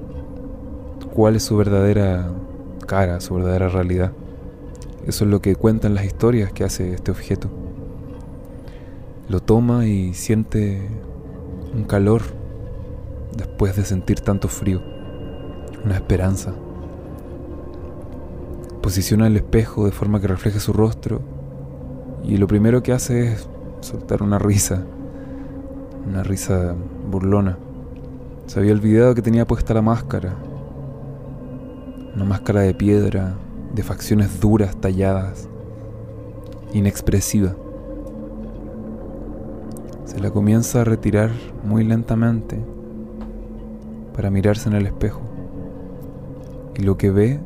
[1.12, 2.30] cuál es su verdadera
[2.86, 4.12] cara, su verdadera realidad.
[5.06, 7.48] Eso es lo que cuentan las historias que hace este objeto.
[9.28, 10.88] Lo toma y siente
[11.74, 12.22] un calor
[13.36, 14.82] después de sentir tanto frío,
[15.84, 16.54] una esperanza.
[18.88, 21.20] Posiciona el espejo de forma que refleje su rostro
[22.24, 23.46] y lo primero que hace es
[23.82, 24.82] soltar una risa,
[26.06, 26.74] una risa
[27.10, 27.58] burlona.
[28.46, 30.34] Se había olvidado que tenía puesta la máscara,
[32.14, 33.34] una máscara de piedra,
[33.74, 35.50] de facciones duras, talladas,
[36.72, 37.54] inexpresiva.
[40.06, 41.30] Se la comienza a retirar
[41.62, 42.58] muy lentamente
[44.14, 45.20] para mirarse en el espejo.
[46.74, 47.38] Y lo que ve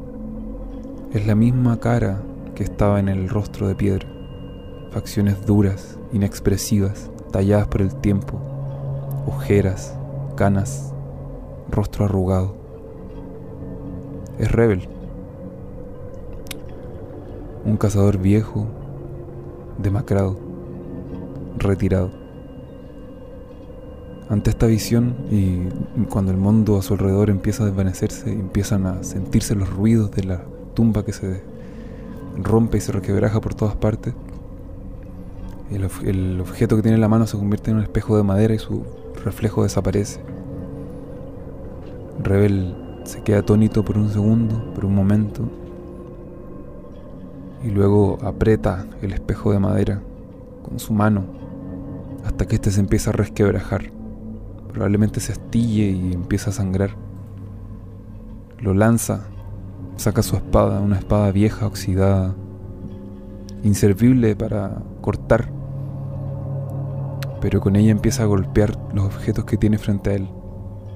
[1.12, 2.22] es la misma cara
[2.54, 4.08] que estaba en el rostro de piedra.
[4.90, 8.40] Facciones duras, inexpresivas, talladas por el tiempo,
[9.26, 9.94] ojeras,
[10.36, 10.94] canas,
[11.70, 12.56] rostro arrugado.
[14.38, 14.88] Es Rebel,
[17.66, 18.66] un cazador viejo,
[19.78, 20.38] demacrado,
[21.58, 22.10] retirado.
[24.30, 25.68] Ante esta visión y
[26.08, 30.24] cuando el mundo a su alrededor empieza a desvanecerse, empiezan a sentirse los ruidos de
[30.24, 31.42] la tumba que se
[32.36, 34.14] rompe y se requebraja por todas partes,
[35.70, 38.58] el, objeto que tiene en la mano se convierte en un espejo de madera y
[38.58, 38.84] su
[39.24, 40.20] reflejo desaparece.
[42.22, 45.48] Rebel se queda atónito por un segundo, por un momento,
[47.64, 50.00] y luego aprieta el espejo de madera
[50.68, 51.24] con su mano
[52.24, 53.90] hasta que éste se empieza a resquebrajar.
[54.72, 56.90] Probablemente se astille y empieza a sangrar.
[58.58, 59.26] Lo lanza,
[60.02, 62.34] saca su espada, una espada vieja, oxidada,
[63.62, 65.48] inservible para cortar.
[67.40, 70.28] Pero con ella empieza a golpear los objetos que tiene frente a él.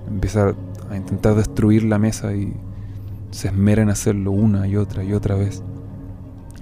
[0.08, 0.54] Empieza
[0.90, 2.54] a intentar destruir la mesa y
[3.30, 5.62] se esmera en hacerlo una y otra y otra vez.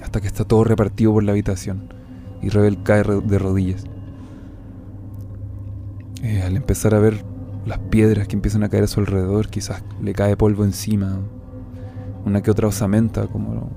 [0.02, 1.94] Hasta que está todo repartido por la habitación
[2.42, 3.84] y Rebel cae de rodillas.
[6.22, 7.24] Eh, al empezar a ver
[7.64, 11.20] las piedras que empiezan a caer a su alrededor, quizás le cae polvo encima,
[12.24, 13.70] una que otra osamenta como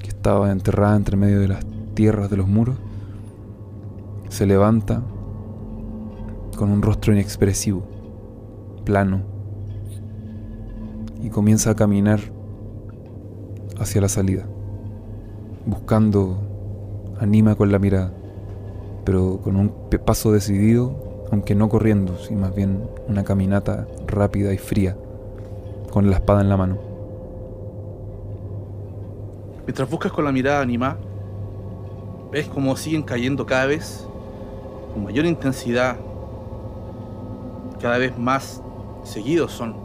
[0.00, 1.64] que estaba enterrada entre medio de las
[1.94, 2.76] tierras de los muros,
[4.28, 5.02] se levanta
[6.56, 7.82] con un rostro inexpresivo,
[8.84, 9.22] plano,
[11.22, 12.20] y comienza a caminar
[13.78, 14.46] hacia la salida,
[15.66, 16.38] buscando
[17.20, 18.12] anima con la mirada,
[19.04, 19.72] pero con un
[20.04, 24.96] paso decidido aunque no corriendo, sino más bien una caminata rápida y fría,
[25.90, 26.89] con la espada en la mano.
[29.70, 30.98] Mientras buscas con la mirada animada,
[32.32, 34.04] ves como siguen cayendo cada vez
[34.92, 35.96] con mayor intensidad,
[37.80, 38.60] cada vez más
[39.04, 39.76] seguidos son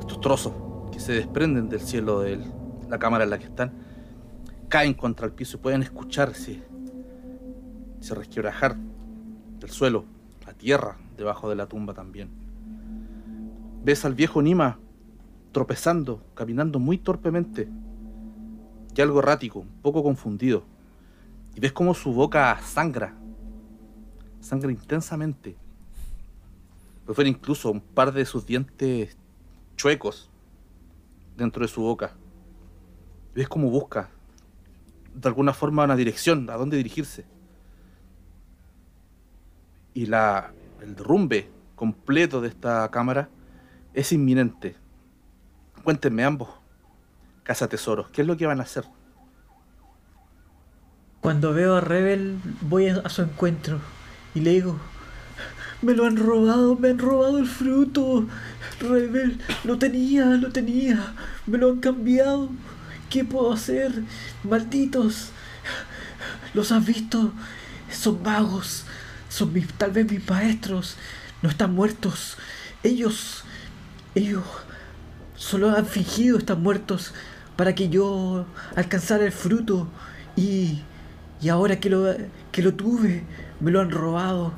[0.00, 0.52] estos trozos
[0.92, 2.38] que se desprenden del cielo de
[2.86, 3.72] la cámara en la que están,
[4.68, 6.62] caen contra el piso y pueden escucharse,
[8.00, 8.76] se resquebrajar
[9.60, 10.04] del suelo
[10.58, 12.28] tierra debajo de la tumba también.
[13.82, 14.78] Ves al viejo Nima
[15.52, 17.66] tropezando, caminando muy torpemente
[18.94, 20.64] y algo errático, un poco confundido.
[21.54, 23.14] Y ves cómo su boca sangra,
[24.40, 25.56] sangra intensamente.
[27.06, 29.16] Ver incluso un par de sus dientes
[29.76, 30.30] chuecos
[31.36, 32.16] dentro de su boca.
[33.34, 34.10] ves cómo busca
[35.14, 37.24] de alguna forma una dirección, a dónde dirigirse
[39.94, 40.52] y la,
[40.82, 43.30] el derrumbe completo de esta cámara
[43.94, 44.76] es inminente.
[45.84, 46.50] Cuéntenme ambos,
[47.44, 48.84] Casa Tesoros, ¿qué es lo que van a hacer?
[51.20, 53.80] Cuando veo a Rebel voy a su encuentro
[54.34, 54.80] y le digo,
[55.82, 58.26] me lo han robado, me han robado el fruto.
[58.80, 61.14] Rebel, lo tenía, lo tenía,
[61.46, 62.48] me lo han cambiado.
[63.10, 63.92] ¿Qué puedo hacer?
[64.42, 65.28] Malditos.
[66.54, 67.32] ¿Los has visto?
[67.90, 68.84] Son vagos.
[69.28, 70.96] Son tal vez mis maestros.
[71.42, 72.38] No están muertos.
[72.82, 73.44] Ellos,
[74.14, 74.44] ellos
[75.36, 77.12] solo han fingido estar muertos
[77.56, 79.88] para que yo alcanzara el fruto
[80.36, 80.82] Y,
[81.40, 82.12] y ahora que lo,
[82.50, 83.22] que lo tuve,
[83.60, 84.52] me lo han robado.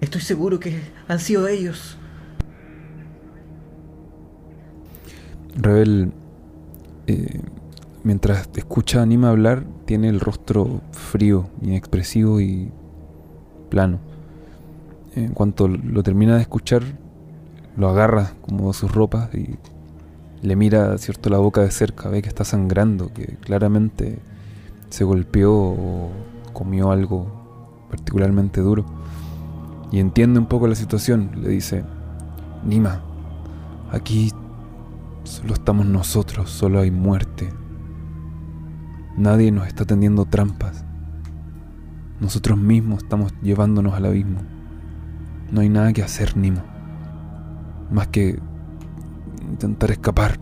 [0.00, 1.96] Estoy seguro que han sido ellos.
[5.56, 6.12] Rebel,
[7.06, 7.40] eh,
[8.02, 12.72] mientras escucha a Anima hablar, tiene el rostro frío, inexpresivo y
[13.70, 14.00] plano.
[15.14, 16.82] En cuanto lo termina de escuchar,
[17.76, 19.56] lo agarra como sus ropas y
[20.44, 24.18] le mira cierto la boca de cerca, ve que está sangrando, que claramente
[24.90, 26.10] se golpeó o
[26.52, 28.84] comió algo particularmente duro.
[29.90, 31.82] Y entiende un poco la situación, le dice,
[32.62, 33.00] Nima,
[33.90, 34.32] aquí
[35.22, 37.50] solo estamos nosotros, solo hay muerte.
[39.16, 40.84] Nadie nos está tendiendo trampas.
[42.20, 44.40] Nosotros mismos estamos llevándonos al abismo.
[45.50, 46.64] No hay nada que hacer, Nima.
[47.90, 48.38] Más que
[49.50, 50.38] intentar escapar.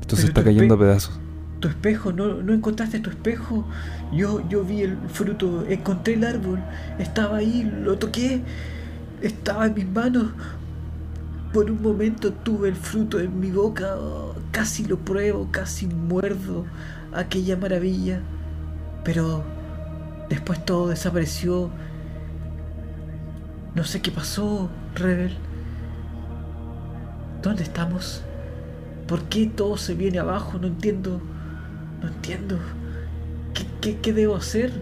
[0.00, 1.18] Esto se está cayendo a pedazos.
[1.60, 3.64] Tu espejo, ¿no, ¿no encontraste tu espejo?
[4.12, 6.58] Yo, yo vi el fruto, encontré el árbol,
[6.98, 8.42] estaba ahí, lo toqué,
[9.20, 10.32] estaba en mis manos.
[11.52, 16.64] Por un momento tuve el fruto en mi boca, oh, casi lo pruebo, casi muerdo
[17.14, 18.20] aquella maravilla.
[19.04, 19.44] Pero
[20.28, 21.70] después todo desapareció.
[23.74, 25.36] No sé qué pasó, Rebel.
[27.42, 28.22] ¿Dónde estamos?
[29.06, 30.58] ¿Por qué todo se viene abajo?
[30.58, 31.20] No entiendo.
[32.00, 32.58] No entiendo.
[33.54, 34.72] ¿Qué, qué, qué debo hacer?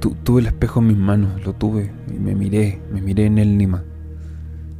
[0.00, 3.38] Tu- tuve el espejo en mis manos, lo tuve y me miré, me miré en
[3.38, 3.84] él, Nima.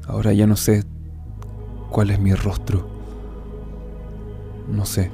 [0.07, 0.85] Ahora ya no sé
[1.91, 2.87] cuál es mi rostro.
[4.69, 5.11] No sé.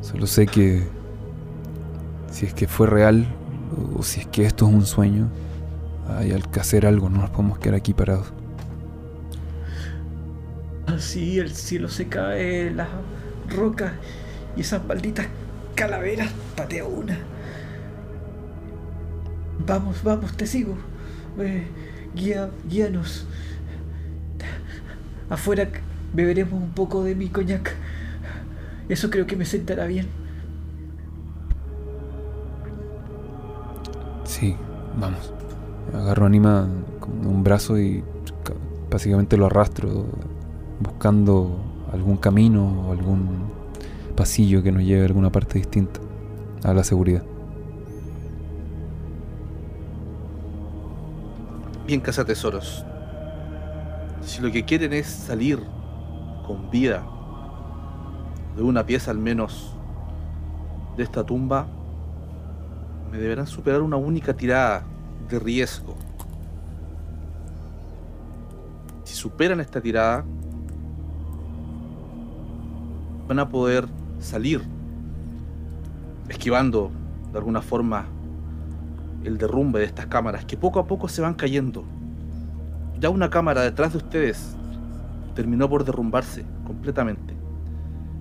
[0.00, 0.82] Solo sé que
[2.30, 3.26] si es que fue real
[3.96, 5.28] o si es que esto es un sueño,
[6.08, 8.32] hay que hacer algo, no nos podemos quedar aquí parados.
[10.94, 12.88] Así el cielo se cae, las
[13.48, 13.92] rocas
[14.56, 15.26] y esas malditas
[15.74, 17.18] calaveras patea una.
[19.66, 20.76] Vamos, vamos, te sigo.
[22.14, 23.26] Guía, guíanos.
[25.30, 25.68] Afuera
[26.12, 27.74] beberemos un poco de mi coñac.
[28.88, 30.08] Eso creo que me sentará bien.
[34.24, 34.56] Sí,
[34.98, 35.32] vamos.
[35.94, 36.68] Agarro a Anima
[37.00, 38.02] con un brazo y
[38.44, 38.54] ca-
[38.90, 40.06] básicamente lo arrastro
[40.82, 41.58] buscando
[41.92, 43.50] algún camino o algún
[44.16, 46.00] pasillo que nos lleve a alguna parte distinta
[46.64, 47.22] a la seguridad.
[51.86, 52.84] Bien, cazatesoros.
[54.22, 55.58] Si lo que quieren es salir
[56.46, 57.04] con vida
[58.56, 59.74] de una pieza al menos
[60.96, 61.66] de esta tumba,
[63.10, 64.84] me deberán superar una única tirada
[65.28, 65.96] de riesgo.
[69.04, 70.24] Si superan esta tirada,
[73.28, 73.86] van a poder
[74.18, 74.62] salir
[76.28, 76.90] esquivando
[77.32, 78.06] de alguna forma
[79.24, 81.84] el derrumbe de estas cámaras que poco a poco se van cayendo.
[82.98, 84.56] Ya una cámara detrás de ustedes
[85.34, 87.34] terminó por derrumbarse completamente.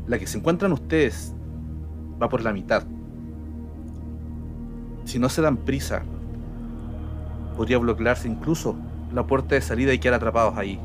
[0.08, 1.34] La que se encuentran ustedes
[2.22, 2.84] va por la mitad.
[5.06, 6.04] Si no se dan prisa,
[7.58, 8.76] podría bloquearse incluso
[9.14, 10.80] la puerta de salida y quedar atrapados ahí.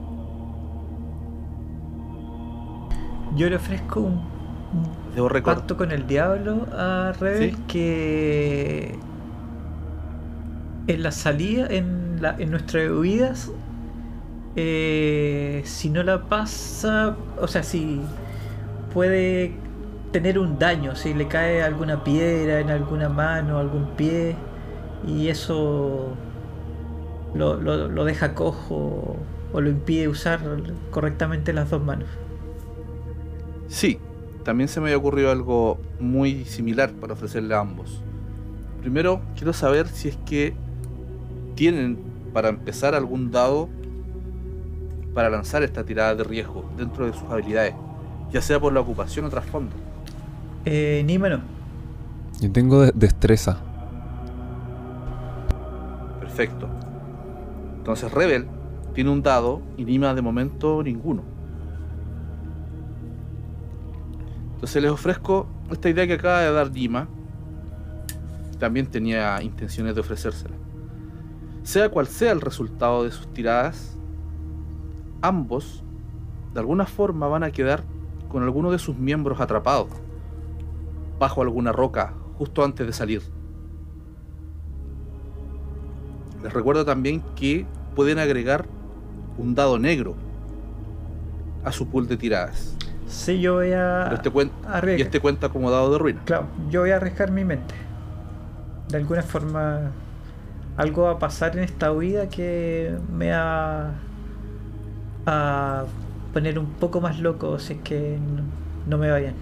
[3.36, 4.20] Yo le ofrezco un,
[5.14, 7.62] Debo pacto con el diablo a Rebel Sí.
[7.68, 8.98] que
[10.86, 13.50] en la salida, en, la, en nuestras huidas,
[14.56, 18.00] eh, si no la pasa, o sea, si
[18.94, 19.52] puede
[20.12, 24.36] tener un daño, si le cae alguna piedra en alguna mano, algún pie,
[25.06, 26.16] y eso
[27.34, 29.16] lo, lo- lo deja cojo
[29.52, 30.40] o lo impide usar
[30.90, 32.08] correctamente las dos manos.
[33.68, 33.98] Sí,
[34.44, 38.02] también se me había ocurrido algo muy similar para ofrecerle a ambos.
[38.80, 40.54] Primero, quiero saber si es que
[41.54, 41.98] tienen
[42.32, 43.68] para empezar algún dado
[45.14, 47.74] para lanzar esta tirada de riesgo dentro de sus habilidades,
[48.30, 49.74] ya sea por la ocupación o trasfondo.
[50.64, 51.40] Eh, Nima no.
[52.40, 53.58] Yo tengo de- destreza.
[56.20, 56.68] Perfecto.
[57.78, 58.46] Entonces Rebel
[58.94, 61.22] tiene un dado y Nima de momento ninguno.
[64.66, 67.06] Entonces les ofrezco esta idea que acaba de dar Nima.
[68.58, 70.56] También tenía intenciones de ofrecérsela.
[71.62, 73.96] Sea cual sea el resultado de sus tiradas,
[75.22, 75.84] ambos
[76.52, 77.84] de alguna forma van a quedar
[78.28, 79.86] con alguno de sus miembros atrapados
[81.20, 83.22] bajo alguna roca justo antes de salir.
[86.42, 88.66] Les recuerdo también que pueden agregar
[89.38, 90.16] un dado negro
[91.62, 92.76] a su pool de tiradas.
[93.06, 94.02] Sí, yo voy a.
[94.04, 94.98] Pero este cuen- arriesgar.
[94.98, 96.22] y este cuenta como dado de ruina.
[96.24, 97.74] Claro, yo voy a arriesgar mi mente.
[98.88, 99.90] De alguna forma,
[100.76, 103.92] algo va a pasar en esta huida que me va
[105.26, 105.84] a
[106.32, 108.42] poner un poco más loco si es que no,
[108.86, 109.34] no me va bien.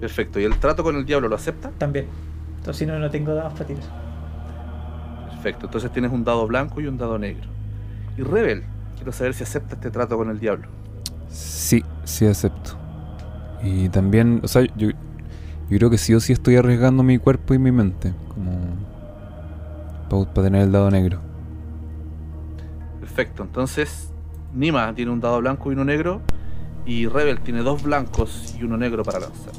[0.00, 0.40] Perfecto.
[0.40, 1.70] ¿Y el trato con el diablo lo acepta?
[1.78, 2.06] También.
[2.58, 3.84] Entonces, si no, no tengo dados para tirar.
[5.30, 5.66] Perfecto.
[5.66, 7.48] Entonces tienes un dado blanco y un dado negro.
[8.16, 8.64] Y Rebel,
[8.96, 10.68] quiero saber si acepta este trato con el diablo.
[11.34, 12.78] Sí, sí acepto.
[13.60, 14.90] Y también, o sea, yo,
[15.68, 18.14] yo creo que sí o sí estoy arriesgando mi cuerpo y mi mente.
[18.28, 18.52] Como.
[20.08, 21.18] Para tener el dado negro.
[23.00, 23.42] Perfecto.
[23.42, 24.12] Entonces,
[24.52, 26.20] Nima tiene un dado blanco y uno negro.
[26.86, 29.54] Y Rebel tiene dos blancos y uno negro para lanzar.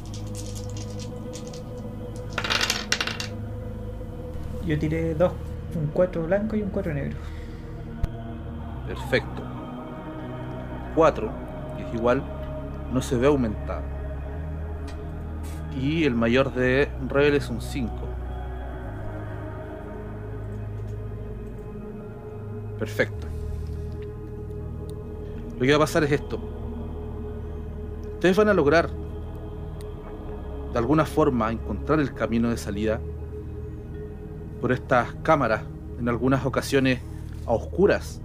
[4.64, 5.32] Yo tiré dos,
[5.74, 7.18] un 4 blanco y un 4 negro.
[8.86, 9.42] Perfecto.
[10.94, 11.45] 4, que
[11.82, 12.22] es igual,
[12.92, 13.82] no se ve aumentado.
[15.80, 17.92] Y el mayor de Rebel es un 5.
[22.78, 23.26] Perfecto.
[25.58, 26.38] Lo que va a pasar es esto.
[28.14, 28.90] Ustedes van a lograr,
[30.72, 33.00] de alguna forma, encontrar el camino de salida
[34.60, 35.62] por estas cámaras,
[35.98, 37.00] en algunas ocasiones
[37.46, 38.20] a oscuras,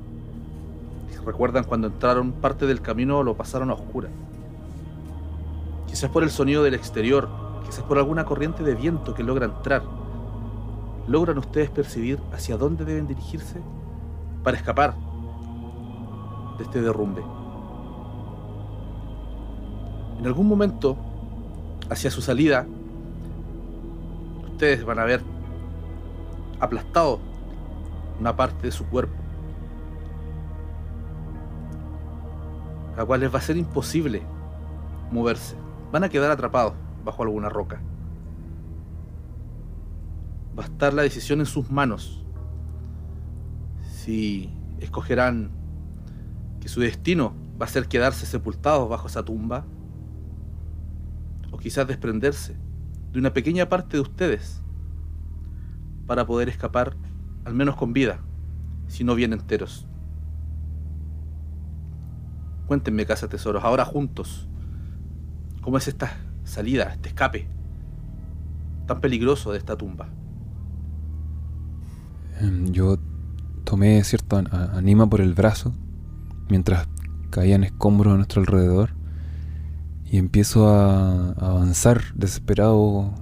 [1.19, 4.11] recuerdan cuando entraron parte del camino lo pasaron a oscuras.
[5.87, 7.29] Quizás por el sonido del exterior,
[7.65, 9.83] quizás por alguna corriente de viento que logra entrar.
[11.07, 13.59] ¿Logran ustedes percibir hacia dónde deben dirigirse
[14.43, 14.95] para escapar
[16.57, 17.23] de este derrumbe?
[20.19, 20.95] En algún momento,
[21.89, 22.65] hacia su salida,
[24.51, 25.21] ustedes van a ver
[26.59, 27.19] aplastado
[28.19, 29.20] una parte de su cuerpo
[33.01, 34.21] la cual les va a ser imposible
[35.11, 35.55] moverse.
[35.91, 36.73] Van a quedar atrapados
[37.03, 37.81] bajo alguna roca.
[40.55, 42.23] Va a estar la decisión en sus manos.
[43.91, 45.49] Si escogerán
[46.59, 49.65] que su destino va a ser quedarse sepultados bajo esa tumba,
[51.51, 52.55] o quizás desprenderse
[53.13, 54.61] de una pequeña parte de ustedes
[56.05, 56.95] para poder escapar,
[57.45, 58.19] al menos con vida,
[58.85, 59.87] si no bien enteros.
[62.67, 64.47] Cuéntenme, Casa Tesoros, ahora juntos.
[65.61, 67.47] ¿Cómo es esta salida, este escape
[68.87, 70.09] tan peligroso de esta tumba?
[72.39, 72.97] Em, Yo
[73.63, 75.73] tomé cierto a- a- anima por el brazo
[76.49, 76.87] mientras
[77.29, 78.89] caían escombros a nuestro alrededor
[80.09, 83.13] y empiezo a, a avanzar desesperado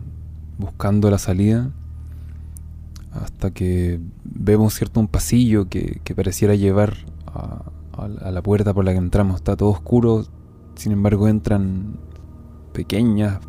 [0.57, 1.70] buscando la salida
[3.11, 6.95] hasta que vemos cierto un pasillo que, que pareciera llevar
[7.28, 7.64] a,
[8.01, 9.38] a la- puerta por la que entramos.
[9.38, 10.26] Está todo oscuro,
[10.76, 11.97] sin embargo entran
[12.73, 13.39] pequeñas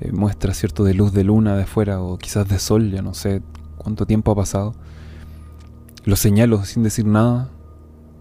[0.00, 3.14] eh, muestras cierto de luz de luna de afuera o quizás de sol, ya no
[3.14, 3.42] sé
[3.78, 4.74] cuánto tiempo ha pasado.
[6.04, 7.48] Lo señalo sin decir nada,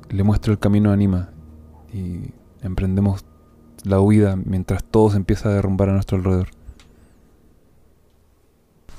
[0.10, 1.30] le muestro el camino a Anima
[1.94, 2.32] y
[2.62, 3.26] emprendemos
[3.84, 6.48] la huida mientras todo se empieza a derrumbar a nuestro alrededor.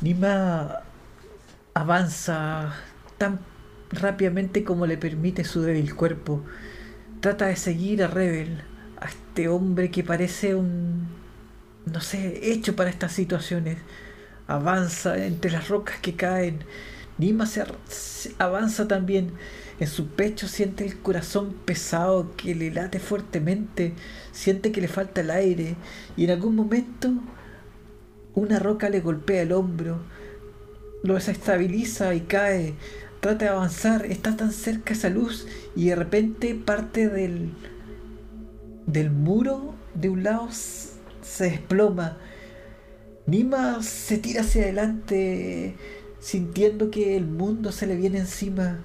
[0.00, 0.80] Nima
[1.74, 2.72] avanza
[3.18, 3.38] tan
[3.90, 6.44] rápidamente como le permite su débil cuerpo.
[7.20, 8.62] Trata de seguir a Rebel,
[9.00, 11.08] a este hombre que parece un,
[11.84, 13.78] no sé, hecho para estas situaciones.
[14.46, 16.60] Avanza entre las rocas que caen.
[17.18, 17.64] Nima se,
[18.38, 19.32] avanza también.
[19.78, 23.94] En su pecho siente el corazón pesado que le late fuertemente.
[24.32, 25.76] Siente que le falta el aire.
[26.16, 27.12] Y en algún momento
[28.36, 29.98] una roca le golpea el hombro,
[31.02, 32.74] lo desestabiliza y cae.
[33.26, 37.50] Trata de avanzar, está tan cerca esa luz y de repente parte del,
[38.86, 42.18] del muro de un lado se desploma.
[43.26, 45.74] Nima se tira hacia adelante
[46.20, 48.78] sintiendo que el mundo se le viene encima,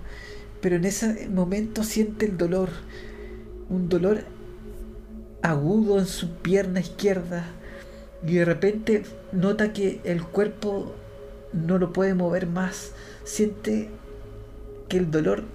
[0.60, 2.70] pero en ese momento siente el dolor,
[3.70, 4.24] un dolor
[5.44, 7.46] agudo en su pierna izquierda
[8.26, 9.04] y de repente
[9.34, 10.96] nota que el cuerpo
[11.54, 12.94] no lo puede mover más.
[13.24, 14.01] Siente
[14.92, 15.46] que el dolor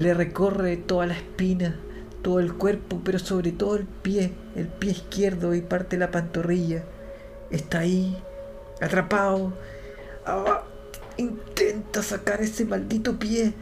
[0.00, 1.76] le recorre toda la espina,
[2.22, 6.10] todo el cuerpo, pero sobre todo el pie, el pie izquierdo y parte de la
[6.10, 6.82] pantorrilla.
[7.52, 8.20] Está ahí,
[8.80, 9.52] atrapado.
[10.26, 10.64] Ah,
[11.18, 13.54] intenta sacar ese maldito pie.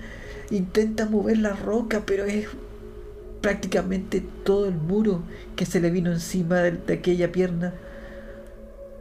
[0.49, 2.49] Intenta mover la roca, pero es
[3.43, 5.25] prácticamente todo el muro
[5.57, 7.75] que se le vino encima de, de aquella pierna.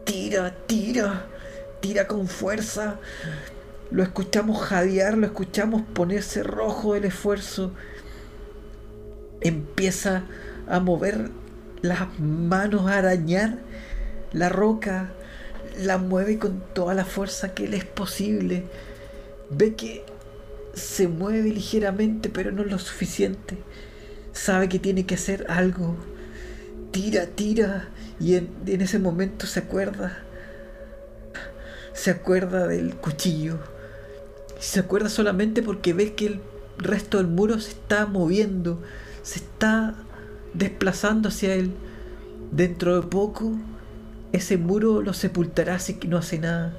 [0.03, 1.25] Tira, tira,
[1.79, 2.99] tira con fuerza.
[3.91, 7.73] Lo escuchamos jadear, lo escuchamos ponerse rojo del esfuerzo.
[9.41, 10.23] Empieza
[10.67, 11.29] a mover
[11.81, 13.59] las manos, a arañar
[14.31, 15.11] la roca,
[15.77, 18.63] la mueve con toda la fuerza que le es posible.
[19.49, 20.05] Ve que
[20.73, 23.57] se mueve ligeramente, pero no lo suficiente.
[24.31, 25.97] Sabe que tiene que hacer algo.
[26.91, 27.89] Tira, tira.
[28.21, 30.23] Y en, en ese momento se acuerda.
[31.91, 33.59] Se acuerda del cuchillo.
[34.61, 36.41] Se acuerda solamente porque ve que el
[36.77, 38.79] resto del muro se está moviendo.
[39.23, 39.95] Se está
[40.53, 41.73] desplazando hacia él.
[42.51, 43.53] Dentro de poco,
[44.33, 46.73] ese muro lo sepultará si no hace nada.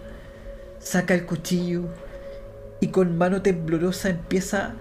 [0.78, 1.86] Saca el cuchillo
[2.80, 4.74] y con mano temblorosa empieza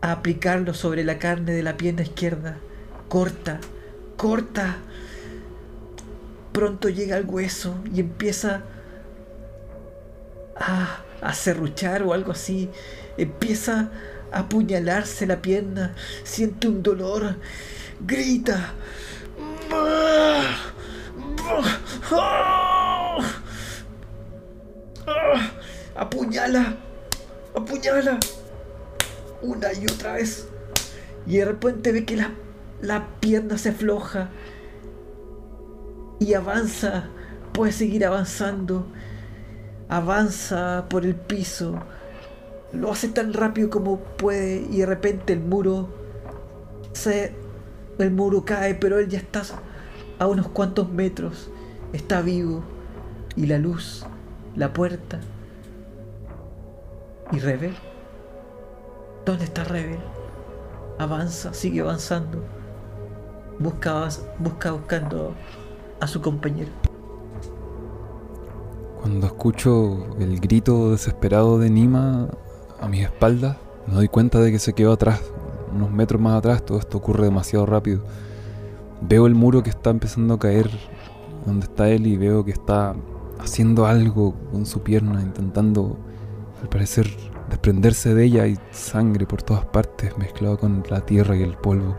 [0.00, 2.58] a aplicarlo sobre la carne de la pierna izquierda.
[3.08, 3.58] Corta,
[4.16, 4.76] corta.
[6.52, 8.62] Pronto llega al hueso y empieza
[10.54, 12.70] a, a serruchar o algo así.
[13.16, 13.90] Empieza
[14.32, 15.94] a apuñalarse la pierna.
[16.24, 17.36] Siente un dolor.
[18.00, 18.74] Grita.
[25.96, 26.76] Apuñala.
[27.54, 28.18] Apuñala.
[29.42, 30.48] Una y otra vez.
[31.26, 32.32] Y de repente ve que la,
[32.80, 34.30] la pierna se afloja.
[36.18, 37.08] Y avanza.
[37.52, 38.86] Puede seguir avanzando.
[39.90, 41.74] Avanza por el piso.
[42.72, 44.66] Lo hace tan rápido como puede.
[44.70, 45.88] Y de repente el muro
[46.92, 47.34] se.
[47.98, 49.42] El muro cae, pero él ya está
[50.18, 51.50] a unos cuantos metros.
[51.92, 52.62] Está vivo.
[53.34, 54.06] Y la luz,
[54.54, 55.20] la puerta.
[57.32, 57.74] ¿Y Rebel?
[59.24, 60.00] ¿Dónde está Rebel?
[60.98, 62.44] Avanza, sigue avanzando.
[63.58, 64.08] Busca,
[64.38, 65.34] busca buscando
[66.00, 66.79] a su compañero.
[69.00, 72.28] Cuando escucho el grito desesperado de Nima
[72.80, 73.56] a mis espaldas,
[73.86, 75.22] me doy cuenta de que se quedó atrás,
[75.74, 78.02] unos metros más atrás, todo esto ocurre demasiado rápido.
[79.00, 80.70] Veo el muro que está empezando a caer
[81.46, 82.94] donde está él y veo que está
[83.38, 85.96] haciendo algo con su pierna, intentando,
[86.60, 87.08] al parecer,
[87.48, 91.96] desprenderse de ella y sangre por todas partes mezclado con la tierra y el polvo.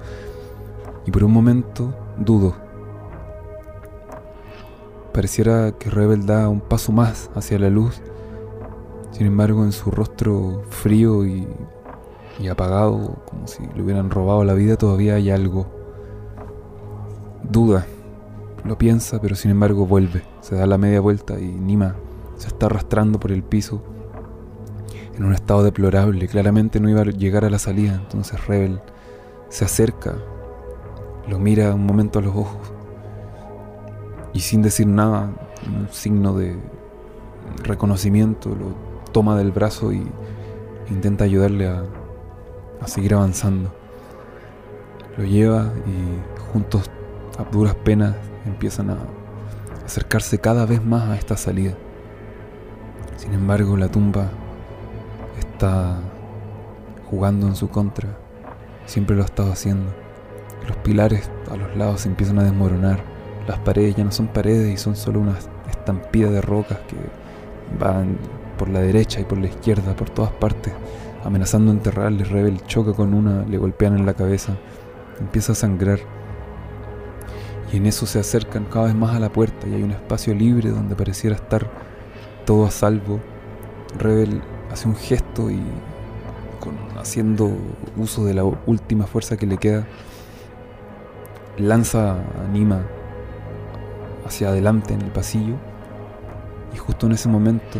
[1.06, 2.56] Y por un momento dudo.
[5.14, 8.02] Pareciera que Rebel da un paso más hacia la luz.
[9.12, 11.48] Sin embargo, en su rostro frío y,
[12.40, 15.82] y apagado, como si le hubieran robado la vida, todavía hay algo
[17.44, 17.86] Duda,
[18.64, 20.24] lo piensa, pero sin embargo vuelve.
[20.42, 21.96] Se da la media vuelta y Nima
[22.38, 23.84] se está arrastrando por el piso
[25.16, 26.28] en un estado deplorable.
[26.28, 27.96] Claramente no iba a llegar a la salida.
[27.96, 28.80] Entonces Rebel
[29.50, 30.16] se acerca,
[31.28, 32.72] lo mira un momento a los ojos
[34.34, 35.30] y sin decir nada,
[35.68, 36.58] un signo de
[37.64, 38.76] reconocimiento, lo
[39.12, 40.06] toma del brazo y
[40.90, 41.84] intenta ayudarle a,
[42.82, 43.74] a seguir avanzando.
[45.18, 46.90] Lo lleva y juntos
[47.38, 48.98] a duras penas empiezan a
[49.86, 51.74] acercarse cada vez más a esta salida.
[53.18, 54.30] Sin embargo, la tumba
[55.38, 56.00] está
[57.10, 58.18] jugando en su contra.
[58.86, 59.92] Siempre lo ha estado haciendo.
[60.68, 63.11] Los pilares a los lados se empiezan a desmoronar.
[63.52, 65.38] Las paredes ya no son paredes y son solo una
[65.70, 66.96] estampida de rocas que
[67.78, 68.18] van
[68.58, 70.72] por la derecha y por la izquierda, por todas partes,
[71.26, 72.24] amenazando enterrarle.
[72.24, 74.54] Rebel choca con una, le golpean en la cabeza,
[75.20, 76.00] empieza a sangrar
[77.74, 80.34] y en eso se acercan cada vez más a la puerta y hay un espacio
[80.34, 81.70] libre donde pareciera estar
[82.46, 83.20] todo a salvo.
[84.00, 84.42] Rebel
[84.72, 85.62] hace un gesto y
[86.98, 87.52] haciendo
[87.98, 89.86] uso de la última fuerza que le queda,
[91.58, 92.48] lanza a
[94.26, 95.56] hacia adelante en el pasillo
[96.74, 97.80] y justo en ese momento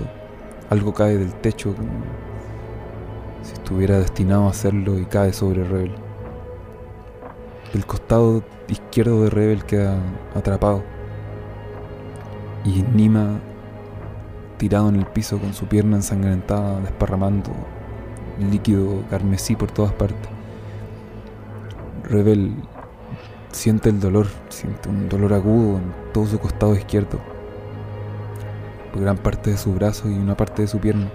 [0.70, 1.90] algo cae del techo como
[3.44, 5.94] si estuviera destinado a hacerlo y cae sobre Rebel.
[7.74, 9.98] El costado izquierdo de Rebel queda
[10.36, 10.84] atrapado.
[12.64, 13.40] Y Nima
[14.58, 17.50] tirado en el piso con su pierna ensangrentada, desparramando
[18.40, 20.30] líquido carmesí por todas partes.
[22.04, 22.54] Rebel
[23.52, 27.20] siente el dolor, siente un dolor agudo en todo su costado izquierdo,
[28.96, 31.10] gran parte de su brazo y una parte de su pierna.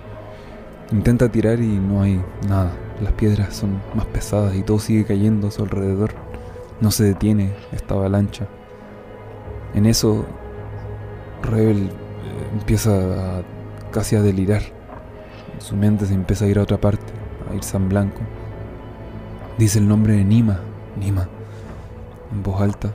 [0.92, 2.72] Intenta tirar y no hay nada.
[3.02, 6.12] Las piedras son más pesadas y todo sigue cayendo a su alrededor.
[6.80, 8.46] No se detiene esta avalancha.
[9.74, 10.24] En eso,
[11.42, 11.90] Rebel eh,
[12.52, 13.42] empieza a,
[13.90, 14.62] casi a delirar.
[15.58, 17.12] Su mente se empieza a ir a otra parte,
[17.50, 18.20] a irse en blanco.
[19.58, 20.60] Dice el nombre de Nima,
[20.98, 21.28] Nima,
[22.32, 22.92] en voz alta.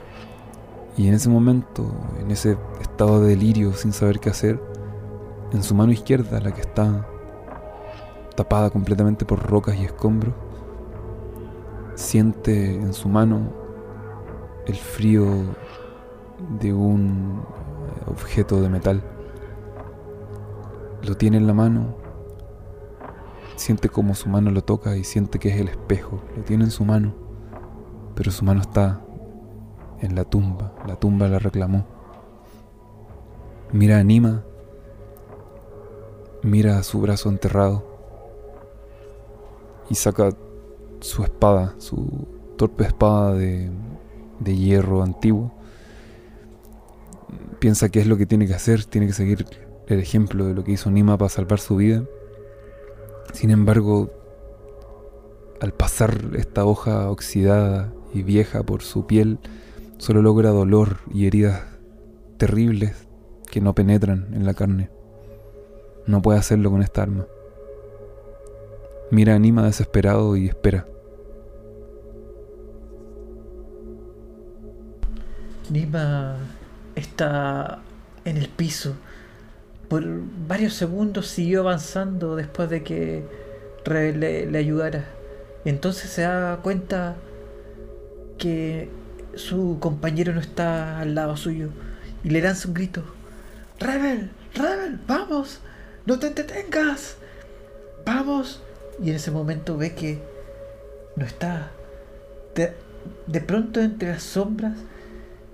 [0.96, 1.90] Y en ese momento,
[2.20, 4.60] en ese estado de delirio, sin saber qué hacer,
[5.52, 7.06] en su mano izquierda, la que está
[8.36, 10.34] tapada completamente por rocas y escombros,
[11.94, 13.52] siente en su mano
[14.66, 15.26] el frío
[16.58, 17.42] de un
[18.06, 19.02] objeto de metal.
[21.02, 21.96] Lo tiene en la mano,
[23.56, 26.20] siente como su mano lo toca y siente que es el espejo.
[26.36, 27.14] Lo tiene en su mano,
[28.14, 29.00] pero su mano está
[30.02, 30.72] en la tumba.
[30.86, 31.86] La tumba la reclamó.
[33.72, 34.44] Mira Anima,
[36.42, 37.82] mira su brazo enterrado
[39.88, 40.30] y saca
[41.00, 42.26] su espada, su
[42.56, 43.70] torpe espada de,
[44.40, 45.52] de hierro antiguo.
[47.60, 49.46] Piensa que es lo que tiene que hacer, tiene que seguir
[49.86, 52.04] el ejemplo de lo que hizo Nima para salvar su vida.
[53.32, 54.10] Sin embargo,
[55.60, 59.38] al pasar esta hoja oxidada y vieja por su piel,
[60.02, 61.62] solo logra dolor y heridas
[62.36, 63.06] terribles
[63.48, 64.90] que no penetran en la carne.
[66.08, 67.24] No puede hacerlo con esta arma.
[69.12, 70.88] Mira a Nima desesperado y espera.
[75.70, 76.36] Nima
[76.96, 77.78] está
[78.24, 78.94] en el piso.
[79.88, 80.02] Por
[80.48, 83.24] varios segundos siguió avanzando después de que
[83.84, 85.04] Rebel le, le ayudara.
[85.64, 87.14] Entonces se da cuenta
[88.36, 88.90] que
[89.34, 91.70] su compañero no está al lado suyo
[92.24, 93.04] y le lanza un grito.
[93.78, 95.60] Rebel, Rebel, vamos,
[96.06, 97.16] no te detengas,
[98.04, 98.62] vamos.
[99.02, 100.22] Y en ese momento ve que
[101.16, 101.70] no está.
[102.54, 102.74] De,
[103.26, 104.74] de pronto entre las sombras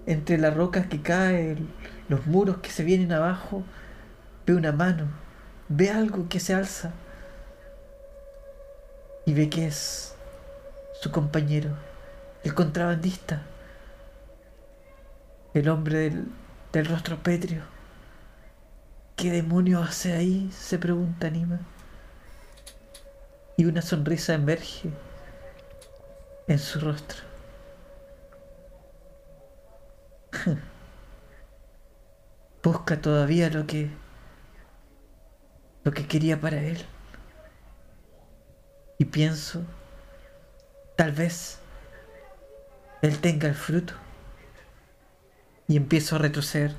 [0.08, 1.68] entre las rocas que caen,
[2.08, 3.62] los muros que se vienen abajo,
[4.46, 5.04] ve una mano,
[5.68, 6.92] ve algo que se alza
[9.26, 10.14] y ve que es
[10.98, 11.72] su compañero,
[12.42, 13.42] el contrabandista,
[15.58, 16.26] el hombre del,
[16.72, 17.62] del rostro pétreo.
[19.16, 20.50] ¿Qué demonio hace ahí?
[20.52, 21.60] se pregunta Anima.
[23.56, 24.90] Y una sonrisa emerge
[26.46, 27.18] en su rostro.
[32.62, 33.90] Busca todavía lo que
[35.84, 36.84] lo que quería para él.
[38.98, 39.62] Y pienso,
[40.96, 41.60] tal vez
[43.00, 43.94] él tenga el fruto.
[45.68, 46.74] Y empiezo a retroceder.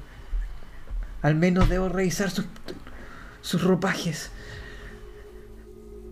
[1.21, 2.45] Al menos debo revisar sus,
[3.41, 4.31] sus ropajes.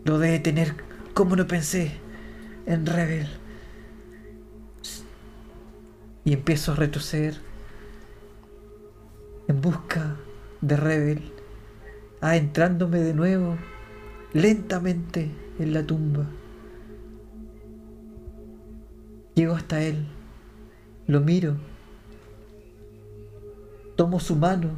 [0.06, 0.76] Lo debe tener
[1.14, 1.98] como no pensé
[2.66, 3.28] en Rebel
[6.28, 7.38] y empiezo a retroceder
[9.48, 10.18] en busca
[10.60, 11.32] de Rebel,
[12.20, 13.58] adentrándome de nuevo
[14.34, 16.26] lentamente en la tumba.
[19.36, 20.06] Llego hasta él,
[21.08, 21.56] lo miro,
[23.98, 24.70] tomo su mano,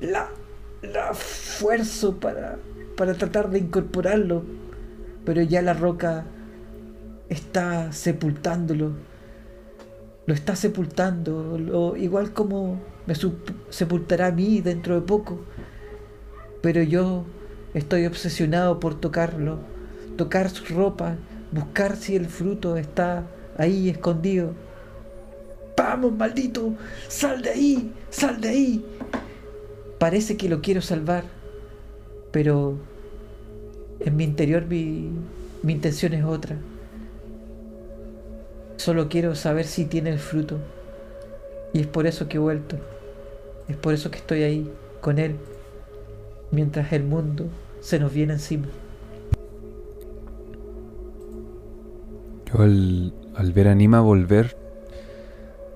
[0.00, 0.30] la,
[0.80, 2.58] la esfuerzo para,
[2.96, 4.44] para tratar de incorporarlo,
[5.26, 6.24] pero ya la roca
[7.28, 8.92] está sepultándolo.
[10.26, 13.14] Lo está sepultando, lo, igual como me
[13.70, 15.40] sepultará a mí dentro de poco.
[16.62, 17.24] Pero yo
[17.74, 19.58] estoy obsesionado por tocarlo,
[20.16, 21.16] tocar su ropa,
[21.52, 23.24] buscar si el fruto está
[23.56, 24.54] ahí escondido.
[25.82, 26.74] Vamos, maldito,
[27.08, 28.84] sal de ahí, sal de ahí.
[29.98, 31.24] Parece que lo quiero salvar,
[32.32, 32.76] pero
[33.98, 35.08] en mi interior mi,
[35.62, 36.58] mi intención es otra.
[38.76, 40.58] Solo quiero saber si tiene el fruto.
[41.72, 42.76] Y es por eso que he vuelto.
[43.66, 44.70] Es por eso que estoy ahí,
[45.00, 45.36] con Él,
[46.50, 47.46] mientras el mundo
[47.80, 48.66] se nos viene encima.
[52.52, 54.59] Yo al, ver a volver,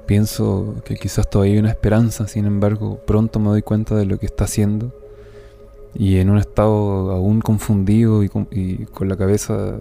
[0.07, 4.19] pienso que quizás todavía hay una esperanza, sin embargo, pronto me doy cuenta de lo
[4.19, 4.93] que está haciendo.
[5.95, 9.77] Y en un estado aún confundido y con, y con la cabeza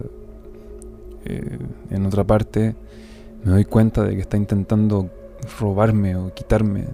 [1.24, 1.58] eh,
[1.90, 2.74] en otra parte,
[3.44, 5.10] me doy cuenta de que está intentando
[5.58, 6.84] robarme o quitarme.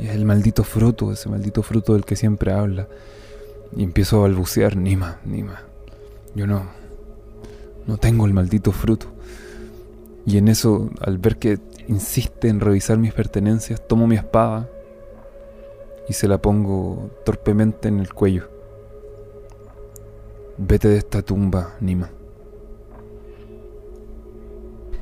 [0.00, 2.88] Y es el maldito fruto, ese maldito fruto del que siempre habla.
[3.76, 5.62] Y empiezo a balbucear, Nima, Nima.
[6.34, 6.62] Yo no,
[7.86, 9.06] no tengo el maldito fruto.
[10.26, 11.58] Y en eso, al ver que
[11.90, 14.68] insiste en revisar mis pertenencias, tomo mi espada
[16.08, 18.48] y se la pongo torpemente en el cuello.
[20.56, 22.08] Vete de esta tumba, Nima.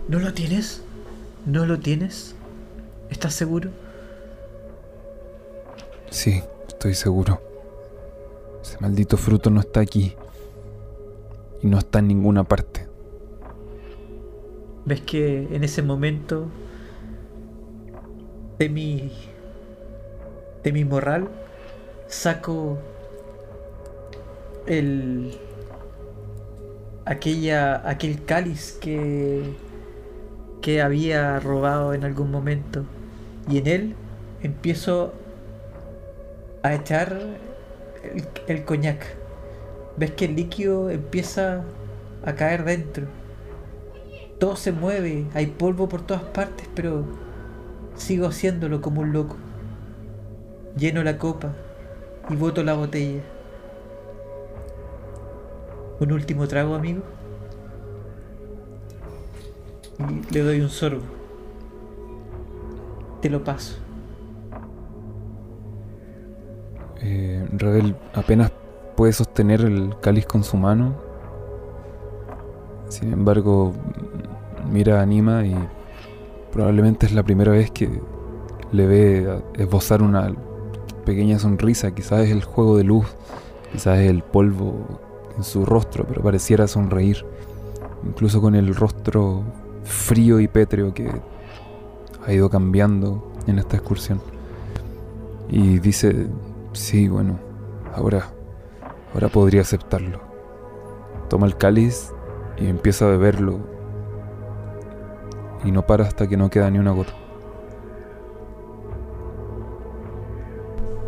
[0.08, 0.82] ¿No lo tienes?
[1.44, 2.34] ¿No lo tienes?
[3.10, 3.70] ¿Estás seguro?
[6.08, 7.42] Sí, estoy seguro.
[8.62, 10.16] Ese maldito fruto no está aquí.
[11.60, 12.86] Y no está en ninguna parte.
[14.86, 16.46] ¿Ves que en ese momento
[18.58, 19.12] de mi
[20.62, 21.28] de mi morral
[22.08, 22.78] saco
[24.66, 25.38] el
[27.04, 29.54] aquella aquel cáliz que
[30.60, 32.84] que había robado en algún momento.
[33.48, 33.96] Y en él
[34.42, 35.14] empiezo
[36.62, 37.16] a echar
[38.02, 39.04] el, el coñac.
[39.96, 41.64] Ves que el líquido empieza
[42.24, 43.06] a caer dentro.
[44.38, 47.04] Todo se mueve, hay polvo por todas partes, pero
[47.98, 49.36] sigo haciéndolo como un loco.
[50.76, 51.52] Lleno la copa
[52.30, 53.20] y boto la botella.
[56.00, 57.02] Un último trago, amigo.
[59.98, 61.02] Y le doy un sorbo.
[63.20, 63.76] Te lo paso.
[67.00, 67.46] Eh,
[68.14, 68.52] apenas
[68.96, 70.94] puede sostener el cáliz con su mano.
[72.88, 73.72] Sin embargo,
[74.70, 75.56] mira Anima y
[76.58, 77.88] probablemente es la primera vez que
[78.72, 80.34] le ve esbozar una
[81.04, 81.94] pequeña sonrisa.
[81.94, 83.06] Quizás es el juego de luz,
[83.70, 84.98] quizás es el polvo
[85.36, 87.24] en su rostro, pero pareciera sonreír.
[88.04, 89.44] Incluso con el rostro
[89.84, 91.08] frío y pétreo que
[92.26, 94.20] ha ido cambiando en esta excursión.
[95.48, 96.26] Y dice,
[96.72, 97.38] sí, bueno,
[97.94, 98.32] ahora,
[99.14, 100.18] ahora podría aceptarlo.
[101.28, 102.12] Toma el cáliz
[102.56, 103.60] y empieza a beberlo.
[105.64, 107.12] Y no para hasta que no queda ni una gota.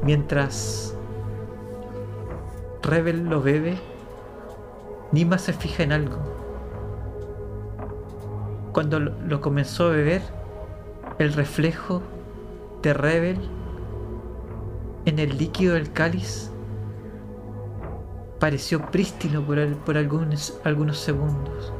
[0.03, 0.97] Mientras
[2.83, 3.77] Rebel lo bebe,
[5.13, 6.19] Nima se fija en algo.
[8.73, 10.23] Cuando lo, comenzó a beber,
[11.19, 12.03] el reflejo
[12.83, 13.39] de Rebel
[15.05, 16.51] en el líquido del cáliz
[18.39, 21.73] pareció prístino por, por algunos segundos.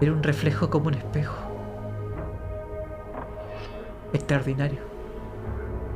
[0.00, 1.34] Era un reflejo como un espejo.
[4.12, 4.78] Extraordinario.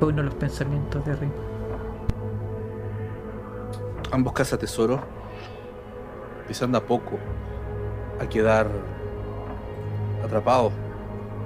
[0.00, 1.32] Fue uno de los pensamientos de Rima.
[4.10, 5.00] Ambos cazatesoros
[6.40, 7.16] empiezan de a poco
[8.20, 8.66] a quedar
[10.24, 10.72] atrapados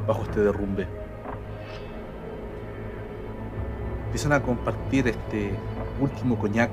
[0.06, 0.88] bajo este derrumbe.
[4.06, 5.52] Empiezan a compartir este
[6.00, 6.70] último coñac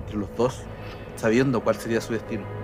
[0.00, 0.64] entre los dos,
[1.16, 2.55] sabiendo cuál sería su destino.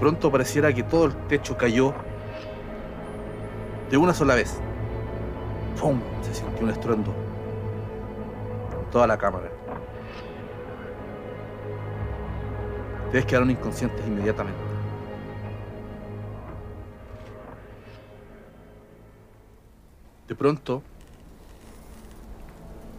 [0.00, 1.92] Pronto pareciera que todo el techo cayó
[3.90, 4.58] de una sola vez.
[5.78, 6.00] ¡Pum!
[6.22, 7.12] Se sintió un estruendo
[8.82, 9.50] en toda la cámara.
[13.06, 14.58] Ustedes quedaron inconscientes inmediatamente.
[20.28, 20.82] De pronto,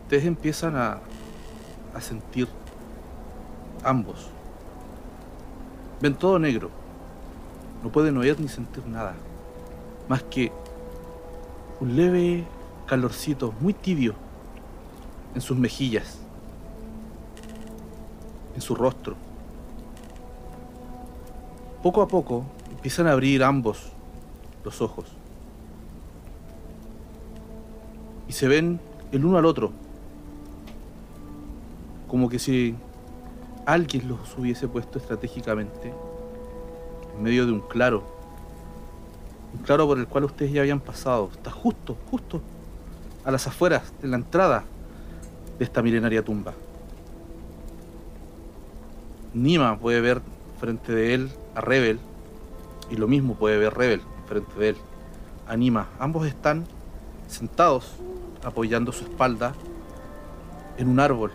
[0.03, 0.99] ustedes empiezan a,
[1.95, 2.47] a sentir
[3.83, 4.29] ambos.
[5.99, 6.80] Ven todo negro.
[7.83, 9.15] No pueden oír ni sentir nada.
[10.07, 10.51] Más que
[11.79, 12.45] un leve
[12.85, 14.13] calorcito, muy tibio,
[15.33, 16.19] en sus mejillas,
[18.53, 19.15] en su rostro.
[21.81, 23.91] Poco a poco empiezan a abrir ambos
[24.63, 25.05] los ojos.
[28.27, 28.79] Y se ven
[29.11, 29.71] el uno al otro.
[32.07, 32.75] Como que si
[33.65, 35.93] alguien los hubiese puesto estratégicamente
[37.15, 38.03] en medio de un claro.
[39.53, 41.29] Un claro por el cual ustedes ya habían pasado.
[41.31, 42.41] Está justo, justo
[43.23, 44.63] a las afueras de la entrada
[45.57, 46.53] de esta milenaria tumba.
[49.33, 50.21] Nima puede ver
[50.59, 51.99] frente de él a Rebel
[52.89, 54.75] y lo mismo puede ver Rebel frente de él
[55.47, 55.87] a Nima.
[55.99, 56.65] Ambos están
[57.27, 57.93] sentados
[58.43, 59.53] apoyando su espalda
[60.77, 61.31] en un árbol.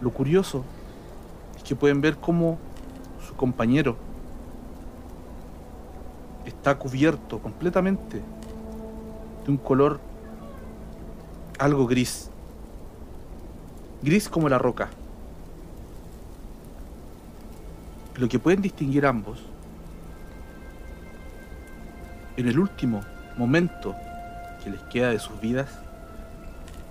[0.00, 0.64] Lo curioso
[1.56, 2.58] es que pueden ver cómo
[3.40, 3.96] compañero
[6.44, 9.98] está cubierto completamente de un color
[11.58, 12.28] algo gris.
[14.02, 14.90] Gris como la roca.
[18.16, 19.40] Lo que pueden distinguir ambos
[22.36, 23.00] en el último
[23.38, 23.94] momento
[24.62, 25.70] que les queda de sus vidas,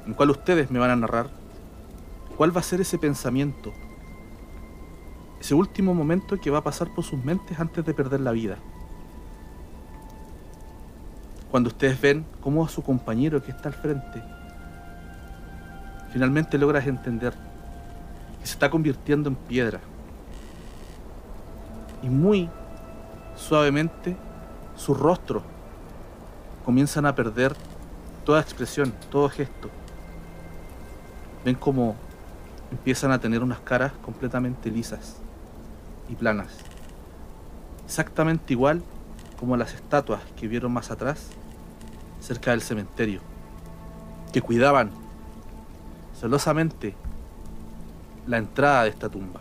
[0.07, 1.27] en cual ustedes me van a narrar
[2.35, 3.71] cuál va a ser ese pensamiento,
[5.39, 8.57] ese último momento que va a pasar por sus mentes antes de perder la vida.
[11.49, 14.21] Cuando ustedes ven cómo a su compañero que está al frente,
[16.11, 17.33] finalmente logras entender
[18.39, 19.79] que se está convirtiendo en piedra.
[22.03, 22.49] Y muy
[23.35, 24.15] suavemente
[24.75, 25.41] su rostro
[26.65, 27.55] comienzan a perder
[28.25, 29.69] toda expresión, todo gesto.
[31.45, 31.95] Ven como
[32.71, 35.21] empiezan a tener unas caras completamente lisas
[36.09, 36.49] y planas.
[37.85, 38.83] Exactamente igual
[39.39, 41.29] como las estatuas que vieron más atrás,
[42.19, 43.21] cerca del cementerio,
[44.33, 44.91] que cuidaban
[46.19, 46.95] celosamente
[48.27, 49.39] la entrada de esta tumba.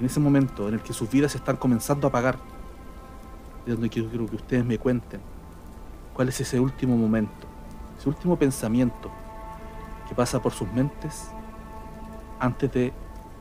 [0.00, 2.38] En ese momento en el que sus vidas están comenzando a apagar,
[3.66, 5.20] es donde quiero, quiero que ustedes me cuenten
[6.14, 7.46] cuál es ese último momento,
[7.98, 9.10] ese último pensamiento
[10.08, 11.28] que pasa por sus mentes
[12.40, 12.92] antes de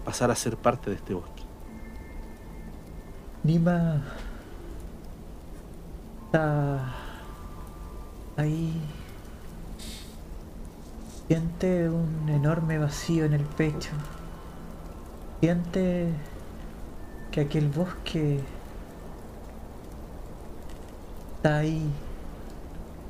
[0.06, 1.44] pasar a ser parte de este bosque.
[3.44, 4.02] Nima
[6.26, 6.94] está
[8.38, 8.82] ahí.
[11.28, 13.92] Siente un enorme vacío en el pecho.
[15.42, 16.10] Siente
[17.32, 18.40] que aquel bosque
[21.38, 21.90] está ahí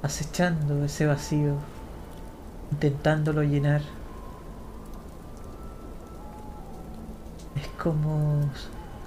[0.02, 1.56] acechando ese vacío,
[2.72, 3.82] intentándolo llenar.
[7.56, 8.42] Es como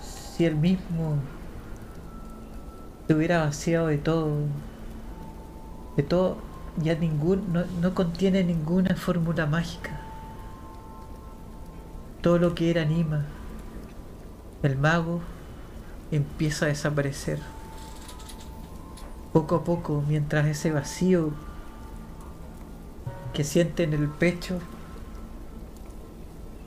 [0.01, 1.16] si él mismo
[3.06, 4.31] se hubiera vaciado de todo.
[5.97, 6.39] De todo,
[6.78, 10.01] ya ningún, no, no contiene ninguna fórmula mágica.
[12.23, 13.24] Todo lo que era anima.
[14.62, 15.20] El mago
[16.10, 17.40] empieza a desaparecer.
[19.32, 21.31] Poco a poco, mientras ese vacío
[23.32, 24.59] que siente en el pecho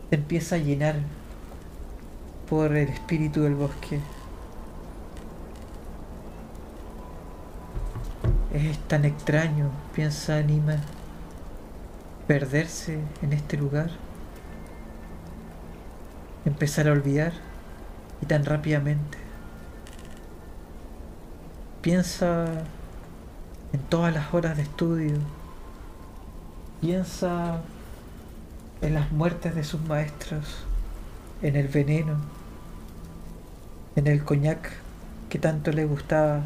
[0.10, 0.96] se empieza a llenar
[2.50, 4.00] por el espíritu del bosque.
[8.54, 10.78] Es tan extraño, piensa Anima,
[12.28, 13.90] perderse en este lugar,
[16.46, 17.34] empezar a olvidar
[18.22, 19.18] y tan rápidamente.
[21.82, 22.46] Piensa
[23.74, 25.18] en todas las horas de estudio,
[26.82, 27.62] piensa
[28.82, 30.66] en las muertes de sus maestros,
[31.42, 32.16] en el veneno,
[33.96, 34.72] en el coñac
[35.30, 36.42] que tanto le gustaba,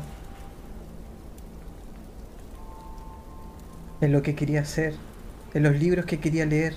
[4.02, 4.96] en lo que quería hacer,
[5.54, 6.76] en los libros que quería leer,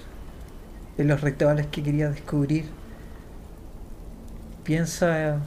[0.99, 2.67] en los rituales que quería descubrir.
[4.65, 5.41] Piensa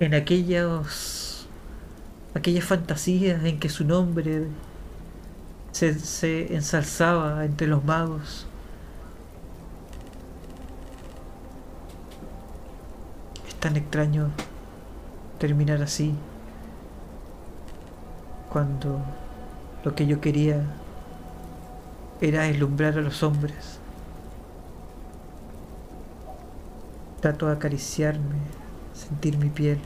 [0.00, 1.48] en aquellos
[2.34, 4.44] aquellas fantasías en que su nombre
[5.72, 8.46] se, se ensalzaba entre los magos.
[13.66, 14.30] Tan extraño
[15.40, 16.14] terminar así
[18.52, 19.00] cuando
[19.82, 20.62] lo que yo quería
[22.20, 23.80] era deslumbrar a los hombres.
[27.20, 28.36] Trato de acariciarme,
[28.94, 29.80] sentir mi piel,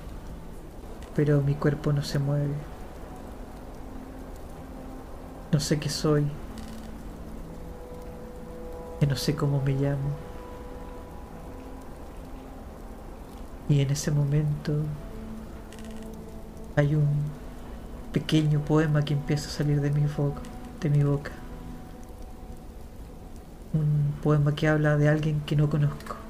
[1.16, 2.52] pero mi cuerpo no se mueve.
[5.52, 6.26] No sé qué soy,
[9.00, 10.29] y no sé cómo me llamo.
[13.70, 14.74] Y en ese momento
[16.76, 17.08] hay un
[18.12, 20.42] pequeño poema que empieza a salir de mi boca,
[20.82, 21.30] de mi boca.
[23.72, 26.20] Un poema que habla de alguien que no conozco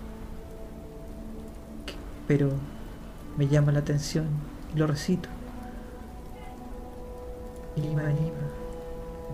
[2.31, 2.49] pero
[3.37, 4.29] me llama la atención
[4.73, 5.29] y lo recito.
[7.75, 8.47] Lima, Lima,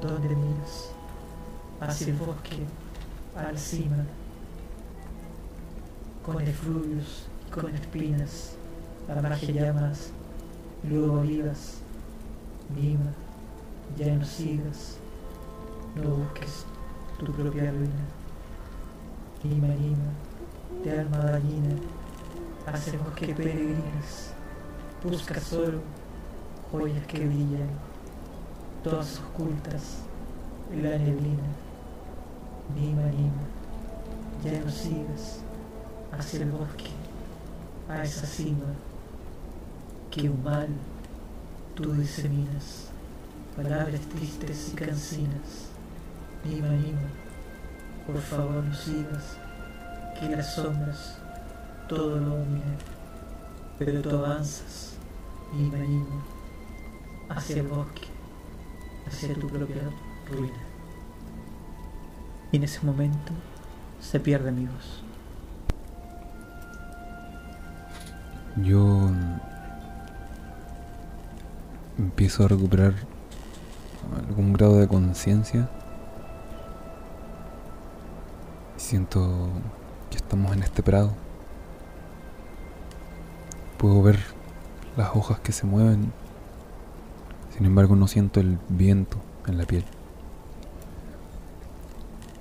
[0.00, 0.92] ¿dónde miras?
[1.78, 2.64] Hacia el bosque,
[3.36, 3.98] a la cima,
[6.24, 7.26] con efluvios
[7.60, 8.54] con espinas,
[9.08, 10.10] margen llamas,
[10.84, 11.78] luego olivas.
[12.74, 13.12] Lima,
[13.96, 14.98] ya no sigas,
[15.94, 16.66] no busques
[17.18, 18.04] tu propia ruina.
[19.44, 20.10] Lima, Lima,
[20.82, 21.76] de alma dañina
[22.66, 24.32] hacemos que peregrinas,
[25.02, 25.80] busca solo
[26.72, 27.70] joyas que brillan,
[28.82, 29.98] todas ocultas
[30.72, 31.48] en la neblina.
[32.74, 33.44] Nima, Nima,
[34.44, 35.40] ya no sigas
[36.12, 36.95] hacia el bosque,
[37.88, 38.74] a esa cima,
[40.10, 40.68] que un mal
[41.74, 42.88] tú diseminas,
[43.54, 45.68] palabras tristes y cansinas.
[46.44, 47.08] Nima, Nima,
[48.06, 49.36] por favor no sigas,
[50.18, 51.18] que las sombras
[51.88, 52.76] todo lo domina,
[53.78, 54.94] pero tú avanzas,
[55.52, 56.24] y Nima,
[57.28, 58.08] hacia el bosque,
[59.06, 59.82] hacia tu propia
[60.30, 60.58] ruina.
[62.52, 63.32] Y en ese momento
[64.00, 65.05] se pierde mi voz.
[68.62, 69.10] Yo
[71.98, 72.94] empiezo a recuperar
[74.28, 75.68] algún grado de conciencia.
[78.76, 79.48] Siento
[80.10, 81.12] que estamos en este prado
[83.78, 84.18] Puedo ver
[84.96, 86.10] las hojas que se mueven,
[87.54, 89.84] sin embargo no siento el viento en la piel.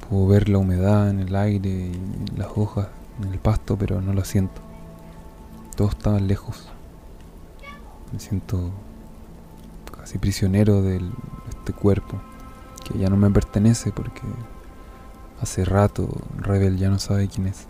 [0.09, 2.87] Puedo ver la humedad en el aire y las hojas
[3.21, 4.64] en el pasto, pero no lo siento.
[5.76, 6.68] Todo está lejos.
[8.14, 8.72] Me siento
[9.97, 11.02] casi prisionero de
[11.49, 12.19] este cuerpo,
[12.84, 14.22] que ya no me pertenece porque
[15.41, 16.07] hace rato
[16.38, 17.68] Rebel ya no sabe quién es.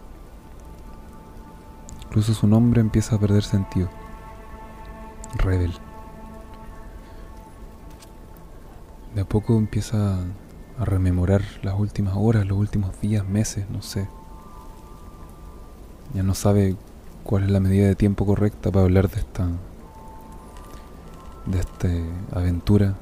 [2.06, 3.90] Incluso su nombre empieza a perder sentido.
[5.38, 5.73] Rebel.
[9.15, 10.19] De a poco empieza
[10.77, 14.07] a rememorar las últimas horas, los últimos días, meses, no sé.
[16.14, 16.76] Ya no sabe
[17.26, 19.49] cuál es la medida de tiempo correcta para hablar de esta
[21.47, 21.88] de esta
[22.31, 22.95] aventura,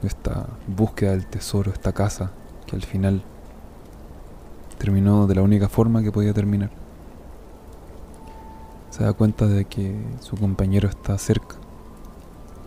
[0.00, 2.30] de esta búsqueda del tesoro, esta casa
[2.66, 3.22] que al final
[4.78, 6.70] terminó de la única forma que podía terminar.
[8.90, 11.56] Se da cuenta de que su compañero está cerca,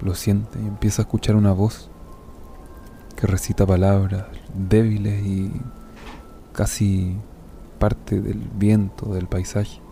[0.02, 1.90] lo siente y empieza a escuchar una voz
[3.16, 5.52] que recita palabras débiles y
[6.54, 7.18] casi
[7.80, 9.87] parte del viento, del paisaje.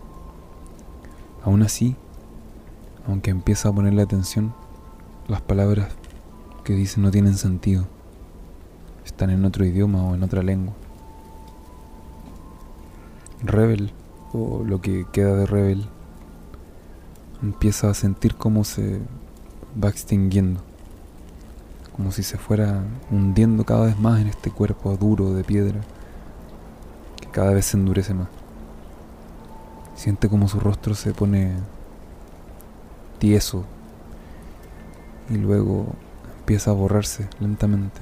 [1.46, 1.94] Aún así,
[3.06, 4.52] aunque empieza a ponerle atención,
[5.28, 5.90] las palabras
[6.64, 7.86] que dice no tienen sentido.
[9.04, 10.74] Están en otro idioma o en otra lengua.
[13.44, 13.92] Rebel,
[14.32, 15.86] o lo que queda de Rebel,
[17.40, 19.00] empieza a sentir cómo se
[19.80, 20.62] va extinguiendo.
[21.94, 25.80] Como si se fuera hundiendo cada vez más en este cuerpo duro de piedra
[27.20, 28.35] que cada vez se endurece más.
[29.96, 31.54] Siente como su rostro se pone
[33.18, 33.64] tieso,
[35.28, 35.86] y luego
[36.38, 38.00] empieza a borrarse lentamente.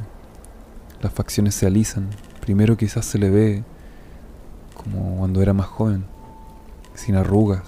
[1.01, 2.11] Las facciones se alisan.
[2.41, 3.65] Primero quizás se le ve
[4.75, 6.05] como cuando era más joven,
[6.95, 7.63] sin arrugas,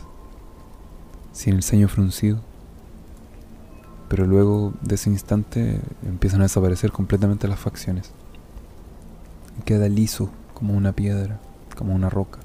[1.33, 2.41] sin el ceño fruncido.
[4.09, 8.13] Pero luego de ese instante empiezan a desaparecer completamente las facciones.
[9.59, 11.41] Y queda liso como una piedra,
[11.77, 12.39] como una roca.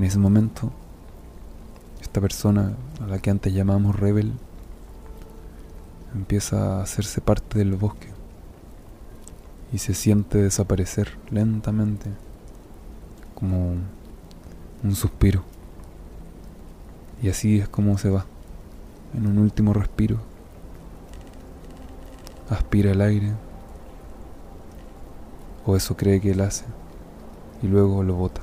[0.00, 0.70] En ese momento,
[2.00, 2.72] esta persona
[3.02, 4.32] a la que antes llamábamos rebel
[6.14, 8.08] empieza a hacerse parte del bosque
[9.74, 12.08] y se siente desaparecer lentamente
[13.34, 13.74] como
[14.82, 15.42] un suspiro.
[17.22, 18.24] Y así es como se va,
[19.12, 20.16] en un último respiro.
[22.48, 23.32] Aspira el aire,
[25.66, 26.64] o eso cree que él hace,
[27.62, 28.40] y luego lo bota.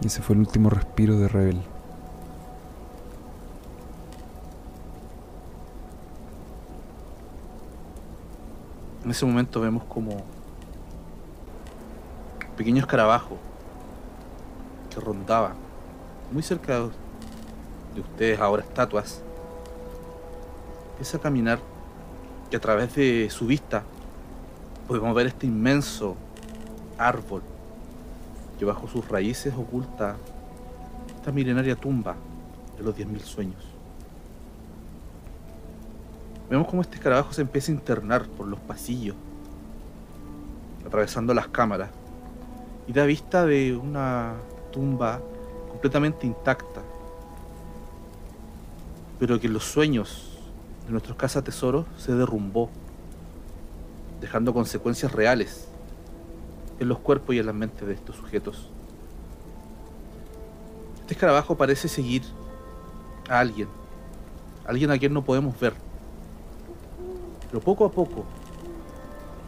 [0.00, 1.62] Y ese fue el último respiro de Rebel.
[9.04, 10.22] En ese momento vemos como
[12.56, 13.38] pequeño escarabajo
[14.90, 15.54] que rondaba
[16.30, 16.80] muy cerca
[17.94, 19.22] de ustedes, ahora estatuas,
[20.90, 21.58] empieza a caminar
[22.50, 23.82] y a través de su vista
[24.86, 26.16] podemos ver este inmenso
[26.98, 27.42] árbol
[28.58, 30.16] que bajo sus raíces oculta
[31.16, 32.16] esta milenaria tumba
[32.76, 33.64] de los 10.000 sueños.
[36.50, 39.14] Vemos cómo este escarabajo se empieza a internar por los pasillos,
[40.84, 41.90] atravesando las cámaras,
[42.86, 44.34] y da vista de una
[44.72, 45.20] tumba
[45.68, 46.82] completamente intacta,
[49.18, 50.38] pero que en los sueños
[50.86, 52.70] de nuestros tesoros se derrumbó,
[54.20, 55.67] dejando consecuencias reales
[56.78, 58.70] en los cuerpos y en las mentes de estos sujetos.
[61.00, 62.22] Este escarabajo parece seguir
[63.28, 63.68] a alguien,
[64.66, 65.74] alguien a quien no podemos ver
[67.50, 68.24] pero poco a poco,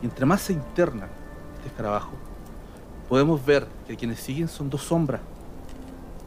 [0.02, 1.09] entre más se interna
[1.57, 2.12] este escarabajo,
[3.09, 5.20] podemos ver que quienes siguen son dos sombras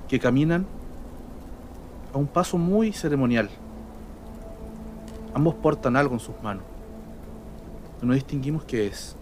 [0.07, 0.67] que caminan
[2.13, 3.49] a un paso muy ceremonial.
[5.33, 6.63] Ambos portan algo en sus manos.
[8.03, 9.15] no distinguimos qué es.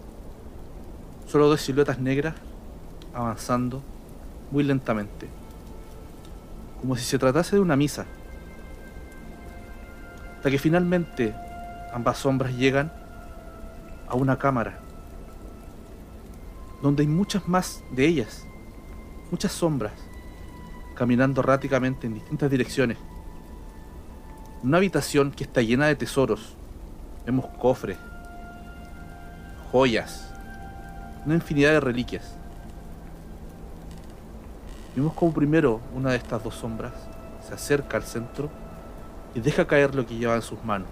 [1.32, 2.34] Solo dos siluetas negras
[3.14, 3.82] avanzando
[4.50, 5.30] muy lentamente.
[6.78, 8.04] Como si se tratase de una misa.
[10.36, 11.34] Hasta que finalmente
[11.94, 12.92] ambas sombras llegan
[14.08, 14.78] a una cámara
[16.82, 18.44] donde hay muchas más de ellas,
[19.30, 19.94] muchas sombras,
[20.94, 22.98] caminando erráticamente en distintas direcciones.
[24.62, 26.56] Una habitación que está llena de tesoros.
[27.24, 27.96] Vemos cofres,
[29.70, 30.31] joyas,
[31.24, 32.34] una infinidad de reliquias.
[34.94, 36.92] Vemos como primero una de estas dos sombras
[37.46, 38.50] se acerca al centro
[39.34, 40.88] y deja caer lo que lleva en sus manos.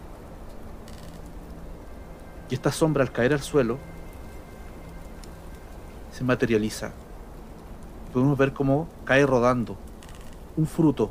[2.48, 3.78] Y esta sombra al caer al suelo
[6.12, 6.90] se materializa.
[8.12, 9.76] Podemos ver cómo cae rodando
[10.56, 11.10] un fruto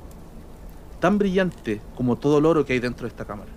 [1.00, 3.52] tan brillante como todo el oro que hay dentro de esta cámara.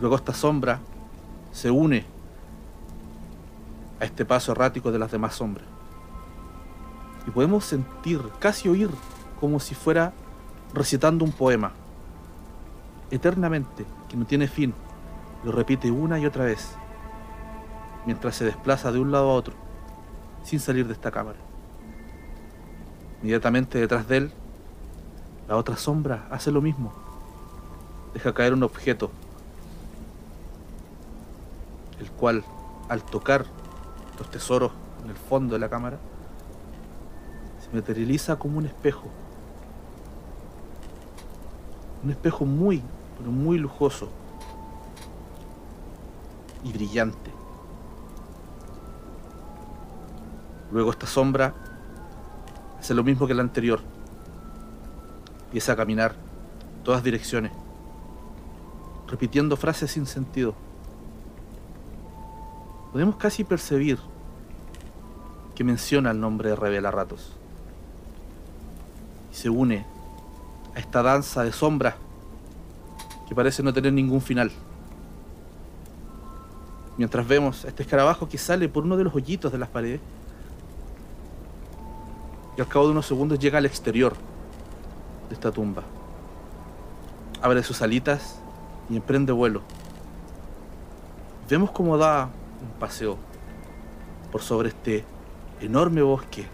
[0.00, 0.80] Luego esta sombra
[1.52, 2.04] se une
[4.00, 5.66] a este paso errático de las demás sombras.
[7.26, 8.90] Y podemos sentir, casi oír,
[9.38, 10.12] como si fuera
[10.72, 11.72] recitando un poema
[13.10, 14.74] eternamente, que no tiene fin.
[15.44, 16.74] Lo repite una y otra vez,
[18.06, 19.54] mientras se desplaza de un lado a otro,
[20.44, 21.38] sin salir de esta cámara.
[23.20, 24.32] Inmediatamente detrás de él,
[25.48, 26.92] la otra sombra hace lo mismo.
[28.14, 29.10] Deja caer un objeto,
[31.98, 32.44] el cual,
[32.88, 33.44] al tocar
[34.20, 34.70] los tesoros
[35.02, 35.98] en el fondo de la cámara,
[37.58, 39.08] se materializa como un espejo.
[42.04, 42.82] Un espejo muy,
[43.18, 44.10] pero muy lujoso
[46.62, 47.32] y brillante.
[50.70, 51.54] Luego esta sombra
[52.78, 53.80] hace lo mismo que la anterior.
[55.46, 56.14] Empieza a caminar
[56.76, 57.52] en todas direcciones,
[59.08, 60.54] repitiendo frases sin sentido.
[62.92, 63.98] Podemos casi percibir
[65.54, 67.32] que menciona el nombre de Revela Ratos.
[69.30, 69.86] Y se une
[70.74, 71.94] a esta danza de sombras
[73.28, 74.50] que parece no tener ningún final.
[76.96, 80.00] Mientras vemos a este escarabajo que sale por uno de los hoyitos de las paredes
[82.56, 84.14] y al cabo de unos segundos llega al exterior
[85.28, 85.84] de esta tumba.
[87.40, 88.40] Abre sus alitas
[88.90, 89.62] y emprende vuelo.
[91.48, 92.30] Vemos cómo da
[92.62, 93.16] un paseo
[94.30, 95.04] por sobre este
[95.60, 96.46] enorme bosque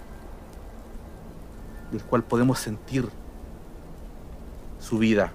[1.90, 3.08] del cual podemos sentir
[4.80, 5.32] su vida.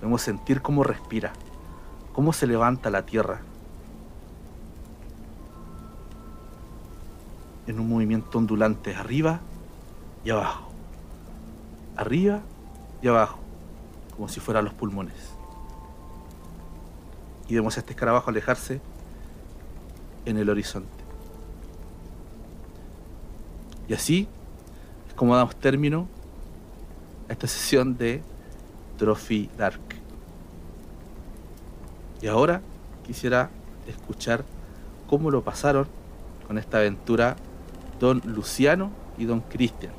[0.00, 1.32] Podemos sentir cómo respira,
[2.12, 3.40] cómo se levanta la tierra.
[7.66, 9.40] En un movimiento ondulante arriba
[10.24, 10.68] y abajo.
[11.96, 12.40] Arriba
[13.02, 13.38] y abajo,
[14.14, 15.34] como si fueran los pulmones.
[17.48, 18.80] Y vemos a este escarabajo alejarse
[20.24, 20.88] en el horizonte.
[23.88, 24.28] Y así
[25.08, 26.06] es como damos término
[27.28, 28.22] a esta sesión de
[28.98, 29.80] Trophy Dark.
[32.20, 32.60] Y ahora
[33.06, 33.50] quisiera
[33.86, 34.44] escuchar
[35.08, 35.86] cómo lo pasaron
[36.46, 37.36] con esta aventura
[38.00, 39.92] Don Luciano y Don Cristian.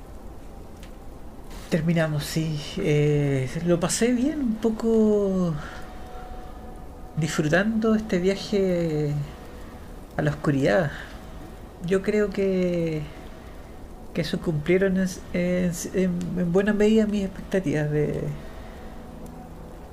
[1.70, 2.60] Terminamos, sí.
[2.78, 5.54] Eh, lo pasé bien, un poco
[7.18, 9.14] disfrutando este viaje
[10.20, 10.92] a la oscuridad.
[11.86, 13.02] Yo creo que
[14.14, 15.72] que eso cumplieron en, en,
[16.38, 18.24] en buena medida mis expectativas de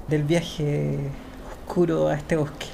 [0.09, 0.99] del viaje
[1.51, 2.67] oscuro a este bosque.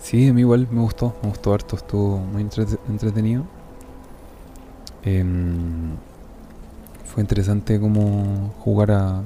[0.00, 2.42] Sí, a mí igual me gustó, me gustó harto, estuvo muy
[2.88, 3.44] entretenido.
[5.02, 5.96] Em,
[7.04, 9.22] fue interesante como jugar a,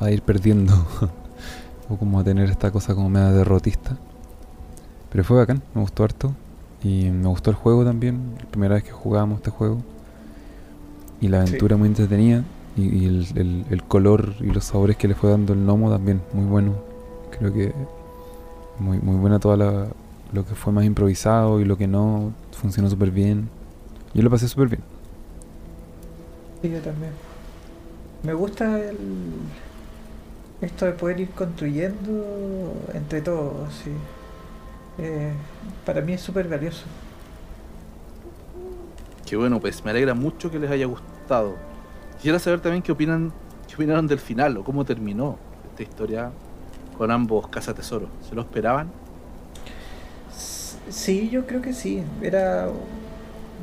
[0.00, 0.74] a ir perdiendo
[1.88, 3.96] o como a tener esta cosa como media derrotista.
[5.10, 6.34] Pero fue bacán, me gustó harto.
[6.82, 9.82] Y me gustó el juego también, la primera vez que jugábamos este juego.
[11.20, 12.44] Y la aventura muy entretenida.
[12.76, 16.74] Y, el, color y los sabores que le fue dando el gnomo también, muy bueno.
[17.36, 17.72] Creo que
[18.78, 19.88] muy, muy buena toda la,
[20.32, 23.48] lo que fue más improvisado y lo que no funcionó súper bien.
[24.14, 24.82] Yo lo pasé súper bien.
[26.62, 27.12] Sí, yo también.
[28.22, 28.96] Me gusta el,
[30.60, 33.90] esto de poder ir construyendo entre todos, sí.
[34.98, 35.32] Eh,
[35.84, 36.84] para mí es súper valioso.
[39.26, 41.56] Qué bueno, pues me alegra mucho que les haya gustado.
[42.16, 43.32] Quisiera saber también qué opinan,
[43.68, 45.38] qué opinaron del final o cómo terminó
[45.70, 46.30] esta historia
[46.96, 48.08] con ambos cazatesoros.
[48.28, 48.90] ¿Se lo esperaban?
[50.88, 52.02] Sí, yo creo que sí.
[52.22, 52.68] Era,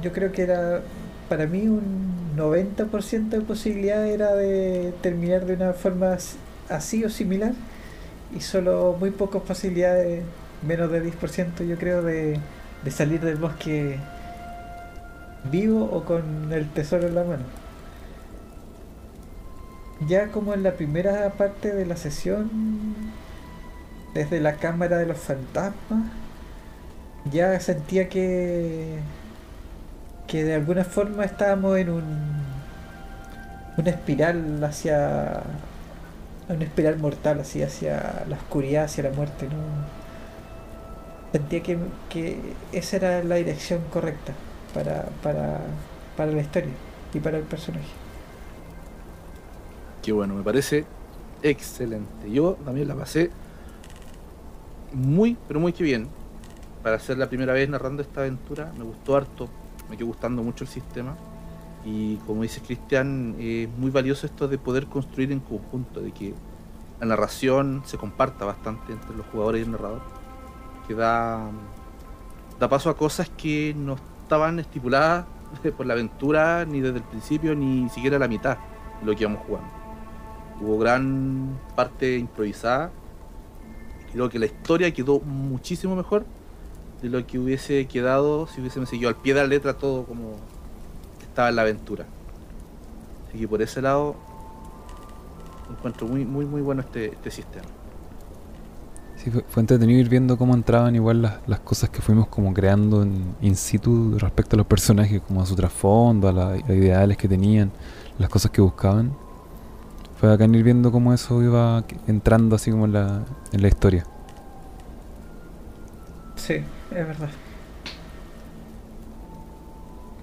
[0.01, 0.81] yo creo que era
[1.27, 6.17] para mí un 90% de posibilidad era de terminar de una forma
[6.69, 7.53] así o similar
[8.35, 10.23] y solo muy pocas posibilidades
[10.66, 12.40] menos de 10% yo creo de,
[12.90, 13.98] salir del bosque
[15.52, 17.44] vivo o con el tesoro en la mano.
[20.08, 22.50] Ya como en la primera parte de la sesión,
[24.14, 26.11] desde la cámara de los fantasmas,
[27.32, 29.00] ya sentía que
[30.27, 32.03] que de alguna forma estábamos en un
[33.77, 35.42] una espiral hacia
[36.50, 40.05] una espiral mortal así hacia la oscuridad hacia la muerte no
[41.35, 41.77] sentía que,
[42.09, 42.39] que
[42.72, 44.31] esa era la dirección correcta
[44.73, 45.59] para, para,
[46.15, 46.72] para la historia
[47.14, 47.89] y para el personaje.
[50.01, 50.85] Qué bueno, me parece
[51.43, 52.31] excelente.
[52.31, 53.31] Yo también la pasé
[54.93, 56.07] muy, pero muy que bien.
[56.81, 59.49] Para ser la primera vez narrando esta aventura, me gustó harto,
[59.89, 61.17] me quedó gustando mucho el sistema.
[61.83, 66.33] Y como dice Cristian, es muy valioso esto de poder construir en conjunto, de que
[67.01, 70.24] la narración se comparta bastante entre los jugadores y el narrador
[70.88, 71.49] que da,
[72.59, 75.25] da paso a cosas que no estaban estipuladas
[75.77, 78.57] por la aventura ni desde el principio ni siquiera la mitad
[78.99, 79.69] de lo que íbamos jugando.
[80.61, 82.91] Hubo gran parte improvisada.
[84.11, 86.25] Creo que la historia quedó muchísimo mejor
[87.01, 90.38] de lo que hubiese quedado si hubiésemos seguido al pie de la letra todo como
[91.22, 92.05] estaba en la aventura.
[93.27, 94.15] Así que por ese lado
[95.69, 97.65] encuentro muy, muy, muy bueno este, este sistema.
[99.25, 102.53] Sí, fue, fue entretenido ir viendo cómo entraban igual las, las cosas que fuimos como
[102.53, 106.73] creando en in situ respecto a los personajes, como a su trasfondo, a la- a
[106.73, 107.71] ideales que tenían,
[108.19, 109.17] las cosas que buscaban.
[110.19, 114.05] Fue bacán ir viendo cómo eso iba entrando así como en la, en la historia.
[116.35, 116.53] Sí,
[116.91, 117.29] es verdad.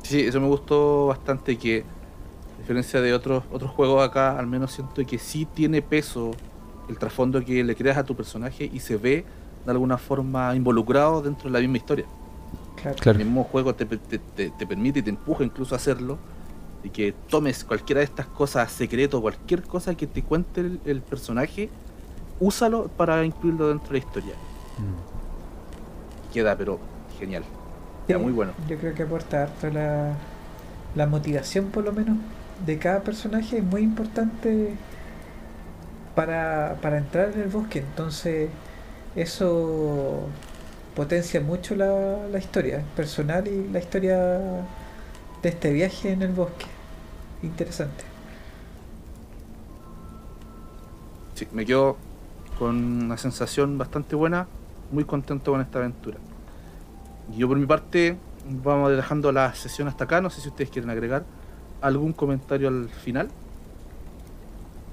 [0.02, 1.84] Sí, eso me gustó bastante que,
[2.56, 6.32] a diferencia de otros, otros juegos acá, al menos siento que sí tiene peso
[6.89, 9.25] el trasfondo que le creas a tu personaje y se ve
[9.65, 12.05] de alguna forma involucrado dentro de la misma historia.
[12.81, 12.97] Claro.
[13.01, 13.19] Claro.
[13.20, 16.19] El mismo juego te, te- te- te permite y te empuja incluso a hacerlo.
[16.85, 21.01] Y que tomes cualquiera de estas cosas, secreto, cualquier cosa que te cuente el, el
[21.01, 21.70] personaje,
[22.41, 24.35] úsalo para incluirlo dentro de la historia.
[24.78, 26.33] Mm.
[26.35, 26.81] Queda, pero
[27.20, 27.44] genial.
[28.09, 28.52] Queda Sí, muy bueno.
[28.69, 30.15] Yo creo que aporta harto la,
[30.97, 32.17] la motivación, por lo menos,
[32.67, 34.75] de cada personaje es muy importante
[36.15, 37.81] para, para entrar en el bosque.
[37.81, 38.50] Entonces,
[39.16, 40.20] eso
[40.94, 44.18] potencia mucho la, la historia personal y la historia
[45.42, 46.66] de este viaje en el bosque.
[47.42, 48.05] Interesante.
[51.34, 51.97] Sí, me quedo
[52.58, 54.47] con una sensación bastante buena,
[54.91, 56.18] muy contento con esta aventura.
[57.36, 58.16] Yo por mi parte,
[58.49, 61.24] vamos dejando la sesión hasta acá, no sé si ustedes quieren agregar
[61.81, 63.28] algún comentario al final.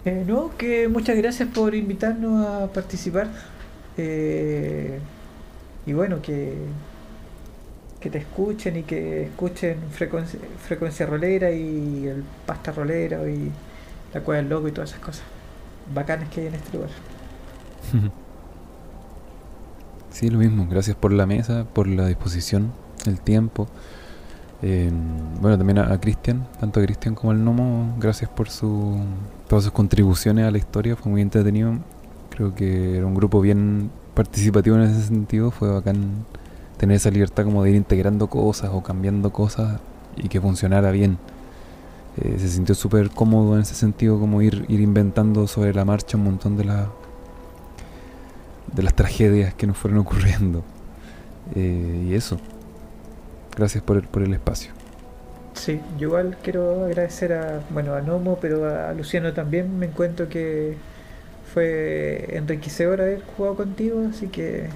[0.05, 3.27] Eh, no, que muchas gracias por invitarnos a participar.
[3.97, 4.99] Eh,
[5.85, 6.55] y bueno, que,
[7.99, 13.51] que te escuchen y que escuchen frecuencia, rolera y el pasta rolera y
[14.13, 15.23] la cueva del loco y todas esas cosas
[15.93, 16.89] bacanas que hay en este lugar.
[20.11, 20.67] Sí, lo mismo.
[20.69, 22.73] Gracias por la mesa, por la disposición,
[23.05, 23.67] el tiempo.
[24.61, 24.91] Eh,
[25.39, 28.99] bueno, también a Cristian, tanto a Cristian como al Nomo, gracias por su,
[29.49, 30.95] todas sus contribuciones a la historia.
[30.95, 31.73] Fue muy entretenido.
[32.29, 35.49] Creo que era un grupo bien participativo en ese sentido.
[35.51, 36.25] Fue bacán
[36.77, 39.81] tener esa libertad como de ir integrando cosas o cambiando cosas
[40.15, 41.17] y que funcionara bien.
[42.17, 46.15] Eh, se sintió súper cómodo en ese sentido, como ir, ir inventando sobre la marcha
[46.15, 46.87] un montón de las
[48.73, 50.63] de las tragedias que nos fueron ocurriendo.
[51.55, 52.39] Eh, y eso.
[53.57, 54.78] Gracias por el, por el espacio.
[55.59, 59.77] Sí, yo igual quiero agradecer a, bueno, a Nomo, pero a Luciano también.
[59.77, 60.77] Me encuentro que
[61.53, 64.69] fue enriquecedor haber jugado contigo, así que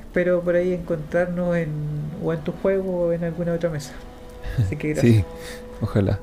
[0.00, 1.70] espero por ahí encontrarnos en,
[2.22, 3.94] o en tu juego o en alguna otra mesa.
[4.56, 5.24] Así que gracias.
[5.24, 5.26] Sí,
[5.80, 6.20] ojalá.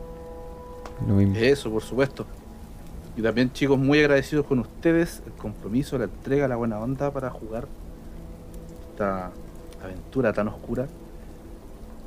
[1.06, 1.36] Lo mismo.
[1.36, 2.26] Eso, por supuesto.
[3.18, 7.30] Y también, chicos, muy agradecidos con ustedes, el compromiso, la entrega, la buena onda para
[7.30, 7.68] jugar
[8.92, 9.32] esta
[9.82, 10.88] aventura tan oscura.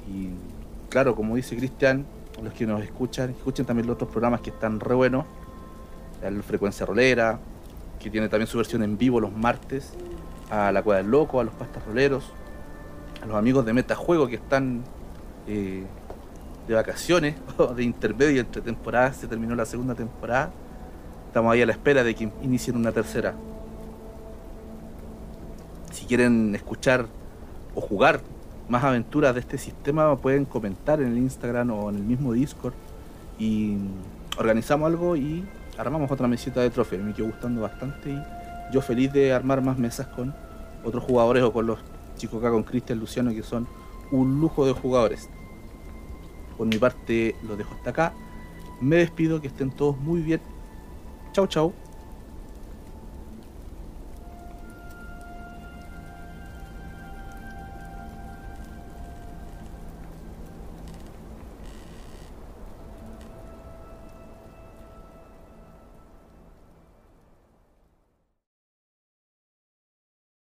[0.06, 0.30] Y
[0.96, 2.06] claro, como dice Cristian,
[2.42, 5.26] los que nos escuchan, escuchen también los otros programas que están re buenos.
[6.22, 7.38] El Frecuencia Rolera,
[8.00, 9.92] que tiene también su versión en vivo los martes.
[10.48, 12.32] A La Cueva del Loco, a los Pastas Roleros,
[13.22, 14.84] a los amigos de Metajuego que están
[15.46, 15.84] eh,
[16.66, 19.18] de vacaciones o de intermedio entre temporadas.
[19.18, 20.50] Se terminó la segunda temporada.
[21.26, 23.34] Estamos ahí a la espera de que inicien una tercera.
[25.92, 27.04] Si quieren escuchar
[27.74, 28.22] o jugar
[28.68, 32.74] más aventuras de este sistema, pueden comentar en el Instagram o en el mismo Discord.
[33.38, 33.76] Y
[34.38, 35.44] organizamos algo y
[35.78, 37.02] armamos otra mesita de trofeo.
[37.02, 38.22] Me quedó gustando bastante y
[38.72, 40.34] yo feliz de armar más mesas con
[40.84, 41.78] otros jugadores o con los
[42.16, 43.66] chicos acá, con Cristian Luciano, que son
[44.10, 45.28] un lujo de jugadores.
[46.56, 48.12] Por mi parte, lo dejo hasta acá.
[48.80, 50.40] Me despido, que estén todos muy bien.
[51.32, 51.72] Chau, chau.